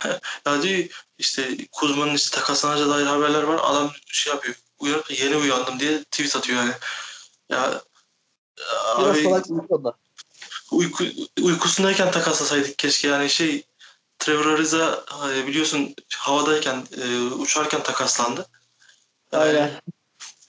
ya 0.46 0.62
diyor 0.62 0.88
işte 1.18 1.56
Kuzma'nın 1.72 2.14
işte 2.14 2.36
takaslanacağı 2.36 2.88
dair 2.90 3.06
haberler 3.06 3.42
var. 3.42 3.60
Adam 3.62 3.92
şey 4.06 4.32
yapıyor. 4.32 4.54
Uyanıp 4.78 5.10
yeni 5.10 5.36
uyandım 5.36 5.80
diye 5.80 6.04
tweet 6.04 6.36
atıyor 6.36 6.58
yani. 6.58 6.72
Ya 7.48 7.82
Biraz 8.98 9.16
abi, 9.16 9.22
salak 9.22 9.46
uyku, 10.70 11.04
uykusundayken 11.42 12.10
takaslasaydık 12.10 12.78
keşke 12.78 13.08
yani 13.08 13.30
şey 13.30 13.64
Trevor 14.18 14.46
Ariza 14.46 15.04
e, 15.30 15.46
biliyorsun 15.46 15.94
havadayken 16.16 16.86
e, 16.96 17.20
uçarken 17.20 17.82
takaslandı. 17.82 18.46
Aynen. 19.32 19.80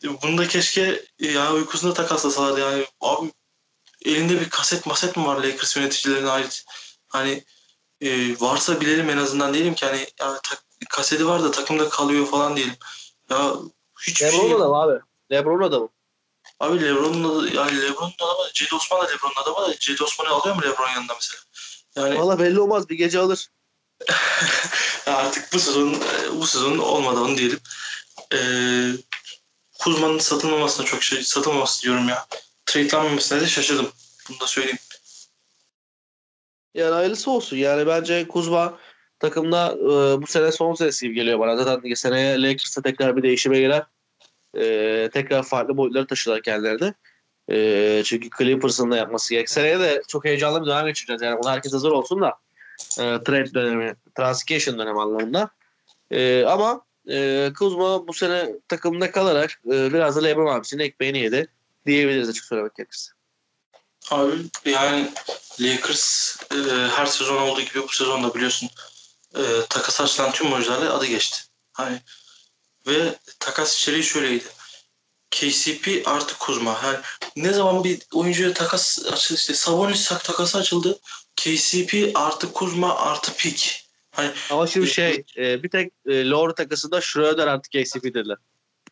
Yani, 0.03 0.17
bunu 0.23 0.37
da 0.37 0.47
keşke 0.47 1.05
yani 1.19 1.49
uykusunda 1.49 1.93
takaslasalardı 1.93 2.59
yani 2.59 2.85
abi 3.01 3.31
elinde 4.05 4.41
bir 4.41 4.49
kaset 4.49 4.85
maset 4.85 5.17
mi 5.17 5.25
var 5.25 5.37
Lakers 5.37 5.77
yöneticilerine 5.77 6.29
ait? 6.29 6.65
Hani 7.07 7.43
e, 8.01 8.39
varsa 8.39 8.81
bilelim 8.81 9.09
en 9.09 9.17
azından 9.17 9.53
diyelim 9.53 9.75
ki 9.75 9.85
hani 9.85 10.07
ya, 10.19 10.39
ta, 10.43 10.55
kaseti 10.89 11.27
var 11.27 11.43
da 11.43 11.51
takımda 11.51 11.89
kalıyor 11.89 12.25
falan 12.25 12.55
diyelim. 12.55 12.75
Ya 13.29 13.53
hiçbir 14.07 14.25
Lebron'la 14.25 14.49
şey... 14.49 14.59
da 14.59 14.67
mı 14.67 14.75
abi? 14.75 14.99
Lebron'la 15.31 15.71
da 15.71 15.79
mı? 15.79 15.89
Abi 16.59 16.81
Lebron'un 16.81 17.23
da 17.23 17.49
yani 17.61 17.81
Lebron'un 17.81 18.13
adamı 18.19 18.49
Cedi 18.53 18.75
Osman 18.75 19.01
da 19.01 19.07
Lebron'un 19.11 19.43
adamı 19.43 19.67
da 19.67 19.79
Cedi 19.79 20.03
Osman'ı 20.03 20.29
alıyor 20.29 20.55
mu 20.55 20.61
Lebron 20.61 20.89
yanında 20.89 21.13
mesela? 21.13 21.41
Yani 21.95 22.19
Valla 22.19 22.39
belli 22.39 22.59
olmaz 22.59 22.89
bir 22.89 22.97
gece 22.97 23.19
alır. 23.19 23.47
artık 25.05 25.53
bu 25.53 25.59
sezon 25.59 26.01
bu 26.35 26.47
sezon 26.47 26.77
olmadı 26.77 27.19
onu 27.19 27.37
diyelim. 27.37 27.59
Ee, 28.33 28.91
Kuzma'nın 29.79 30.19
satılmamasına 30.19 30.85
çok 30.85 31.03
şey 31.03 31.23
satılmaması 31.23 31.83
diyorum 31.83 32.09
ya. 32.09 32.25
Trade'lenmemesine 32.65 33.41
de 33.41 33.47
şaşırdım. 33.47 33.91
Bunu 34.29 34.39
da 34.39 34.47
söyleyeyim. 34.47 34.79
Yani 36.73 36.93
hayırlısı 36.93 37.31
olsun. 37.31 37.57
Yani 37.57 37.87
bence 37.87 38.27
Kuzma 38.27 38.79
takımda 39.19 39.71
e, 39.71 40.21
bu 40.21 40.27
sene 40.27 40.51
son 40.51 40.73
senesi 40.73 41.05
gibi 41.05 41.15
geliyor 41.15 41.39
bana. 41.39 41.57
Zaten 41.63 41.93
seneye 41.93 42.41
Lakers'ta 42.41 42.81
tekrar 42.81 43.17
bir 43.17 43.23
değişime 43.23 43.59
girer. 43.59 43.83
E, 44.57 45.09
tekrar 45.13 45.43
farklı 45.43 45.77
boyutları 45.77 46.07
taşıdılar 46.07 46.41
kendilerini. 46.41 46.93
E, 47.51 48.01
çünkü 48.05 48.29
Clippers'ın 48.37 48.91
da 48.91 48.97
yapması 48.97 49.33
gerek. 49.33 49.49
Seneye 49.49 49.79
de 49.79 50.01
çok 50.07 50.25
heyecanlı 50.25 50.61
bir 50.61 50.67
dönem 50.67 50.85
geçireceğiz. 50.85 51.21
Yani 51.21 51.35
ona 51.35 51.51
herkes 51.51 51.73
hazır 51.73 51.91
olsun 51.91 52.21
da 52.21 52.29
e, 52.99 53.03
trade 53.23 53.53
dönemi, 53.53 53.95
transition 54.15 54.79
dönemi 54.79 55.01
anlamında. 55.01 55.49
E, 56.11 56.45
ama 56.45 56.81
e, 57.09 57.49
Kuzma 57.57 58.07
bu 58.07 58.13
sene 58.13 58.49
takımda 58.67 59.11
kalarak 59.11 59.61
e, 59.65 59.93
biraz 59.93 60.15
da 60.15 60.21
Lebron 60.21 60.55
abisinin 60.55 60.83
ekmeğini 60.83 61.19
yedi 61.19 61.47
diyebiliriz 61.85 62.29
açık 62.29 62.45
söylemek 62.45 62.75
gerekirse. 62.75 63.11
Abi 64.11 64.33
yani 64.65 65.11
Lakers 65.59 66.35
e, 66.51 66.55
her 66.95 67.05
sezon 67.05 67.37
olduğu 67.37 67.61
gibi 67.61 67.83
bu 67.83 67.87
sezon 67.87 68.23
da 68.23 68.35
biliyorsun 68.35 68.69
e, 69.35 69.41
takas 69.69 70.01
açılan 70.01 70.31
tüm 70.31 70.53
oyuncularla 70.53 70.93
adı 70.93 71.05
geçti. 71.05 71.39
Hani 71.73 72.01
ve 72.87 73.15
takas 73.39 73.77
içeriği 73.77 74.03
şöyleydi. 74.03 74.45
KCP 75.31 76.01
artı 76.05 76.37
Kuzma. 76.37 76.79
Yani 76.83 76.97
ne 77.35 77.53
zaman 77.53 77.83
bir 77.83 77.99
oyuncuya 78.13 78.53
takas 78.53 79.05
açıldı 79.05 79.39
işte 79.39 79.53
Sabonis 79.53 80.07
takası 80.07 80.57
açıldı. 80.57 80.99
KCP 81.35 82.11
artı 82.15 82.53
Kuzma 82.53 82.97
artı 82.97 83.33
Pick. 83.33 83.85
Hani, 84.11 84.31
Ama 84.49 84.67
şimdi 84.67 84.87
e, 84.87 84.89
şey 84.89 85.23
e, 85.37 85.63
bir 85.63 85.69
tek 85.69 85.93
e, 86.07 86.29
Lowry 86.29 86.55
takasında 86.55 87.01
Schroeder 87.01 87.47
artı 87.47 87.69
KCP 87.69 88.03
dediler. 88.03 88.37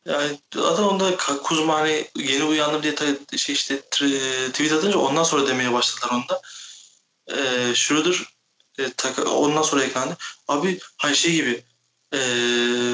Yani 0.05 0.39
adam 0.55 0.87
onda 0.87 1.17
Kuzma 1.17 1.79
hani 1.79 2.07
yeni 2.15 2.43
uyandım 2.43 2.83
diye 2.83 2.95
şey 3.37 3.55
işte 3.55 3.81
tweet 4.51 4.71
atınca 4.71 4.97
ondan 4.97 5.23
sonra 5.23 5.47
demeye 5.47 5.73
başladılar 5.73 6.11
onda. 6.11 6.41
Ee, 7.27 7.75
Schroeder 7.75 8.15
e, 8.79 8.91
taka, 8.97 9.23
ondan 9.23 9.61
sonra 9.61 9.83
eklendi. 9.83 10.15
Abi 10.47 10.79
hani 10.97 11.15
şey 11.15 11.31
gibi 11.31 11.63
e, 12.13 12.19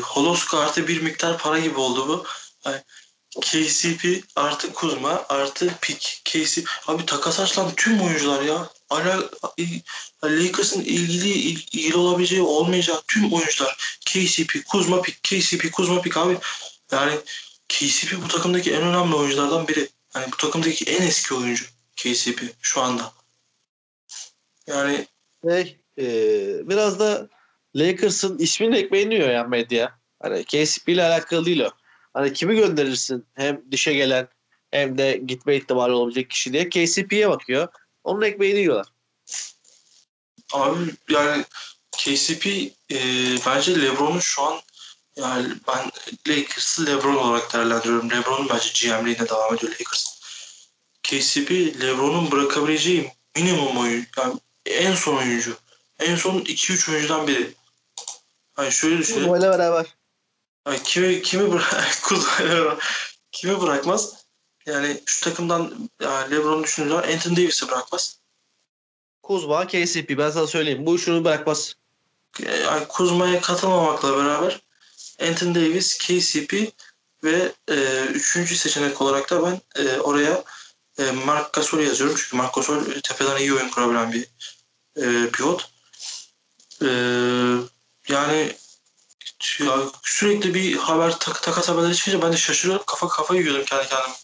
Holoska 0.03 0.59
artı 0.59 0.87
bir 0.87 1.01
miktar 1.01 1.37
para 1.37 1.59
gibi 1.59 1.79
oldu 1.79 2.07
bu. 2.07 2.25
KCP 3.41 4.23
artı 4.35 4.73
Kuzma 4.73 5.25
artı 5.29 5.75
Pick. 5.81 6.21
KCP. 6.25 6.69
Abi 6.87 7.05
takas 7.05 7.39
açılan 7.39 7.75
tüm 7.75 8.01
oyuncular 8.01 8.41
ya. 8.41 8.69
Ala, 8.89 9.29
Lakers'ın 10.23 10.81
ilgili 10.81 11.29
ilgili 11.29 11.95
olabileceği 11.95 12.41
olmayacak 12.41 13.03
tüm 13.07 13.33
oyuncular. 13.33 13.99
KCP, 14.05 14.65
Kuzma 14.67 15.01
Pick, 15.01 15.23
KCP, 15.23 15.71
Kuzma 15.71 16.01
Pick 16.01 16.17
abi. 16.17 16.37
Yani 16.91 17.19
KCP 17.69 18.23
bu 18.23 18.27
takımdaki 18.27 18.73
en 18.73 18.81
önemli 18.81 19.15
oyunculardan 19.15 19.67
biri. 19.67 19.89
Yani 20.15 20.25
bu 20.31 20.37
takımdaki 20.37 20.85
en 20.85 21.01
eski 21.07 21.33
oyuncu 21.33 21.65
KCP 21.95 22.41
şu 22.61 22.81
anda. 22.81 23.13
Yani 24.67 25.07
hey, 25.45 25.77
e, 25.97 26.05
biraz 26.69 26.99
da 26.99 27.29
Lakers'ın 27.75 28.37
ismini 28.37 28.77
ekmeğini 28.77 29.13
yiyor 29.13 29.29
yani 29.29 29.49
medya. 29.49 29.99
Hani 30.21 30.43
KCP 30.43 30.89
ile 30.89 31.03
alakalı 31.03 31.45
değil 31.45 31.59
o. 31.59 31.69
Hani 32.13 32.33
kimi 32.33 32.55
gönderirsin 32.55 33.25
hem 33.33 33.61
dişe 33.71 33.93
gelen 33.93 34.27
hem 34.71 34.97
de 34.97 35.21
gitme 35.25 35.55
ihtimali 35.55 35.93
olabilecek 35.93 36.29
kişi 36.29 36.53
diye 36.53 36.69
KCP'ye 36.69 37.29
bakıyor. 37.29 37.67
Onun 38.03 38.21
ekmeğini 38.21 38.59
yiyorlar. 38.59 38.87
Abi 40.53 40.79
yani 41.09 41.43
KCP 41.97 42.47
e, 42.91 42.99
bence 43.45 43.81
LeBron'un 43.81 44.19
şu 44.19 44.41
an 44.41 44.61
yani 45.15 45.53
ben 45.67 45.91
Lakers'ı 46.27 46.85
LeBron 46.85 47.15
olarak 47.15 47.53
değerlendiriyorum. 47.53 48.09
LeBron'un 48.09 48.49
bence 48.49 48.69
GM'liğine 48.69 49.29
devam 49.29 49.55
ediyor 49.55 49.71
Lakers. 49.71 50.23
KCP 51.03 51.51
LeBron'un 51.81 52.31
bırakabileceği 52.31 53.11
minimum 53.35 53.77
oyun. 53.77 54.07
Yani 54.17 54.39
en 54.65 54.95
son 54.95 55.17
oyuncu. 55.17 55.57
En 55.99 56.15
son 56.15 56.39
2-3 56.39 56.91
oyuncudan 56.91 57.27
biri. 57.27 57.53
Hani 58.53 58.71
şöyle 58.71 58.97
düşünün. 58.97 59.19
Kuzma 59.19 59.37
ile 59.37 59.49
beraber. 59.49 59.85
Ay 60.65 60.83
kimi 60.83 61.21
kimi 61.21 61.51
bırak 61.51 61.97
Kuzma- 62.03 62.77
kimi 63.31 63.61
bırakmaz? 63.61 64.23
Yani 64.65 65.01
şu 65.05 65.23
takımdan 65.23 65.89
yani 66.01 66.31
LeBron 66.31 66.63
düşündüğü 66.63 66.89
zaman 66.89 67.03
Anthony 67.03 67.35
Davis'i 67.37 67.67
bırakmaz. 67.67 68.17
Kuzma, 69.23 69.67
KCP 69.67 70.17
ben 70.17 70.29
sana 70.29 70.47
söyleyeyim. 70.47 70.85
Bu 70.85 70.99
şunu 70.99 71.25
bırakmaz. 71.25 71.75
Yani 72.45 72.87
Kuzma'ya 72.87 73.41
katılmamakla 73.41 74.17
beraber 74.17 74.61
Anthony 75.21 75.55
Davis, 75.55 75.97
KCP 75.97 76.53
ve 77.23 77.51
e, 77.67 78.05
üçüncü 78.05 78.55
seçenek 78.55 79.01
olarak 79.01 79.29
da 79.29 79.45
ben 79.45 79.83
e, 79.83 79.99
oraya 79.99 80.43
e, 80.99 81.11
Mark 81.11 81.53
Gasol'u 81.53 81.81
yazıyorum. 81.81 82.15
Çünkü 82.19 82.37
Mark 82.37 82.53
Gasol 82.53 82.91
e, 82.91 83.01
tepeden 83.01 83.37
iyi 83.37 83.53
oyun 83.53 83.69
kurabilen 83.69 84.13
bir 84.13 84.27
e, 84.95 85.29
pivot. 85.29 85.69
E, 86.81 86.87
yani 88.09 88.53
ya 89.59 89.77
sürekli 90.03 90.53
bir 90.53 90.75
haber 90.77 91.19
tak, 91.19 91.43
takas 91.43 91.69
haberleri 91.69 91.95
çıkınca 91.95 92.21
ben 92.21 92.33
de 92.33 92.37
şaşırıyorum. 92.37 92.85
Kafa 92.87 93.07
kafayı 93.07 93.41
yiyordum 93.41 93.65
kendi 93.65 93.87
kendime. 93.87 94.15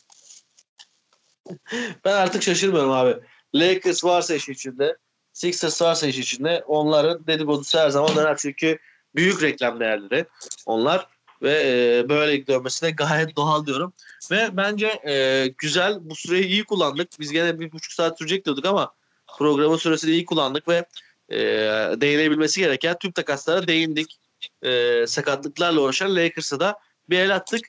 Ben 2.05 2.13
artık 2.13 2.43
şaşırmıyorum 2.43 2.91
abi. 2.91 3.15
Lakers 3.55 4.03
varsa 4.03 4.35
iş 4.35 4.49
içinde, 4.49 4.97
Sixers 5.33 5.81
varsa 5.81 6.07
iş 6.07 6.17
içinde 6.17 6.63
onların 6.67 7.27
dedikodusu 7.27 7.79
her 7.79 7.89
zaman 7.89 8.15
döner. 8.15 8.37
Çünkü 8.37 8.79
büyük 9.15 9.41
reklam 9.41 9.79
değerleri 9.79 10.25
onlar 10.65 11.07
ve 11.41 11.61
e, 11.65 12.09
böyle 12.09 12.47
dönmesi 12.47 12.81
de 12.81 12.91
gayet 12.91 13.35
doğal 13.35 13.65
diyorum. 13.65 13.93
Ve 14.31 14.57
bence 14.57 14.87
e, 15.07 15.47
güzel 15.57 15.97
bu 16.01 16.15
süreyi 16.15 16.45
iyi 16.45 16.63
kullandık. 16.63 17.19
Biz 17.19 17.31
gene 17.31 17.59
bir 17.59 17.71
buçuk 17.71 17.93
saat 17.93 18.17
sürecek 18.17 18.45
diyorduk 18.45 18.65
ama 18.65 18.93
programın 19.37 19.77
süresini 19.77 20.11
iyi 20.11 20.25
kullandık 20.25 20.67
ve 20.67 20.85
e, 21.31 21.37
değinebilmesi 22.01 22.59
gereken 22.59 22.97
tüm 22.99 23.11
takaslara 23.11 23.67
değindik. 23.67 24.19
E, 24.63 25.07
sakatlıklarla 25.07 25.81
uğraşan 25.81 26.15
Lakers'a 26.15 26.59
da 26.59 26.79
bir 27.09 27.19
el 27.19 27.35
attık. 27.35 27.67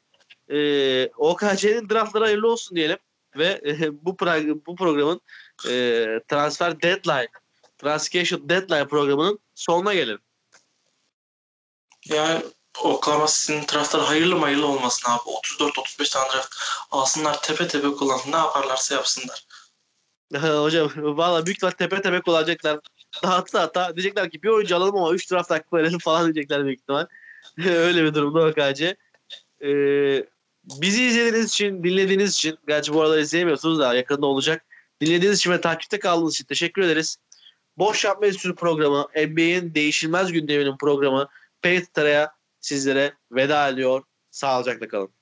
E, 0.48 1.08
OKC'nin 1.16 1.88
draftları 1.88 2.24
hayırlı 2.24 2.52
olsun 2.52 2.76
diyelim 2.76 2.98
ve 3.36 3.60
e, 3.66 4.04
bu 4.04 4.10
pro- 4.10 4.60
bu 4.66 4.76
programın 4.76 5.20
e, 5.68 5.70
transfer 6.28 6.82
deadline 6.82 7.28
Transcation 7.80 8.48
Deadline 8.48 8.88
programının 8.88 9.38
sonuna 9.54 9.94
gelelim. 9.94 10.18
Yani 12.08 12.42
Oklahoma 12.82 13.26
City'nin 13.26 13.64
taraftarı 13.64 14.02
hayırlı 14.02 14.38
hayırlı 14.38 14.66
olmasın 14.66 15.10
abi. 15.10 15.20
34-35 15.20 16.12
tane 16.12 16.32
draft 16.32 16.54
alsınlar 16.90 17.42
tepe 17.42 17.68
tepe 17.68 17.88
kullan. 17.88 18.20
Ne 18.26 18.36
yaparlarsa 18.36 18.94
yapsınlar. 18.94 19.46
Hocam 20.62 20.90
valla 20.96 21.46
büyük 21.46 21.56
ihtimal 21.56 21.70
tepe 21.70 22.02
tepe 22.02 22.20
kullanacaklar. 22.20 22.78
Dağıtsa 23.22 23.62
hata 23.62 23.96
diyecekler 23.96 24.30
ki 24.30 24.42
bir 24.42 24.48
oyuncu 24.48 24.76
alalım 24.76 24.96
ama 24.96 25.12
3 25.12 25.30
draft 25.32 25.50
hakkı 25.50 25.76
verelim 25.76 25.98
falan 25.98 26.24
diyecekler 26.24 26.64
büyük 26.64 26.80
ihtimal. 26.80 27.06
Öyle 27.66 28.04
bir 28.04 28.14
durumda 28.14 28.46
OKC. 28.46 28.96
Ee, 29.62 30.26
bizi 30.64 31.04
izlediğiniz 31.04 31.50
için, 31.50 31.84
dinlediğiniz 31.84 32.34
için, 32.34 32.58
gerçi 32.68 32.94
bu 32.94 33.00
aralar 33.02 33.18
izleyemiyorsunuz 33.18 33.78
da 33.78 33.94
yakında 33.94 34.26
olacak. 34.26 34.64
Dinlediğiniz 35.00 35.38
için 35.38 35.50
ve 35.50 35.60
takipte 35.60 35.98
kaldığınız 35.98 36.34
için 36.34 36.44
teşekkür 36.44 36.82
ederiz. 36.82 37.16
Boş 37.78 38.04
Yapma 38.04 38.26
Enstitüsü 38.26 38.54
programı, 38.54 39.08
NBA'in 39.16 39.74
değişilmez 39.74 40.32
gündeminin 40.32 40.76
programı 40.76 41.28
Patriot'a 41.62 42.32
sizlere 42.60 43.14
veda 43.32 43.68
ediyor. 43.68 44.02
Sağlıcakla 44.30 44.88
kalın. 44.88 45.19